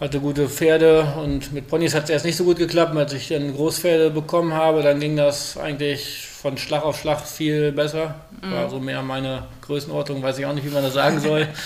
hatte 0.00 0.20
gute 0.20 0.48
Pferde 0.48 1.14
und 1.22 1.52
mit 1.52 1.68
Ponys 1.68 1.94
hat 1.94 2.04
es 2.04 2.10
erst 2.10 2.24
nicht 2.24 2.36
so 2.36 2.44
gut 2.44 2.58
geklappt. 2.58 2.96
Als 2.96 3.12
ich 3.12 3.28
dann 3.28 3.54
Großpferde 3.54 4.10
bekommen 4.10 4.52
habe, 4.52 4.82
dann 4.82 4.98
ging 5.00 5.16
das 5.16 5.56
eigentlich 5.56 6.26
von 6.26 6.58
Schlag 6.58 6.82
auf 6.82 6.98
Schlag 6.98 7.24
viel 7.26 7.72
besser. 7.72 8.16
War 8.42 8.66
mhm. 8.66 8.70
so 8.70 8.80
mehr 8.80 9.02
meine 9.02 9.44
Größenordnung, 9.62 10.22
weiß 10.22 10.38
ich 10.38 10.46
auch 10.46 10.52
nicht, 10.52 10.66
wie 10.66 10.70
man 10.72 10.82
das 10.82 10.94
sagen 10.94 11.20
soll. 11.20 11.48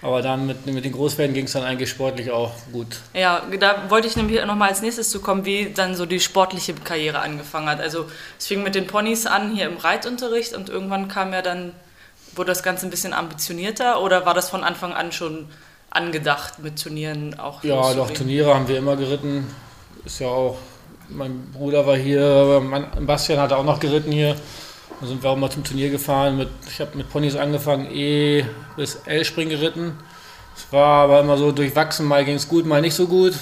Aber 0.00 0.22
dann 0.22 0.46
mit, 0.46 0.64
mit 0.66 0.84
den 0.84 0.92
Großpferden 0.92 1.34
ging 1.34 1.46
es 1.46 1.52
dann 1.52 1.64
eigentlich 1.64 1.90
sportlich 1.90 2.30
auch 2.30 2.52
gut. 2.72 2.86
Ja, 3.14 3.42
da 3.58 3.90
wollte 3.90 4.06
ich 4.06 4.14
nämlich 4.14 4.44
nochmal 4.46 4.68
als 4.68 4.80
nächstes 4.80 5.10
zu 5.10 5.20
kommen, 5.20 5.44
wie 5.44 5.72
dann 5.74 5.96
so 5.96 6.06
die 6.06 6.20
sportliche 6.20 6.72
Karriere 6.74 7.18
angefangen 7.18 7.68
hat. 7.68 7.80
Also 7.80 8.06
es 8.38 8.46
fing 8.46 8.62
mit 8.62 8.76
den 8.76 8.86
Ponys 8.86 9.26
an 9.26 9.52
hier 9.52 9.66
im 9.66 9.76
Reitunterricht 9.76 10.54
und 10.54 10.68
irgendwann 10.68 11.08
kam 11.08 11.32
ja 11.32 11.42
dann, 11.42 11.72
wurde 12.36 12.52
das 12.52 12.62
Ganze 12.62 12.86
ein 12.86 12.90
bisschen 12.90 13.12
ambitionierter 13.12 14.00
oder 14.00 14.24
war 14.24 14.34
das 14.34 14.48
von 14.48 14.62
Anfang 14.62 14.92
an 14.92 15.10
schon 15.10 15.48
angedacht 15.90 16.58
mit 16.58 16.82
Turnieren 16.82 17.38
auch? 17.38 17.62
Ja, 17.64 17.94
doch, 17.94 18.10
Turniere 18.10 18.54
haben 18.54 18.68
wir 18.68 18.78
immer 18.78 18.96
geritten. 18.96 19.46
Ist 20.04 20.20
ja 20.20 20.28
auch 20.28 20.58
mein 21.08 21.50
Bruder 21.52 21.86
war 21.86 21.96
hier, 21.96 22.60
mein 22.62 23.06
Bastian 23.06 23.40
hat 23.40 23.52
auch 23.52 23.64
noch 23.64 23.80
geritten 23.80 24.12
hier. 24.12 24.36
Da 25.00 25.06
sind 25.06 25.22
wir 25.22 25.30
auch 25.30 25.36
mal 25.36 25.50
zum 25.50 25.64
Turnier 25.64 25.90
gefahren. 25.90 26.36
Mit, 26.36 26.48
ich 26.66 26.80
habe 26.80 26.96
mit 26.96 27.08
Ponys 27.08 27.36
angefangen, 27.36 27.88
E 27.90 28.44
bis 28.76 28.96
L-Spring 29.06 29.48
geritten. 29.48 29.96
Es 30.56 30.72
war 30.72 31.04
aber 31.04 31.20
immer 31.20 31.38
so 31.38 31.52
durchwachsen, 31.52 32.06
mal 32.06 32.24
ging 32.24 32.34
es 32.34 32.48
gut, 32.48 32.66
mal 32.66 32.80
nicht 32.80 32.94
so 32.94 33.06
gut. 33.06 33.34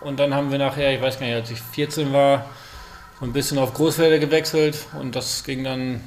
Und 0.00 0.20
dann 0.20 0.34
haben 0.34 0.52
wir 0.52 0.58
nachher, 0.58 0.94
ich 0.94 1.02
weiß 1.02 1.18
gar 1.18 1.26
nicht, 1.26 1.34
als 1.34 1.50
ich 1.50 1.60
14 1.60 2.12
war, 2.12 2.46
so 3.18 3.26
ein 3.26 3.32
bisschen 3.32 3.58
auf 3.58 3.74
Großfelder 3.74 4.18
gewechselt 4.18 4.76
und 5.00 5.16
das 5.16 5.44
ging 5.44 5.64
dann, 5.64 6.00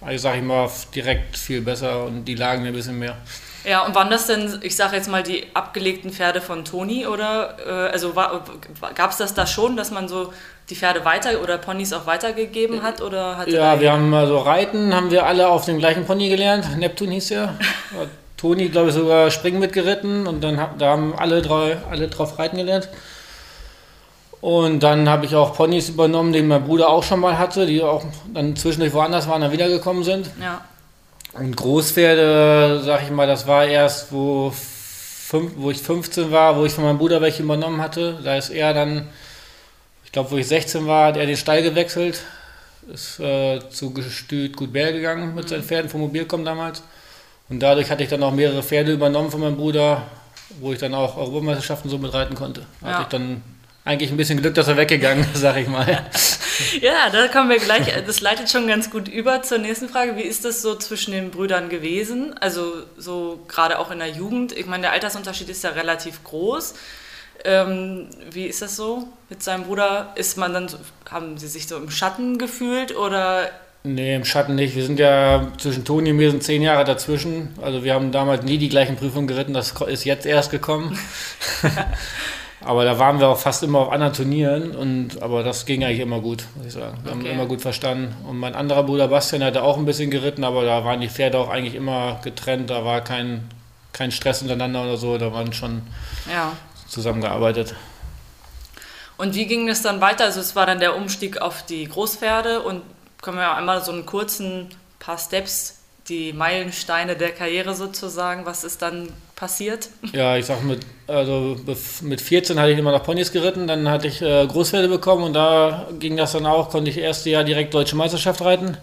also 0.00 0.18
sag 0.18 0.36
ich 0.36 0.42
mal, 0.42 0.68
direkt 0.94 1.36
viel 1.36 1.60
besser 1.60 2.04
und 2.04 2.24
die 2.24 2.34
lagen 2.34 2.62
mir 2.62 2.68
ein 2.68 2.74
bisschen 2.74 2.98
mehr. 2.98 3.16
Ja, 3.64 3.84
und 3.84 3.94
waren 3.94 4.10
das 4.10 4.26
denn, 4.26 4.58
ich 4.62 4.76
sage 4.76 4.96
jetzt 4.96 5.08
mal, 5.08 5.22
die 5.22 5.46
abgelegten 5.54 6.12
Pferde 6.12 6.40
von 6.40 6.64
Toni 6.64 7.06
oder 7.06 7.56
äh, 7.66 7.92
also 7.92 8.12
gab 8.12 9.10
es 9.10 9.16
das 9.16 9.34
da 9.34 9.46
schon, 9.46 9.76
dass 9.76 9.90
man 9.90 10.08
so 10.08 10.32
die 10.70 10.76
Pferde 10.76 11.04
weiter 11.04 11.42
oder 11.42 11.58
Ponys 11.58 11.92
auch 11.92 12.06
weitergegeben 12.06 12.82
hat? 12.82 13.00
Oder 13.00 13.36
hat 13.36 13.48
ja, 13.48 13.80
wir 13.80 13.92
haben 13.92 14.12
also 14.14 14.38
Reiten, 14.38 14.94
haben 14.94 15.10
wir 15.10 15.26
alle 15.26 15.48
auf 15.48 15.64
dem 15.64 15.78
gleichen 15.78 16.04
Pony 16.04 16.28
gelernt. 16.28 16.78
Neptun 16.78 17.10
hieß 17.10 17.30
ja. 17.30 17.54
Toni, 18.36 18.68
glaube 18.68 18.90
ich, 18.90 18.94
sogar 18.94 19.30
Springen 19.30 19.58
mitgeritten 19.58 20.28
und 20.28 20.42
dann 20.42 20.60
da 20.78 20.90
haben 20.90 21.14
alle 21.18 21.42
drei 21.42 21.78
alle 21.90 22.08
drauf 22.08 22.38
reiten 22.38 22.56
gelernt. 22.56 22.88
Und 24.40 24.84
dann 24.84 25.08
habe 25.08 25.26
ich 25.26 25.34
auch 25.34 25.54
Ponys 25.54 25.88
übernommen, 25.88 26.32
die 26.32 26.42
mein 26.42 26.64
Bruder 26.64 26.88
auch 26.88 27.02
schon 27.02 27.18
mal 27.18 27.38
hatte, 27.38 27.66
die 27.66 27.82
auch 27.82 28.04
dann 28.32 28.54
zwischendurch 28.54 28.92
woanders 28.92 29.28
waren, 29.28 29.40
dann 29.40 29.50
wiedergekommen 29.50 30.04
sind. 30.04 30.30
Ja. 30.40 30.60
Und 31.38 31.56
Großpferde, 31.56 32.82
sag 32.84 33.02
ich 33.04 33.10
mal, 33.10 33.26
das 33.26 33.46
war 33.46 33.64
erst, 33.64 34.12
wo, 34.12 34.50
fünf, 34.50 35.52
wo 35.56 35.70
ich 35.70 35.78
15 35.78 36.30
war, 36.32 36.56
wo 36.56 36.64
ich 36.64 36.72
von 36.72 36.84
meinem 36.84 36.98
Bruder 36.98 37.20
welche 37.20 37.42
übernommen 37.42 37.80
hatte. 37.80 38.18
Da 38.24 38.36
ist 38.36 38.50
er 38.50 38.74
dann, 38.74 39.08
ich 40.04 40.12
glaube, 40.12 40.30
wo 40.30 40.36
ich 40.36 40.48
16 40.48 40.86
war, 40.86 41.08
hat 41.08 41.16
er 41.16 41.26
den 41.26 41.36
Stall 41.36 41.62
gewechselt, 41.62 42.22
ist 42.92 43.20
äh, 43.20 43.60
zu 43.70 43.92
Gestüt 43.92 44.56
Gutbär 44.56 44.92
gegangen 44.92 45.34
mit 45.34 45.48
seinen 45.48 45.62
Pferden 45.62 45.90
vom 45.90 46.00
Mobilcom 46.00 46.44
damals. 46.44 46.82
Und 47.48 47.60
dadurch 47.60 47.90
hatte 47.90 48.02
ich 48.02 48.08
dann 48.08 48.22
auch 48.22 48.32
mehrere 48.32 48.62
Pferde 48.62 48.92
übernommen 48.92 49.30
von 49.30 49.40
meinem 49.40 49.56
Bruder, 49.56 50.02
wo 50.60 50.72
ich 50.72 50.78
dann 50.78 50.94
auch 50.94 51.16
Europameisterschaften 51.16 51.90
so 51.90 51.98
mitreiten 51.98 52.34
konnte. 52.34 52.62
Ja. 52.82 52.88
hatte 52.88 53.02
ich 53.02 53.08
dann 53.08 53.42
eigentlich 53.88 54.10
ein 54.10 54.18
bisschen 54.18 54.42
Glück, 54.42 54.54
dass 54.54 54.68
er 54.68 54.76
weggegangen 54.76 55.26
ist, 55.32 55.40
sag 55.40 55.56
ich 55.56 55.66
mal. 55.66 55.86
ja, 56.82 57.08
da 57.10 57.26
kommen 57.28 57.48
wir 57.48 57.58
gleich, 57.58 57.90
das 58.06 58.20
leitet 58.20 58.50
schon 58.50 58.68
ganz 58.68 58.90
gut 58.90 59.08
über 59.08 59.40
zur 59.40 59.56
nächsten 59.56 59.88
Frage. 59.88 60.14
Wie 60.16 60.22
ist 60.22 60.44
das 60.44 60.60
so 60.60 60.74
zwischen 60.74 61.12
den 61.12 61.30
Brüdern 61.30 61.70
gewesen? 61.70 62.36
Also 62.38 62.82
so 62.98 63.40
gerade 63.48 63.78
auch 63.78 63.90
in 63.90 63.98
der 63.98 64.10
Jugend. 64.10 64.52
Ich 64.52 64.66
meine, 64.66 64.82
der 64.82 64.92
Altersunterschied 64.92 65.48
ist 65.48 65.64
ja 65.64 65.70
relativ 65.70 66.22
groß. 66.22 66.74
Ähm, 67.46 68.10
wie 68.30 68.44
ist 68.44 68.60
das 68.60 68.76
so 68.76 69.08
mit 69.30 69.42
seinem 69.42 69.64
Bruder? 69.64 70.12
Ist 70.16 70.36
man 70.36 70.52
dann, 70.52 70.68
haben 71.10 71.38
sie 71.38 71.48
sich 71.48 71.66
so 71.66 71.78
im 71.78 71.90
Schatten 71.90 72.36
gefühlt 72.36 72.94
oder 72.94 73.48
Nee, 73.84 74.16
im 74.16 74.26
Schatten 74.26 74.54
nicht. 74.54 74.76
Wir 74.76 74.84
sind 74.84 74.98
ja 74.98 75.50
zwischen 75.56 75.86
Toni 75.86 76.10
und 76.10 76.18
mir 76.18 76.30
sind 76.30 76.42
zehn 76.42 76.60
Jahre 76.60 76.84
dazwischen. 76.84 77.54
Also 77.62 77.84
wir 77.84 77.94
haben 77.94 78.12
damals 78.12 78.44
nie 78.44 78.58
die 78.58 78.68
gleichen 78.68 78.96
Prüfungen 78.96 79.28
geritten, 79.28 79.54
das 79.54 79.72
ist 79.86 80.04
jetzt 80.04 80.26
erst 80.26 80.50
gekommen. 80.50 80.98
Aber 82.68 82.84
da 82.84 82.98
waren 82.98 83.18
wir 83.18 83.28
auch 83.28 83.38
fast 83.38 83.62
immer 83.62 83.78
auf 83.78 83.90
anderen 83.90 84.12
Turnieren 84.12 84.76
und 84.76 85.22
aber 85.22 85.42
das 85.42 85.64
ging 85.64 85.82
eigentlich 85.82 86.00
immer 86.00 86.20
gut, 86.20 86.44
muss 86.54 86.66
ich 86.66 86.74
sagen. 86.74 86.98
Wir 87.02 87.12
okay. 87.12 87.20
haben 87.20 87.26
immer 87.26 87.46
gut 87.46 87.62
verstanden. 87.62 88.14
Und 88.28 88.36
mein 88.36 88.54
anderer 88.54 88.82
Bruder 88.82 89.08
Bastian 89.08 89.42
hatte 89.42 89.62
auch 89.62 89.78
ein 89.78 89.86
bisschen 89.86 90.10
geritten, 90.10 90.44
aber 90.44 90.66
da 90.66 90.84
waren 90.84 91.00
die 91.00 91.08
Pferde 91.08 91.38
auch 91.38 91.48
eigentlich 91.48 91.74
immer 91.74 92.20
getrennt, 92.22 92.68
da 92.68 92.84
war 92.84 93.00
kein, 93.00 93.48
kein 93.94 94.12
Stress 94.12 94.42
untereinander 94.42 94.82
oder 94.82 94.98
so, 94.98 95.16
da 95.16 95.32
waren 95.32 95.54
schon 95.54 95.80
ja. 96.30 96.52
zusammengearbeitet. 96.86 97.74
Und 99.16 99.34
wie 99.34 99.46
ging 99.46 99.66
es 99.70 99.80
dann 99.80 100.02
weiter? 100.02 100.24
Also 100.24 100.40
es 100.40 100.54
war 100.54 100.66
dann 100.66 100.78
der 100.78 100.94
Umstieg 100.94 101.40
auf 101.40 101.64
die 101.64 101.88
Großpferde 101.88 102.60
und 102.60 102.82
können 103.22 103.38
wir 103.38 103.54
einmal 103.54 103.82
so 103.82 103.92
einen 103.92 104.04
kurzen 104.04 104.68
paar 104.98 105.16
Steps 105.16 105.78
die 106.10 106.34
Meilensteine 106.34 107.16
der 107.16 107.30
Karriere 107.30 107.74
sozusagen? 107.74 108.44
Was 108.44 108.62
ist 108.62 108.82
dann 108.82 109.08
passiert? 109.38 109.88
Ja, 110.12 110.36
ich 110.36 110.46
sag 110.46 110.64
mit, 110.64 110.80
also 111.06 111.56
mit 112.02 112.20
14 112.20 112.58
hatte 112.58 112.72
ich 112.72 112.78
immer 112.78 112.90
noch 112.90 113.04
Ponys 113.04 113.30
geritten, 113.30 113.68
dann 113.68 113.88
hatte 113.88 114.08
ich 114.08 114.20
äh, 114.20 114.44
Großpferde 114.46 114.88
bekommen 114.88 115.22
und 115.22 115.32
da 115.32 115.86
ging 116.00 116.16
das 116.16 116.32
dann 116.32 116.44
auch, 116.44 116.70
konnte 116.70 116.90
ich 116.90 116.98
erste 116.98 117.30
Jahr 117.30 117.44
direkt 117.44 117.72
Deutsche 117.72 117.94
Meisterschaft 117.94 118.40
reiten. 118.40 118.76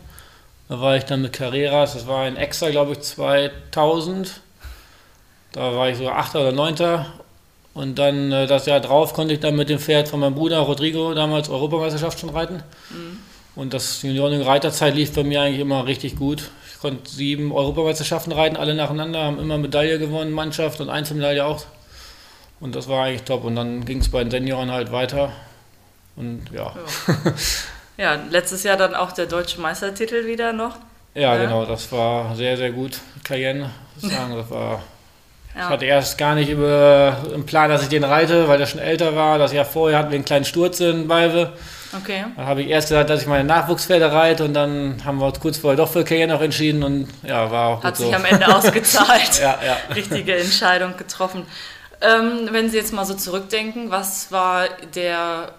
Da 0.69 0.79
war 0.79 0.95
ich 0.95 1.03
dann 1.03 1.21
mit 1.21 1.33
Carreras, 1.33 1.93
das 1.93 2.07
war 2.07 2.23
ein 2.23 2.37
Extra, 2.37 2.69
glaube 2.69 2.93
ich, 2.93 3.01
2000. 3.01 4.39
Da 5.51 5.75
war 5.75 5.89
ich 5.89 5.97
so 5.97 6.09
Achter 6.09 6.39
oder 6.39 6.53
Neunter. 6.53 7.05
Und 7.73 7.99
dann 7.99 8.31
äh, 8.31 8.47
das 8.47 8.65
Jahr 8.65 8.79
drauf 8.79 9.13
konnte 9.13 9.33
ich 9.33 9.41
dann 9.41 9.57
mit 9.57 9.67
dem 9.67 9.79
Pferd 9.79 10.07
von 10.07 10.21
meinem 10.21 10.35
Bruder 10.35 10.59
Rodrigo 10.59 11.13
damals 11.13 11.49
Europameisterschaft 11.49 12.17
schon 12.17 12.29
reiten. 12.29 12.63
Mhm. 12.89 13.19
Und 13.57 13.73
das 13.73 14.01
Junioren-Reiterzeit 14.01 14.95
lief 14.95 15.13
bei 15.13 15.23
mir 15.23 15.41
eigentlich 15.41 15.59
immer 15.59 15.85
richtig 15.85 16.15
gut 16.15 16.49
konnte 16.79 17.09
sieben 17.09 17.51
Europameisterschaften 17.51 18.31
reiten, 18.31 18.57
alle 18.57 18.75
nacheinander, 18.75 19.23
haben 19.23 19.39
immer 19.39 19.57
Medaille 19.57 19.99
gewonnen, 19.99 20.31
Mannschaft 20.31 20.81
und 20.81 20.89
Einzelmedaille 20.89 21.45
auch. 21.45 21.65
Und 22.59 22.75
das 22.75 22.87
war 22.87 23.05
eigentlich 23.05 23.23
top. 23.23 23.43
Und 23.43 23.55
dann 23.55 23.85
ging 23.85 23.99
es 23.99 24.09
bei 24.09 24.23
den 24.23 24.31
Senioren 24.31 24.71
halt 24.71 24.91
weiter. 24.91 25.31
Und 26.15 26.49
ja. 26.51 26.73
Ja. 27.07 27.33
ja. 28.15 28.23
letztes 28.29 28.63
Jahr 28.63 28.77
dann 28.77 28.95
auch 28.95 29.11
der 29.11 29.25
deutsche 29.25 29.59
Meistertitel 29.59 30.25
wieder 30.25 30.53
noch. 30.53 30.77
Ja, 31.13 31.35
ja. 31.35 31.43
genau, 31.43 31.65
das 31.65 31.91
war 31.91 32.35
sehr, 32.35 32.57
sehr 32.57 32.71
gut. 32.71 32.99
Cayenne, 33.23 33.69
sagen, 33.97 34.35
das 34.35 34.49
war. 34.49 34.83
Ja. 35.53 35.61
Ich 35.61 35.69
hatte 35.69 35.85
erst 35.85 36.17
gar 36.17 36.35
nicht 36.35 36.49
über, 36.49 37.23
im 37.33 37.45
Plan, 37.45 37.69
dass 37.69 37.81
ich 37.81 37.87
den 37.87 38.03
reite, 38.03 38.49
weil 38.49 38.57
der 38.57 38.65
schon 38.65 38.81
älter 38.81 39.15
war. 39.15 39.37
Das 39.37 39.53
Jahr 39.53 39.63
vorher 39.63 39.99
hatten 39.99 40.11
wir 40.11 40.15
einen 40.15 40.25
kleinen 40.25 40.43
Sturz 40.43 40.81
in 40.81 41.07
Balve. 41.07 41.53
Okay. 42.01 42.25
Dann 42.35 42.45
habe 42.45 42.61
ich 42.61 42.69
erst 42.69 42.89
gesagt, 42.89 43.09
dass 43.09 43.21
ich 43.21 43.27
meine 43.27 43.43
Nachwuchspferde 43.43 44.11
reite 44.11 44.45
und 44.45 44.53
dann 44.53 45.03
haben 45.05 45.19
wir 45.19 45.27
uns 45.27 45.39
kurz 45.39 45.57
vorher 45.57 45.77
doch 45.77 45.91
für 45.91 46.03
Cayenne 46.03 46.33
noch 46.33 46.41
entschieden 46.41 46.83
und 46.83 47.07
ja, 47.23 47.49
war 47.51 47.67
auch 47.69 47.83
Hat 47.83 47.97
sich 47.97 48.07
so. 48.07 48.13
am 48.13 48.25
Ende 48.25 48.47
ausgezahlt. 48.55 49.39
ja, 49.39 49.59
ja. 49.65 49.77
Richtige 49.93 50.35
Entscheidung 50.35 50.97
getroffen. 50.97 51.43
Ähm, 52.01 52.49
wenn 52.51 52.69
Sie 52.69 52.77
jetzt 52.77 52.93
mal 52.93 53.05
so 53.05 53.13
zurückdenken, 53.13 53.91
was 53.91 54.31
war 54.31 54.67
der, 54.95 55.53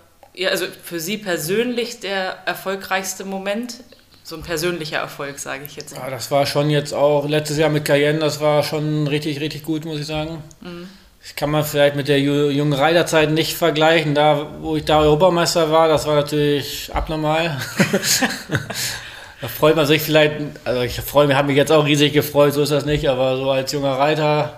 also 0.51 0.66
für 0.82 1.01
Sie 1.01 1.18
persönlich 1.18 2.01
der 2.01 2.37
erfolgreichste 2.47 3.24
Moment 3.24 3.76
so 4.22 4.34
ein 4.34 4.43
persönlicher 4.43 4.99
Erfolg, 4.99 5.39
sage 5.39 5.62
ich 5.64 5.76
jetzt. 5.76 5.95
Ja, 5.95 6.11
das 6.11 6.32
war 6.32 6.47
schon 6.47 6.68
jetzt 6.68 6.93
auch 6.93 7.28
letztes 7.28 7.59
Jahr 7.59 7.70
mit 7.70 7.84
Cayenne, 7.84 8.18
das 8.18 8.41
war 8.41 8.64
schon 8.64 9.07
richtig, 9.07 9.39
richtig 9.41 9.62
gut, 9.62 9.84
muss 9.84 10.01
ich 10.01 10.07
sagen. 10.07 10.43
Mhm. 10.61 10.89
Ich 11.28 11.34
kann 11.34 11.50
man 11.50 11.64
vielleicht 11.64 11.96
mit 11.96 12.06
der 12.06 12.20
jungen 12.20 12.72
Reiterzeit 12.72 13.32
nicht 13.32 13.56
vergleichen. 13.56 14.14
Da, 14.14 14.46
wo 14.60 14.76
ich 14.76 14.84
da 14.84 15.00
Europameister 15.00 15.72
war, 15.72 15.88
das 15.88 16.06
war 16.06 16.14
natürlich 16.14 16.88
abnormal. 16.94 17.60
da 19.40 19.48
freut 19.48 19.74
man 19.74 19.86
sich 19.86 20.02
vielleicht, 20.02 20.36
also 20.64 20.82
ich 20.82 21.00
freue 21.00 21.26
mich, 21.26 21.36
habe 21.36 21.48
mich 21.48 21.56
jetzt 21.56 21.72
auch 21.72 21.84
riesig 21.84 22.12
gefreut, 22.12 22.54
so 22.54 22.62
ist 22.62 22.70
das 22.70 22.84
nicht, 22.86 23.08
aber 23.08 23.36
so 23.38 23.50
als 23.50 23.72
junger 23.72 23.98
Reiter 23.98 24.56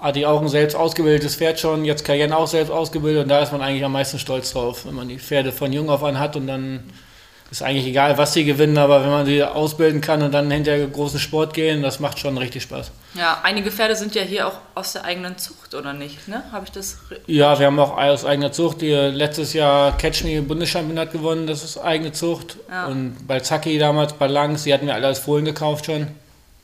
hatte 0.00 0.20
ich 0.20 0.26
auch 0.26 0.40
ein 0.40 0.46
selbst 0.46 0.76
ausgebildetes 0.76 1.34
Pferd 1.34 1.58
schon, 1.58 1.84
jetzt 1.84 2.04
Cayenne 2.04 2.36
auch 2.36 2.46
selbst 2.46 2.70
ausgebildet 2.70 3.24
und 3.24 3.28
da 3.28 3.42
ist 3.42 3.50
man 3.50 3.60
eigentlich 3.60 3.84
am 3.84 3.92
meisten 3.92 4.20
stolz 4.20 4.52
drauf, 4.52 4.86
wenn 4.86 4.94
man 4.94 5.08
die 5.08 5.18
Pferde 5.18 5.50
von 5.50 5.72
jung 5.72 5.90
auf 5.90 6.04
an 6.04 6.20
hat 6.20 6.36
und 6.36 6.46
dann 6.46 6.84
ist 7.50 7.62
eigentlich 7.62 7.86
egal, 7.86 8.18
was 8.18 8.34
sie 8.34 8.44
gewinnen, 8.44 8.76
aber 8.76 9.02
wenn 9.02 9.10
man 9.10 9.24
sie 9.24 9.42
ausbilden 9.42 10.02
kann 10.02 10.22
und 10.22 10.32
dann 10.32 10.50
hinterher 10.50 10.86
großen 10.86 11.18
Sport 11.18 11.54
gehen, 11.54 11.82
das 11.82 11.98
macht 11.98 12.18
schon 12.18 12.36
richtig 12.36 12.62
Spaß. 12.64 12.90
Ja, 13.14 13.40
einige 13.42 13.70
Pferde 13.70 13.96
sind 13.96 14.14
ja 14.14 14.22
hier 14.22 14.46
auch 14.46 14.58
aus 14.74 14.92
der 14.92 15.04
eigenen 15.04 15.38
Zucht, 15.38 15.74
oder 15.74 15.94
nicht? 15.94 16.28
Ne? 16.28 16.42
Habe 16.52 16.66
ich 16.66 16.72
das? 16.72 16.98
Ja, 17.26 17.58
wir 17.58 17.66
haben 17.66 17.78
auch 17.78 17.96
aus 17.96 18.26
eigener 18.26 18.52
Zucht. 18.52 18.82
Die 18.82 18.92
letztes 18.92 19.54
Jahr 19.54 19.96
Catch 19.96 20.24
Me 20.24 20.42
Bundeschampionat 20.42 21.10
gewonnen, 21.12 21.46
das 21.46 21.64
ist 21.64 21.78
eigene 21.78 22.12
Zucht. 22.12 22.58
Ja. 22.68 22.86
Und 22.86 23.26
bei 23.26 23.40
Zacki 23.40 23.78
damals, 23.78 24.12
bei 24.12 24.26
Langs, 24.26 24.64
die 24.64 24.74
hatten 24.74 24.86
wir 24.86 24.94
alle 24.94 25.06
als 25.06 25.18
Fohlen 25.18 25.46
gekauft 25.46 25.86
schon. 25.86 26.08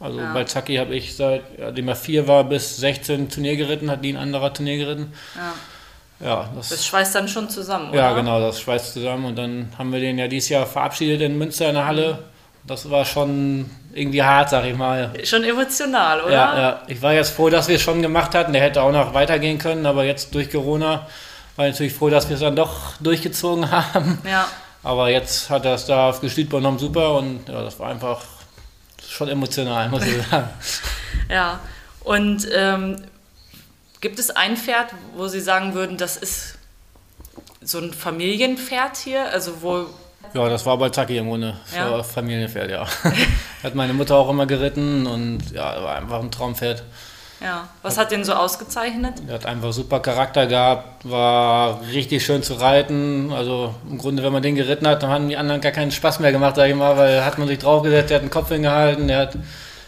Also 0.01 0.19
ja. 0.19 0.35
bei 0.35 0.45
Zacki 0.45 0.77
habe 0.77 0.95
ich 0.95 1.17
seitdem 1.17 1.89
er 1.89 1.97
vier 1.97 2.29
war 2.29 2.45
bis 2.45 2.77
16 2.77 3.31
Turnier 3.31 3.57
geritten, 3.57 3.91
hat 3.91 4.05
die 4.05 4.13
ein 4.13 4.19
anderer 4.19 4.53
Turnier 4.53 4.77
geritten. 4.77 5.15
Ja. 5.35 5.55
Ja, 6.21 6.49
das, 6.55 6.69
das, 6.71 6.87
schweißt 6.87 7.15
dann 7.15 7.29
schon 7.29 7.49
zusammen, 7.49 7.91
oder? 7.91 7.99
Ja, 7.99 8.13
genau, 8.13 8.41
das 8.41 8.61
schweißt 8.61 8.95
zusammen. 8.95 9.27
Und 9.27 9.37
dann 9.37 9.73
haben 9.77 9.93
wir 9.93 10.01
den 10.01 10.19
ja 10.19 10.29
dieses 10.29 10.49
Jahr 10.49 10.67
verabschiedet 10.67 11.21
in 11.21 11.37
Münster 11.37 11.69
in 11.69 11.75
der 11.75 11.87
Halle. 11.87 12.19
Das 12.67 12.89
war 12.89 13.05
schon 13.05 13.71
irgendwie 13.93 14.23
hart, 14.23 14.51
sag 14.51 14.65
ich 14.65 14.77
mal. 14.77 15.13
Schon 15.25 15.45
emotional, 15.45 16.23
oder? 16.23 16.33
Ja, 16.33 16.59
ja. 16.59 16.83
Ich 16.87 17.03
war 17.03 17.13
jetzt 17.13 17.31
froh, 17.31 17.51
dass 17.51 17.69
wir 17.69 17.77
es 17.77 17.83
schon 17.83 18.01
gemacht 18.01 18.35
hatten. 18.35 18.53
Der 18.53 18.63
hätte 18.63 18.83
auch 18.83 18.93
noch 18.93 19.13
weitergehen 19.13 19.59
können, 19.59 19.85
aber 19.87 20.05
jetzt 20.05 20.35
durch 20.35 20.51
Corona 20.51 21.07
war 21.57 21.67
ich 21.67 21.73
natürlich 21.73 21.93
froh, 21.93 22.09
dass 22.09 22.29
wir 22.29 22.35
es 22.35 22.41
dann 22.41 22.57
doch 22.57 22.97
durchgezogen 23.01 23.71
haben. 23.95 24.19
Ja. 24.29 24.47
Aber 24.83 25.11
jetzt 25.11 25.51
hat 25.51 25.65
er 25.65 25.75
es 25.75 25.87
da 25.87 26.11
auf 26.11 26.21
Gestüt 26.21 26.49
übernommen, 26.49 26.79
super. 26.79 27.15
Und 27.17 27.49
ja, 27.49 27.63
das 27.63 27.79
war 27.79 27.91
einfach 27.91 28.23
schon 29.07 29.29
emotional, 29.29 29.89
muss 29.89 30.05
ich 30.05 30.17
sagen. 30.31 30.49
ja, 31.29 31.61
und 32.03 32.47
ähm, 32.55 32.97
Gibt 34.05 34.19
es 34.19 34.29
ein 34.29 34.59
Pferd, 34.59 34.89
wo 35.17 35.29
Sie 35.29 35.41
sagen 35.41 35.73
würden, 35.73 35.97
das 35.97 36.19
ist 36.19 36.59
so 37.63 37.79
ein 37.79 37.91
Familienpferd 37.91 38.99
hier? 38.99 39.31
Also 39.31 39.63
wo 39.63 39.87
ja, 40.35 40.47
das 40.47 40.67
war 40.67 40.77
bei 40.77 40.91
Taki 40.91 41.17
im 41.17 41.31
Grunde. 41.31 41.57
Ja. 41.75 42.03
Familienpferd, 42.03 42.71
ja. 42.71 42.87
hat 43.63 43.75
meine 43.75 43.95
Mutter 43.95 44.17
auch 44.17 44.29
immer 44.29 44.45
geritten 44.45 45.07
und 45.07 45.53
ja, 45.53 45.83
war 45.83 45.97
einfach 45.97 46.21
ein 46.21 46.31
Traumpferd. 46.31 46.83
Ja, 47.41 47.67
was 47.81 47.97
hat, 47.97 48.05
hat 48.05 48.13
den 48.13 48.25
so 48.25 48.35
ausgezeichnet? 48.35 49.23
Er 49.27 49.37
hat 49.37 49.47
einfach 49.47 49.73
super 49.73 50.01
Charakter 50.01 50.47
gehabt, 50.49 51.09
war 51.11 51.81
richtig 51.91 52.27
schön 52.27 52.43
zu 52.43 52.61
reiten. 52.61 53.33
Also 53.33 53.75
im 53.89 53.97
Grunde, 53.97 54.23
wenn 54.23 54.35
man 54.35 54.43
den 54.43 54.55
geritten 54.55 54.87
hat, 54.87 55.03
dann 55.03 55.09
haben 55.09 55.31
die 55.31 55.39
anderen 55.39 55.63
gar 55.63 55.73
keinen 55.73 55.93
Spaß 55.93 56.21
mehr 56.21 56.31
gemacht, 56.31 56.57
sag 56.57 56.69
ich 56.69 56.75
mal, 56.75 56.99
weil 56.99 57.25
hat 57.25 57.39
man 57.39 57.49
sich 57.49 57.59
draufgesetzt, 57.59 58.11
der 58.11 58.17
hat 58.17 58.23
den 58.23 58.31
Kopf 58.31 58.51
hingehalten, 58.51 59.09
der 59.09 59.19
hat 59.21 59.39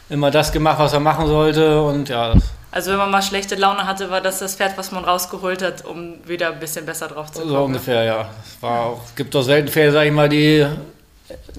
immer 0.09 0.31
das 0.31 0.53
gemacht, 0.53 0.79
was 0.79 0.95
er 0.95 1.01
machen 1.01 1.27
sollte 1.27 1.83
und 1.83 2.09
ja, 2.09 2.33
das 2.33 2.45
also 2.77 2.91
wenn 2.91 2.99
man 2.99 3.11
mal 3.11 3.22
schlechte 3.22 3.55
Laune 3.55 3.87
hatte, 3.87 4.11
war 4.11 4.20
das 4.20 4.39
das 4.39 4.55
Pferd, 4.55 4.77
was 4.77 4.93
man 4.93 5.03
rausgeholt 5.03 5.62
hat, 5.62 5.87
um 5.87 6.16
wieder 6.29 6.53
ein 6.53 6.61
bisschen 6.61 6.85
besser 6.85 7.09
drauf 7.09 7.33
zu 7.33 7.41
kommen. 7.41 7.51
So 7.51 7.64
ungefähr, 7.64 8.05
ja. 8.05 8.29
Es 8.45 8.62
war 8.62 8.81
auch, 8.81 9.01
gibt 9.16 9.35
doch 9.35 9.41
selten 9.41 9.68
Pferde, 9.68 9.93
sag 9.93 10.05
ich 10.05 10.12
mal, 10.12 10.29
die 10.29 10.62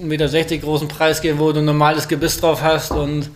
Meter 0.00 0.58
großen 0.58 0.86
Preis 0.86 1.20
geben, 1.20 1.40
wo 1.40 1.50
du 1.50 1.58
ein 1.58 1.64
normales 1.64 2.06
Gebiss 2.06 2.40
drauf 2.40 2.62
hast 2.62 2.92
und 2.92 3.30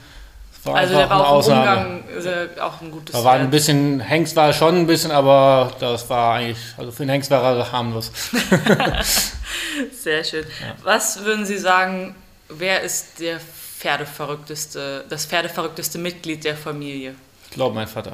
war 0.62 0.76
also 0.76 0.94
der 0.94 1.10
war 1.10 1.26
auch 1.26 1.30
Ausnahme. 1.30 2.02
Umgang 2.18 2.48
auch 2.60 2.80
ein 2.80 2.92
gutes 2.92 3.16
Da 3.16 3.24
war 3.24 3.32
ein 3.32 3.50
bisschen, 3.50 3.98
Hengst 3.98 4.36
war 4.36 4.52
schon 4.52 4.76
ein 4.76 4.86
bisschen, 4.86 5.10
aber 5.10 5.72
das 5.80 6.08
war 6.08 6.34
eigentlich, 6.36 6.62
also 6.76 6.92
für 6.92 7.02
den 7.02 7.08
Hengst 7.08 7.32
war 7.32 7.42
er 7.42 7.72
harmlos. 7.72 8.12
Sehr 10.00 10.22
schön. 10.22 10.44
Ja. 10.44 10.76
Was 10.84 11.24
würden 11.24 11.44
Sie 11.46 11.58
sagen, 11.58 12.14
wer 12.48 12.82
ist 12.82 13.18
der 13.18 13.40
Pferdeverrückteste, 13.40 15.04
das 15.08 15.26
pferdeverrückteste 15.26 15.98
Mitglied 15.98 16.44
der 16.44 16.54
Familie? 16.56 17.16
Ich 17.52 17.56
glaube, 17.56 17.74
mein 17.74 17.86
Vater. 17.86 18.12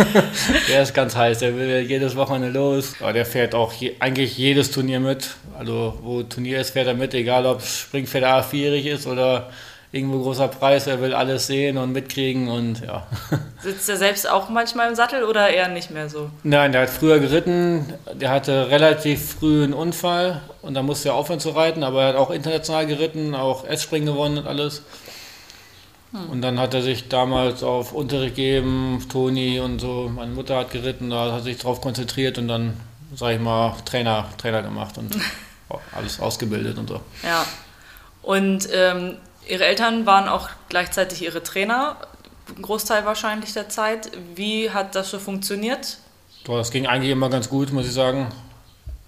der 0.68 0.82
ist 0.82 0.92
ganz 0.92 1.16
heiß, 1.16 1.38
der 1.38 1.56
will 1.56 1.80
jedes 1.80 2.14
Wochenende 2.14 2.50
los. 2.50 2.92
Aber 3.00 3.14
der 3.14 3.24
fährt 3.24 3.54
auch 3.54 3.72
je, 3.72 3.96
eigentlich 4.00 4.36
jedes 4.36 4.70
Turnier 4.70 5.00
mit. 5.00 5.30
Also, 5.58 5.98
wo 6.02 6.22
Turnier 6.24 6.60
ist, 6.60 6.72
fährt 6.72 6.86
er 6.86 6.92
mit, 6.92 7.14
egal 7.14 7.46
ob 7.46 7.62
Springpferd 7.62 8.22
A4 8.22 8.74
ist 8.92 9.06
oder 9.06 9.48
irgendwo 9.92 10.20
großer 10.20 10.48
Preis. 10.48 10.86
Er 10.86 11.00
will 11.00 11.14
alles 11.14 11.46
sehen 11.46 11.78
und 11.78 11.92
mitkriegen 11.92 12.48
und 12.48 12.82
ja. 12.86 13.06
Sitzt 13.62 13.88
er 13.88 13.96
selbst 13.96 14.28
auch 14.28 14.50
manchmal 14.50 14.90
im 14.90 14.94
Sattel 14.94 15.24
oder 15.24 15.48
eher 15.48 15.68
nicht 15.68 15.90
mehr 15.90 16.10
so? 16.10 16.28
Nein, 16.42 16.72
der 16.72 16.82
hat 16.82 16.90
früher 16.90 17.18
geritten. 17.18 17.94
Der 18.12 18.28
hatte 18.28 18.68
relativ 18.68 19.36
früh 19.38 19.64
einen 19.64 19.72
Unfall 19.72 20.42
und 20.60 20.74
da 20.74 20.82
musste 20.82 21.08
er 21.08 21.14
aufhören 21.14 21.40
zu 21.40 21.48
reiten, 21.48 21.82
aber 21.82 22.02
er 22.02 22.08
hat 22.08 22.16
auch 22.16 22.30
international 22.30 22.86
geritten, 22.86 23.34
auch 23.34 23.64
S-Springen 23.64 24.04
gewonnen 24.04 24.36
und 24.36 24.46
alles. 24.46 24.82
Hm. 26.12 26.30
Und 26.30 26.42
dann 26.42 26.58
hat 26.58 26.74
er 26.74 26.82
sich 26.82 27.08
damals 27.08 27.62
auf 27.62 27.92
Unterricht 27.92 28.36
gegeben, 28.36 29.04
Toni 29.08 29.60
und 29.60 29.80
so. 29.80 30.10
Meine 30.14 30.32
Mutter 30.32 30.56
hat 30.56 30.70
geritten, 30.70 31.10
da 31.10 31.26
hat 31.26 31.40
er 31.40 31.42
sich 31.42 31.58
darauf 31.58 31.80
konzentriert 31.80 32.38
und 32.38 32.48
dann, 32.48 32.76
sag 33.14 33.34
ich 33.34 33.40
mal, 33.40 33.74
Trainer, 33.84 34.28
Trainer 34.38 34.62
gemacht 34.62 34.98
und 34.98 35.16
alles 35.92 36.20
ausgebildet 36.20 36.78
und 36.78 36.88
so. 36.88 37.00
Ja. 37.22 37.46
Und 38.22 38.68
ähm, 38.72 39.16
Ihre 39.48 39.64
Eltern 39.64 40.06
waren 40.06 40.28
auch 40.28 40.48
gleichzeitig 40.68 41.22
Ihre 41.22 41.42
Trainer, 41.42 41.96
ein 42.56 42.62
Großteil 42.62 43.04
wahrscheinlich 43.04 43.52
der 43.52 43.68
Zeit. 43.68 44.10
Wie 44.34 44.70
hat 44.70 44.94
das 44.94 45.10
so 45.10 45.18
funktioniert? 45.18 45.98
Boah, 46.44 46.58
das 46.58 46.70
ging 46.70 46.86
eigentlich 46.86 47.12
immer 47.12 47.30
ganz 47.30 47.48
gut, 47.48 47.72
muss 47.72 47.86
ich 47.86 47.92
sagen. 47.92 48.28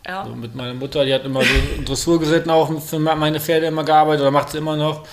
Ja. 0.06 0.22
Also 0.22 0.34
mit 0.34 0.54
meiner 0.54 0.74
Mutter, 0.74 1.04
die 1.04 1.14
hat 1.14 1.24
immer 1.24 1.42
so 1.42 1.82
Dressur 1.84 2.20
geritten, 2.20 2.50
auch 2.50 2.80
für 2.80 2.98
meine 2.98 3.40
Pferde 3.40 3.66
immer 3.66 3.84
gearbeitet 3.84 4.22
oder 4.22 4.30
macht 4.30 4.48
es 4.48 4.54
immer 4.54 4.76
noch 4.76 5.04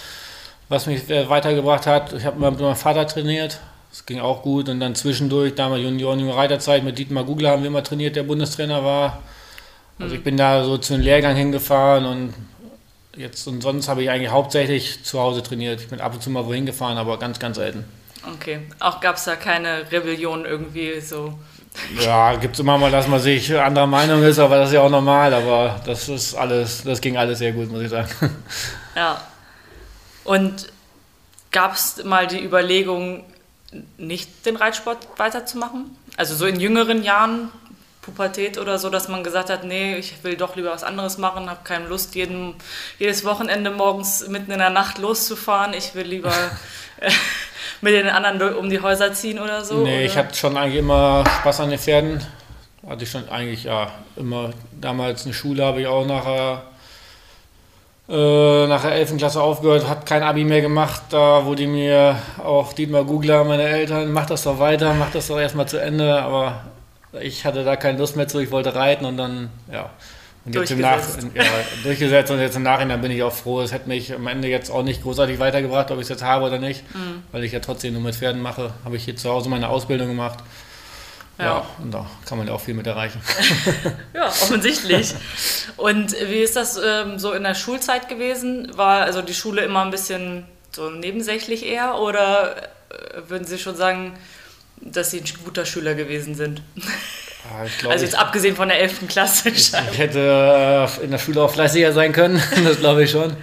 was 0.70 0.86
mich 0.86 1.10
äh, 1.10 1.30
weitergebracht 1.30 1.88
hat. 1.88 2.14
Ich 2.14 2.26
habe 2.26 2.40
mit 2.40 2.60
meinem 2.60 2.76
Vater 2.76 3.06
trainiert. 3.08 3.60
Das 3.90 4.06
ging 4.06 4.20
auch 4.20 4.44
gut. 4.44 4.70
Und 4.70 4.80
dann 4.80 4.96
zwischendurch, 4.96 5.56
damals 5.56 5.82
Junioren, 5.82 6.20
junge 6.20 6.36
Reiterzeit, 6.36 6.84
mit 6.84 6.98
Dietmar 6.98 7.24
Gugler 7.24 7.52
haben 7.52 7.64
wir 7.64 7.68
immer 7.68 7.84
trainiert, 7.84 8.16
der 8.16 8.24
Bundestrainer 8.24 8.86
war. 8.86 9.20
Also 9.98 10.16
ich 10.16 10.24
bin 10.24 10.38
da 10.38 10.64
so 10.64 10.78
zu 10.78 10.94
einem 10.94 11.04
Lehrgang 11.04 11.36
hingefahren 11.36 12.06
und 12.06 12.34
jetzt 13.18 13.46
und 13.48 13.62
sonst 13.62 13.90
habe 13.90 14.02
ich 14.02 14.10
eigentlich 14.10 14.32
hauptsächlich 14.32 15.04
zu 15.04 15.20
Hause 15.20 15.44
trainiert. 15.44 15.82
Ich 15.82 15.90
bin 15.90 16.00
ab 16.00 16.14
und 16.14 16.24
zu 16.24 16.30
mal 16.30 16.46
wohin 16.46 16.66
gefahren, 16.66 16.98
aber 16.98 17.20
ganz, 17.20 17.38
ganz 17.38 17.58
selten. 17.58 17.84
Okay. 18.36 18.60
Auch 18.80 19.02
gab 19.02 19.18
es 19.18 19.26
da 19.26 19.36
keine 19.36 19.92
Rebellion 19.92 20.46
irgendwie 20.46 21.02
so? 21.02 21.38
Ja, 22.00 22.36
gibt 22.36 22.54
es 22.54 22.60
immer 22.60 22.78
mal, 22.78 22.92
dass 22.92 23.08
man 23.08 23.20
sich 23.20 23.54
anderer 23.58 23.88
Meinung 23.88 24.24
ist, 24.24 24.40
aber 24.40 24.58
das 24.58 24.70
ist 24.70 24.76
ja 24.76 24.82
auch 24.82 24.90
normal. 24.90 25.34
Aber 25.34 25.82
das 25.86 26.08
ist 26.08 26.34
alles, 26.36 26.84
das 26.84 27.02
ging 27.02 27.18
alles 27.18 27.40
sehr 27.40 27.52
gut, 27.52 27.70
muss 27.70 27.82
ich 27.82 27.90
sagen. 27.90 28.10
Ja, 28.96 29.22
und 30.30 30.68
gab 31.52 31.74
es 31.74 32.04
mal 32.04 32.28
die 32.28 32.40
Überlegung, 32.40 33.24
nicht 33.98 34.46
den 34.46 34.58
Reitsport 34.58 35.00
weiterzumachen? 35.18 35.98
Also 36.18 36.36
so 36.36 36.46
in 36.46 36.60
jüngeren 36.60 37.02
Jahren, 37.02 37.50
Pubertät 38.04 38.60
oder 38.60 38.78
so, 38.78 38.92
dass 38.92 39.08
man 39.08 39.24
gesagt 39.24 39.50
hat, 39.50 39.64
nee, 39.64 39.96
ich 39.96 40.24
will 40.24 40.38
doch 40.38 40.56
lieber 40.56 40.70
was 40.70 40.84
anderes 40.84 41.18
machen, 41.18 41.50
habe 41.50 41.62
keine 41.64 41.88
Lust, 41.88 42.14
jeden, 42.14 42.54
jedes 43.00 43.26
Wochenende 43.26 43.72
morgens 43.72 44.28
mitten 44.28 44.52
in 44.52 44.60
der 44.60 44.70
Nacht 44.70 45.00
loszufahren. 45.00 45.74
Ich 45.74 45.96
will 45.96 46.06
lieber 46.06 46.32
mit 47.82 47.96
den 47.96 48.08
anderen 48.08 48.54
um 48.54 48.70
die 48.70 48.82
Häuser 48.82 49.12
ziehen 49.14 49.40
oder 49.40 49.66
so. 49.66 49.82
Nee, 49.82 49.96
oder? 49.96 50.06
ich 50.06 50.16
hatte 50.16 50.36
schon 50.36 50.58
eigentlich 50.58 50.78
immer 50.78 51.24
Spaß 51.40 51.62
an 51.62 51.72
den 51.72 51.80
Pferden. 51.80 52.24
Hatte 52.88 53.04
ich 53.04 53.10
schon 53.10 53.28
eigentlich 53.30 53.64
ja 53.64 53.92
immer 54.16 54.52
damals 54.80 55.26
eine 55.26 55.34
Schule 55.34 55.66
habe 55.66 55.82
ich 55.82 55.88
auch 55.88 56.06
nachher 56.06 56.69
äh, 58.10 58.68
nach 58.68 58.82
der 58.82 58.94
11. 58.94 59.18
Klasse 59.18 59.42
aufgehört, 59.42 59.88
habe 59.88 60.04
kein 60.06 60.24
Abi 60.24 60.44
mehr 60.44 60.62
gemacht. 60.62 61.04
Da 61.12 61.46
wurde 61.46 61.68
mir 61.68 62.18
auch 62.44 62.74
Dietmar 62.74 63.04
Gugler, 63.04 63.44
meine 63.44 63.64
Eltern, 63.64 64.12
mach 64.12 64.26
das 64.26 64.44
doch 64.44 64.60
weiter, 64.60 64.94
mach 64.96 65.12
das 65.12 65.28
doch 65.28 65.40
erstmal 65.40 65.68
zu 65.68 65.78
Ende. 65.78 66.20
Aber 66.22 66.62
ich 67.22 67.46
hatte 67.46 67.64
da 67.64 67.76
keine 67.76 68.00
Lust 68.00 68.16
mehr 68.16 68.28
zu, 68.28 68.40
ich 68.40 68.52
wollte 68.52 68.74
reiten 68.74 69.06
und 69.06 69.18
dann, 69.18 69.50
ja. 69.72 69.92
Und 70.46 70.56
jetzt 70.56 70.72
durchgesetzt. 70.72 71.22
Im 71.22 71.28
Nach 71.28 71.46
ja, 71.46 71.52
durchgesetzt 71.84 72.32
und 72.32 72.40
jetzt 72.40 72.56
im 72.56 72.64
Nachhinein 72.64 73.02
bin 73.02 73.12
ich 73.12 73.22
auch 73.22 73.34
froh. 73.34 73.62
Es 73.62 73.72
hätte 73.74 73.88
mich 73.88 74.14
am 74.14 74.26
Ende 74.26 74.48
jetzt 74.48 74.72
auch 74.72 74.84
nicht 74.84 75.04
großartig 75.04 75.38
weitergebracht, 75.38 75.92
ob 75.92 75.98
ich 75.98 76.04
es 76.04 76.10
jetzt 76.10 76.24
habe 76.24 76.46
oder 76.46 76.58
nicht, 76.58 76.84
mhm. 76.96 77.24
weil 77.32 77.44
ich 77.44 77.52
ja 77.52 77.60
trotzdem 77.60 77.94
nur 77.94 78.02
mit 78.02 78.16
Pferden 78.16 78.42
mache. 78.42 78.72
Habe 78.86 78.96
ich 78.96 79.04
hier 79.04 79.16
zu 79.16 79.30
Hause 79.30 79.50
meine 79.50 79.70
Ausbildung 79.70 80.08
gemacht. 80.08 80.40
Ja. 81.40 81.46
ja. 81.46 81.66
und 81.82 81.92
da 81.92 82.06
kann 82.28 82.38
man 82.38 82.48
ja 82.48 82.54
auch 82.54 82.62
viel 82.62 82.74
mit 82.74 82.86
erreichen. 82.86 83.22
ja, 84.14 84.28
offensichtlich. 84.28 85.16
Und 85.78 86.12
wie 86.12 86.42
ist 86.42 86.56
das 86.56 86.78
ähm, 86.84 87.18
so 87.18 87.32
in 87.32 87.44
der 87.44 87.56
Schulzeit 87.56 88.10
gewesen? 88.10 88.78
War 88.78 89.04
also 89.04 89.22
die 89.22 89.34
Schule 89.34 89.62
immer 89.62 89.84
ein 89.84 89.92
bisschen 89.92 90.46
so 90.72 90.90
nebensächlich 90.90 91.66
eher 91.66 91.96
oder 91.96 92.58
äh, 92.58 93.30
würden 93.30 93.48
Sie 93.48 93.58
schon 93.58 93.76
sagen, 93.76 94.14
dass 94.82 95.12
Sie 95.12 95.20
ein 95.20 95.26
guter 95.46 95.66
Schüler 95.66 95.96
gewesen 95.96 96.36
sind? 96.36 96.62
Ja, 96.76 97.66
glaub, 97.80 97.94
also 97.94 98.04
jetzt 98.04 98.16
ich, 98.16 98.20
abgesehen 98.20 98.56
von 98.56 98.68
der 98.68 98.80
11. 98.82 99.08
Klasse. 99.08 99.50
Ich, 99.50 99.72
ich 99.74 99.98
hätte 99.98 100.88
äh, 101.00 101.04
in 101.04 101.12
der 101.12 101.20
Schule 101.20 101.42
auch 101.42 101.52
fleißiger 101.52 101.94
sein 101.94 102.12
können, 102.12 102.42
das 102.64 102.80
glaube 102.80 103.04
ich 103.04 103.12
schon. 103.12 103.36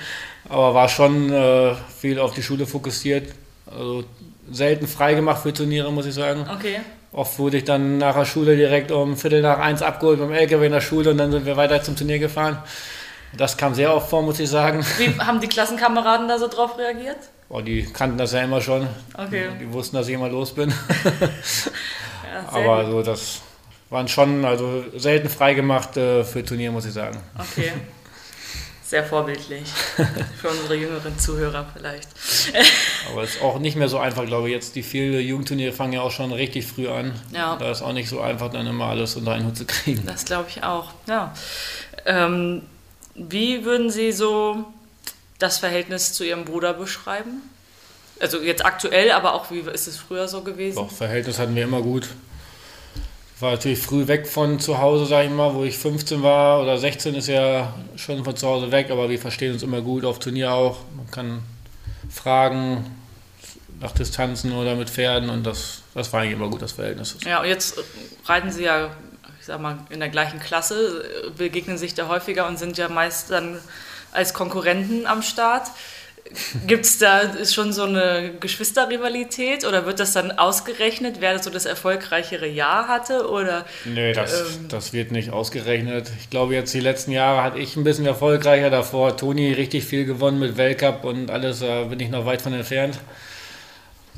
Aber 0.48 0.74
war 0.74 0.88
schon 0.88 1.32
äh, 1.32 1.74
viel 1.98 2.18
auf 2.18 2.34
die 2.34 2.42
Schule 2.42 2.66
fokussiert. 2.66 3.32
Also 3.66 4.04
selten 4.50 4.86
freigemacht 4.86 5.42
für 5.42 5.52
Turniere, 5.52 5.90
muss 5.92 6.06
ich 6.06 6.14
sagen. 6.14 6.46
Okay. 6.54 6.80
Oft 7.16 7.38
wurde 7.38 7.56
ich 7.56 7.64
dann 7.64 7.96
nach 7.96 8.14
der 8.14 8.26
Schule 8.26 8.56
direkt 8.56 8.92
um 8.92 9.16
Viertel 9.16 9.40
nach 9.40 9.58
eins 9.58 9.80
abgeholt 9.80 10.18
beim 10.18 10.32
LKW 10.32 10.66
in 10.66 10.72
der 10.72 10.82
Schule 10.82 11.12
und 11.12 11.16
dann 11.16 11.32
sind 11.32 11.46
wir 11.46 11.56
weiter 11.56 11.82
zum 11.82 11.96
Turnier 11.96 12.18
gefahren. 12.18 12.58
Das 13.34 13.56
kam 13.56 13.74
sehr 13.74 13.94
oft 13.94 14.10
vor, 14.10 14.20
muss 14.20 14.38
ich 14.38 14.50
sagen. 14.50 14.84
Wie 14.98 15.18
haben 15.18 15.40
die 15.40 15.46
Klassenkameraden 15.46 16.28
da 16.28 16.38
so 16.38 16.46
drauf 16.46 16.76
reagiert? 16.76 17.16
Oh, 17.48 17.62
die 17.62 17.84
kannten 17.84 18.18
das 18.18 18.32
ja 18.32 18.42
immer 18.42 18.60
schon. 18.60 18.86
Okay. 19.14 19.48
Die, 19.54 19.64
die 19.64 19.72
wussten, 19.72 19.96
dass 19.96 20.08
ich 20.08 20.14
immer 20.14 20.28
los 20.28 20.52
bin. 20.52 20.68
ja, 21.10 22.48
Aber 22.52 22.84
gut. 22.84 22.92
so, 22.92 23.02
das 23.02 23.40
waren 23.88 24.08
schon 24.08 24.44
also 24.44 24.84
selten 24.94 25.30
freigemacht 25.30 25.96
äh, 25.96 26.22
für 26.22 26.44
Turnier, 26.44 26.70
muss 26.70 26.84
ich 26.84 26.92
sagen. 26.92 27.18
Okay. 27.38 27.72
Sehr 28.86 29.02
vorbildlich. 29.02 29.64
Für 30.40 30.48
unsere 30.48 30.76
jüngeren 30.76 31.18
Zuhörer 31.18 31.66
vielleicht. 31.76 32.08
Aber 33.10 33.24
es 33.24 33.34
ist 33.34 33.42
auch 33.42 33.58
nicht 33.58 33.76
mehr 33.76 33.88
so 33.88 33.98
einfach, 33.98 34.24
glaube 34.24 34.48
ich. 34.48 34.54
Jetzt 34.54 34.76
die 34.76 34.84
vielen 34.84 35.18
Jugendturniere 35.26 35.72
fangen 35.72 35.94
ja 35.94 36.02
auch 36.02 36.12
schon 36.12 36.32
richtig 36.32 36.66
früh 36.66 36.88
an. 36.88 37.12
Ja. 37.32 37.56
Da 37.56 37.70
ist 37.72 37.82
auch 37.82 37.92
nicht 37.92 38.08
so 38.08 38.20
einfach, 38.20 38.50
dann 38.52 38.66
immer 38.68 38.84
alles 38.84 39.16
unter 39.16 39.32
einen 39.32 39.46
Hut 39.46 39.56
zu 39.56 39.64
kriegen. 39.64 40.06
Das 40.06 40.24
glaube 40.24 40.46
ich 40.50 40.62
auch, 40.62 40.92
ja. 41.08 41.34
Ähm, 42.04 42.62
wie 43.16 43.64
würden 43.64 43.90
Sie 43.90 44.12
so 44.12 44.64
das 45.40 45.58
Verhältnis 45.58 46.12
zu 46.12 46.24
Ihrem 46.24 46.44
Bruder 46.44 46.72
beschreiben? 46.74 47.42
Also 48.20 48.40
jetzt 48.40 48.64
aktuell, 48.64 49.10
aber 49.10 49.34
auch 49.34 49.50
wie 49.50 49.60
ist 49.60 49.88
es 49.88 49.96
früher 49.96 50.28
so 50.28 50.42
gewesen? 50.42 50.76
Doch, 50.76 50.92
Verhältnis 50.92 51.40
hatten 51.40 51.56
wir 51.56 51.64
immer 51.64 51.82
gut 51.82 52.08
war 53.38 53.52
natürlich 53.52 53.80
früh 53.80 54.06
weg 54.06 54.26
von 54.26 54.58
zu 54.60 54.78
Hause, 54.78 55.06
sage 55.06 55.28
ich 55.28 55.32
mal, 55.32 55.54
wo 55.54 55.64
ich 55.64 55.76
15 55.76 56.22
war 56.22 56.62
oder 56.62 56.78
16 56.78 57.14
ist 57.14 57.28
ja 57.28 57.74
schon 57.96 58.24
von 58.24 58.36
zu 58.36 58.46
Hause 58.46 58.72
weg, 58.72 58.90
aber 58.90 59.10
wir 59.10 59.18
verstehen 59.18 59.52
uns 59.52 59.62
immer 59.62 59.82
gut 59.82 60.04
auf 60.04 60.18
Turnier 60.18 60.52
auch. 60.52 60.78
Man 60.96 61.10
kann 61.10 61.42
fragen 62.10 62.86
nach 63.80 63.92
Distanzen 63.92 64.52
oder 64.52 64.74
mit 64.74 64.88
Pferden 64.88 65.28
und 65.28 65.44
das, 65.44 65.82
das 65.92 66.12
war 66.12 66.20
eigentlich 66.20 66.32
immer 66.32 66.48
gut, 66.48 66.62
das 66.62 66.72
Verhältnis. 66.72 67.18
Ja, 67.26 67.40
und 67.42 67.48
jetzt 67.48 67.78
reiten 68.24 68.50
Sie 68.50 68.64
ja, 68.64 68.90
ich 69.38 69.46
sag 69.46 69.60
mal, 69.60 69.78
in 69.90 70.00
der 70.00 70.08
gleichen 70.08 70.40
Klasse, 70.40 71.04
begegnen 71.36 71.76
sich 71.76 71.92
da 71.94 72.08
häufiger 72.08 72.46
und 72.46 72.58
sind 72.58 72.78
ja 72.78 72.88
meist 72.88 73.30
dann 73.30 73.58
als 74.12 74.32
Konkurrenten 74.32 75.06
am 75.06 75.20
Start. 75.20 75.68
Gibt 76.66 76.84
es 76.84 76.98
da 76.98 77.44
schon 77.44 77.72
so 77.72 77.84
eine 77.84 78.32
Geschwisterrivalität 78.40 79.64
oder 79.66 79.86
wird 79.86 80.00
das 80.00 80.12
dann 80.12 80.32
ausgerechnet, 80.32 81.16
wer 81.20 81.38
so 81.42 81.50
das 81.50 81.66
erfolgreichere 81.66 82.46
Jahr 82.46 82.88
hatte? 82.88 83.28
Oder, 83.30 83.64
nee, 83.84 84.12
das, 84.12 84.40
ähm, 84.40 84.68
das 84.68 84.92
wird 84.92 85.12
nicht 85.12 85.30
ausgerechnet. 85.30 86.10
Ich 86.20 86.30
glaube, 86.30 86.54
jetzt 86.54 86.74
die 86.74 86.80
letzten 86.80 87.12
Jahre 87.12 87.42
hatte 87.42 87.58
ich 87.58 87.76
ein 87.76 87.84
bisschen 87.84 88.06
erfolgreicher. 88.06 88.70
Davor 88.70 89.16
Toni 89.16 89.52
richtig 89.52 89.84
viel 89.84 90.04
gewonnen 90.04 90.38
mit 90.38 90.56
Weltcup 90.56 91.04
und 91.04 91.30
alles, 91.30 91.60
da 91.60 91.84
bin 91.84 92.00
ich 92.00 92.10
noch 92.10 92.26
weit 92.26 92.42
von 92.42 92.52
entfernt. 92.52 92.98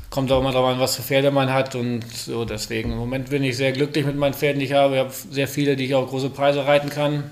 Kommt 0.09 0.31
auch 0.31 0.39
immer 0.39 0.51
darauf 0.51 0.73
an, 0.73 0.79
was 0.79 0.95
für 0.95 1.03
Pferde 1.03 1.29
man 1.29 1.53
hat 1.53 1.75
und 1.75 2.03
so. 2.11 2.43
Deswegen, 2.43 2.91
im 2.91 2.97
Moment 2.97 3.29
bin 3.29 3.43
ich 3.43 3.55
sehr 3.57 3.71
glücklich 3.71 4.05
mit 4.05 4.15
meinen 4.15 4.33
Pferden, 4.33 4.59
die 4.59 4.65
ich 4.65 4.73
habe. 4.73 4.95
Ich 4.95 4.99
habe 4.99 5.13
sehr 5.31 5.47
viele, 5.47 5.75
die 5.75 5.85
ich 5.85 5.95
auch 5.95 6.07
große 6.07 6.31
Preise 6.31 6.65
reiten 6.65 6.89
kann. 6.89 7.29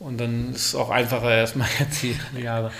Und 0.00 0.18
dann 0.18 0.52
ist 0.52 0.66
es 0.66 0.74
auch 0.74 0.90
einfacher 0.90 1.32
erstmal 1.32 1.68
jetzt 1.78 2.02
die 2.02 2.16
Jahre. 2.40 2.72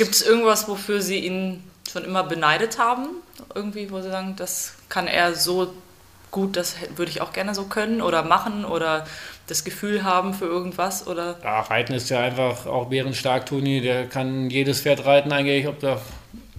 Gibt 0.00 0.14
es 0.14 0.22
irgendwas, 0.22 0.66
wofür 0.66 1.02
Sie 1.02 1.18
ihn 1.18 1.62
schon 1.92 2.06
immer 2.06 2.24
beneidet 2.24 2.78
haben? 2.78 3.08
Irgendwie, 3.54 3.90
wo 3.90 4.00
Sie 4.00 4.08
sagen, 4.08 4.34
das 4.34 4.72
kann 4.88 5.06
er 5.06 5.34
so 5.34 5.74
gut, 6.30 6.56
das 6.56 6.76
würde 6.96 7.10
ich 7.10 7.20
auch 7.20 7.34
gerne 7.34 7.54
so 7.54 7.64
können 7.64 8.00
oder 8.00 8.22
machen 8.22 8.64
oder 8.64 9.06
das 9.46 9.62
Gefühl 9.62 10.02
haben 10.02 10.32
für 10.32 10.46
irgendwas? 10.46 11.06
Oder? 11.06 11.36
Ja, 11.44 11.60
Reiten 11.60 11.92
ist 11.92 12.08
ja 12.08 12.20
einfach 12.20 12.64
auch 12.64 12.86
bärenstark, 12.86 13.44
Toni. 13.44 13.82
Der 13.82 14.06
kann 14.06 14.48
jedes 14.48 14.80
Pferd 14.80 15.04
reiten 15.04 15.32
eigentlich, 15.32 15.68
ob 15.68 15.80
der 15.80 16.00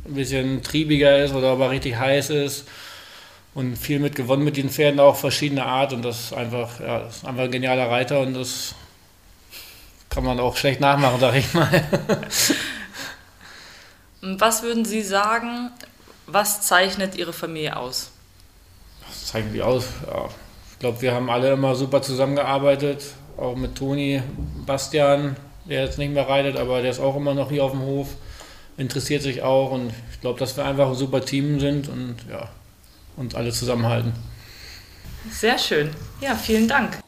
ein 0.05 0.13
bisschen 0.13 0.61
triebiger 0.61 1.25
ist 1.25 1.33
oder 1.33 1.53
ob 1.53 1.61
er 1.61 1.71
richtig 1.71 1.95
heiß 1.95 2.29
ist. 2.29 2.67
Und 3.55 3.75
viel 3.75 3.97
mit 3.97 4.15
gewonnen 4.15 4.43
mit 4.43 4.55
den 4.55 4.69
Pferden, 4.69 4.99
auch 4.99 5.15
verschiedener 5.15 5.65
Art. 5.65 5.93
Und 5.93 6.03
das 6.03 6.25
ist 6.25 6.33
einfach, 6.33 6.79
ja, 6.79 6.99
das 6.99 7.17
ist 7.17 7.25
einfach 7.25 7.45
ein 7.45 7.51
genialer 7.51 7.89
Reiter 7.89 8.19
und 8.19 8.35
das 8.35 8.75
kann 10.11 10.23
man 10.23 10.39
auch 10.39 10.57
schlecht 10.57 10.79
nachmachen, 10.79 11.19
sag 11.19 11.35
ich 11.35 11.51
mal. 11.55 11.83
Was 14.21 14.61
würden 14.61 14.85
Sie 14.85 15.01
sagen, 15.01 15.71
was 16.27 16.61
zeichnet 16.61 17.15
Ihre 17.15 17.33
Familie 17.33 17.75
aus? 17.75 18.11
Was 19.07 19.25
zeichnet 19.25 19.55
die 19.55 19.63
aus? 19.63 19.85
Ja. 20.05 20.29
Ich 20.71 20.79
glaube, 20.79 21.01
wir 21.01 21.13
haben 21.13 21.29
alle 21.29 21.51
immer 21.53 21.73
super 21.75 22.03
zusammengearbeitet, 22.03 23.03
auch 23.37 23.55
mit 23.55 23.75
Toni, 23.75 24.21
Bastian, 24.65 25.35
der 25.65 25.85
jetzt 25.85 25.97
nicht 25.97 26.13
mehr 26.13 26.27
reitet, 26.29 26.57
aber 26.57 26.81
der 26.81 26.91
ist 26.91 26.99
auch 26.99 27.15
immer 27.15 27.33
noch 27.33 27.49
hier 27.49 27.63
auf 27.63 27.71
dem 27.71 27.81
Hof, 27.81 28.09
interessiert 28.77 29.23
sich 29.23 29.41
auch 29.41 29.71
und 29.71 29.91
ich 30.11 30.21
glaube, 30.21 30.39
dass 30.39 30.55
wir 30.55 30.65
einfach 30.65 30.87
ein 30.89 30.95
super 30.95 31.23
Team 31.25 31.59
sind 31.59 31.87
und 31.87 32.17
ja, 32.29 32.47
uns 33.17 33.33
alle 33.33 33.51
zusammenhalten. 33.51 34.13
Sehr 35.31 35.57
schön. 35.57 35.91
Ja, 36.19 36.35
vielen 36.35 36.67
Dank. 36.67 36.99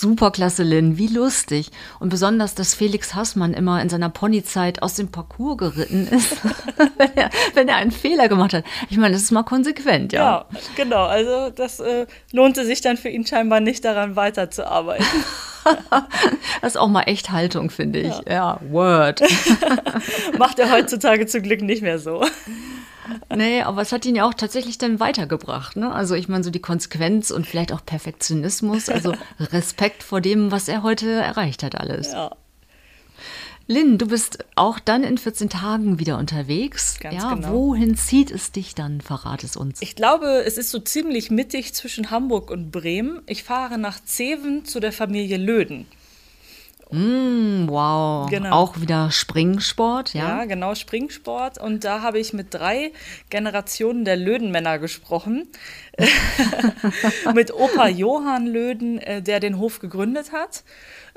Superklasse, 0.00 0.62
Lynn, 0.62 0.96
wie 0.98 1.08
lustig. 1.08 1.70
Und 1.98 2.08
besonders, 2.08 2.54
dass 2.54 2.74
Felix 2.74 3.14
Hassmann 3.14 3.52
immer 3.52 3.82
in 3.82 3.88
seiner 3.88 4.08
Ponyzeit 4.08 4.82
aus 4.82 4.94
dem 4.94 5.12
Parcours 5.12 5.58
geritten 5.58 6.08
ist, 6.08 6.36
wenn, 6.96 7.16
er, 7.16 7.30
wenn, 7.54 7.68
er, 7.68 7.76
einen 7.76 7.90
Fehler 7.90 8.28
gemacht 8.28 8.54
hat. 8.54 8.64
Ich 8.88 8.96
meine, 8.96 9.12
das 9.12 9.22
ist 9.22 9.30
mal 9.30 9.42
konsequent, 9.42 10.12
ja. 10.12 10.20
Ja, 10.20 10.58
genau. 10.76 11.04
Also 11.04 11.50
das 11.50 11.80
äh, 11.80 12.06
lohnte 12.32 12.64
sich 12.64 12.80
dann 12.80 12.96
für 12.96 13.08
ihn 13.08 13.26
scheinbar 13.26 13.60
nicht 13.60 13.84
daran 13.84 14.16
weiterzuarbeiten. 14.16 15.06
das 16.62 16.74
ist 16.74 16.76
auch 16.76 16.88
mal 16.88 17.02
echt 17.02 17.30
Haltung, 17.30 17.70
finde 17.70 18.00
ich. 18.00 18.14
Ja, 18.26 18.32
ja 18.32 18.60
Word. 18.70 19.22
Macht 20.38 20.58
er 20.58 20.70
heutzutage 20.70 21.26
zum 21.26 21.42
Glück 21.42 21.60
nicht 21.60 21.82
mehr 21.82 21.98
so. 21.98 22.24
Nee, 23.34 23.62
aber 23.62 23.82
es 23.82 23.92
hat 23.92 24.04
ihn 24.04 24.16
ja 24.16 24.26
auch 24.26 24.34
tatsächlich 24.34 24.78
dann 24.78 25.00
weitergebracht. 25.00 25.76
Ne? 25.76 25.92
Also 25.92 26.14
ich 26.14 26.28
meine, 26.28 26.44
so 26.44 26.50
die 26.50 26.60
Konsequenz 26.60 27.30
und 27.30 27.46
vielleicht 27.46 27.72
auch 27.72 27.84
Perfektionismus, 27.84 28.88
also 28.88 29.14
Respekt 29.38 30.02
vor 30.02 30.20
dem, 30.20 30.50
was 30.50 30.68
er 30.68 30.82
heute 30.82 31.10
erreicht 31.10 31.62
hat, 31.62 31.76
alles. 31.76 32.12
Ja. 32.12 32.30
Lynn, 33.70 33.98
du 33.98 34.08
bist 34.08 34.44
auch 34.56 34.80
dann 34.80 35.04
in 35.04 35.16
14 35.16 35.48
Tagen 35.48 36.00
wieder 36.00 36.18
unterwegs. 36.18 36.98
Ganz 36.98 37.22
ja, 37.22 37.34
genau. 37.34 37.52
Wohin 37.52 37.96
zieht 37.96 38.32
es 38.32 38.50
dich 38.50 38.74
dann? 38.74 39.00
Verrat 39.00 39.44
es 39.44 39.56
uns. 39.56 39.80
Ich 39.80 39.94
glaube, 39.94 40.42
es 40.44 40.58
ist 40.58 40.72
so 40.72 40.80
ziemlich 40.80 41.30
mittig 41.30 41.72
zwischen 41.72 42.10
Hamburg 42.10 42.50
und 42.50 42.72
Bremen. 42.72 43.22
Ich 43.26 43.44
fahre 43.44 43.78
nach 43.78 44.02
Zeven 44.02 44.64
zu 44.64 44.80
der 44.80 44.90
Familie 44.90 45.36
Löden. 45.36 45.86
Mm, 46.90 47.68
wow. 47.68 48.28
Genau. 48.28 48.50
Auch 48.50 48.80
wieder 48.80 49.10
Springsport, 49.10 50.14
ja? 50.14 50.40
Ja, 50.40 50.44
genau, 50.44 50.74
Springsport. 50.74 51.58
Und 51.58 51.84
da 51.84 52.02
habe 52.02 52.18
ich 52.18 52.32
mit 52.32 52.52
drei 52.52 52.92
Generationen 53.30 54.04
der 54.04 54.16
Lödenmänner 54.16 54.78
gesprochen. 54.78 55.48
mit 57.34 57.54
Opa 57.54 57.88
Johann 57.88 58.46
Löden, 58.46 58.98
äh, 58.98 59.22
der 59.22 59.40
den 59.40 59.58
Hof 59.58 59.78
gegründet 59.78 60.32
hat. 60.32 60.64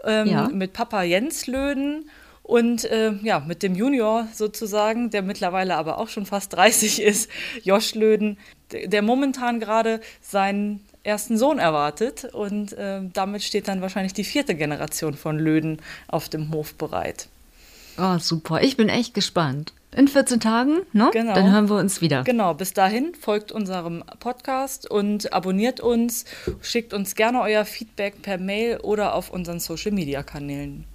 Ähm, 0.04 0.28
ja. 0.28 0.48
Mit 0.50 0.74
Papa 0.74 1.04
Jens 1.04 1.48
Löden 1.48 2.10
und 2.44 2.84
äh, 2.84 3.14
ja, 3.24 3.40
mit 3.40 3.64
dem 3.64 3.74
Junior 3.74 4.28
sozusagen, 4.34 5.10
der 5.10 5.22
mittlerweile 5.22 5.76
aber 5.78 5.98
auch 5.98 6.10
schon 6.10 6.26
fast 6.26 6.54
30 6.54 7.02
ist, 7.02 7.30
Josh 7.64 7.96
Löden, 7.96 8.38
der 8.72 9.02
momentan 9.02 9.60
gerade 9.60 10.02
seinen 10.22 10.86
ersten 11.04 11.38
Sohn 11.38 11.60
erwartet. 11.60 12.26
Und 12.34 12.74
äh, 12.74 13.02
damit 13.14 13.44
steht 13.44 13.68
dann 13.68 13.82
wahrscheinlich 13.82 14.14
die 14.14 14.24
vierte 14.24 14.56
Generation 14.56 15.14
von 15.14 15.38
Löden 15.38 15.82
auf 16.08 16.30
dem 16.30 16.52
Hof 16.52 16.74
bereit. 16.76 17.28
Oh, 17.98 18.18
super. 18.18 18.62
Ich 18.62 18.78
bin 18.78 18.90
echt 18.90 19.14
gespannt. 19.14 19.74
In 19.96 20.08
14 20.08 20.40
Tagen, 20.40 20.82
ne? 20.92 21.12
Genau. 21.14 21.36
Dann 21.36 21.52
hören 21.52 21.70
wir 21.70 21.78
uns 21.78 22.02
wieder. 22.02 22.24
Genau, 22.24 22.56
bis 22.56 22.74
dahin 22.74 23.14
folgt 23.20 23.52
unserem 23.52 24.04
Podcast 24.20 24.90
und 24.90 25.32
abonniert 25.32 25.82
uns, 25.82 26.26
schickt 26.62 26.94
uns 26.94 27.14
gerne 27.14 27.42
euer 27.42 27.64
Feedback 27.64 28.24
per 28.24 28.40
Mail 28.40 28.78
oder 28.78 29.14
auf 29.14 29.30
unseren 29.30 29.60
Social 29.60 29.92
Media 29.92 30.24
Kanälen. 30.24 30.86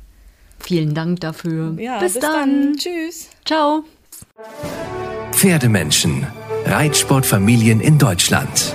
Vielen 0.59 0.95
Dank 0.95 1.21
dafür. 1.21 1.75
Ja, 1.79 2.01
bis, 2.01 2.15
bis 2.15 2.23
dann. 2.23 2.73
dann. 2.73 2.77
Tschüss. 2.77 3.29
Ciao. 3.45 3.85
Pferdemenschen. 5.31 6.27
Reitsportfamilien 6.65 7.81
in 7.81 7.99
Deutschland. 7.99 8.75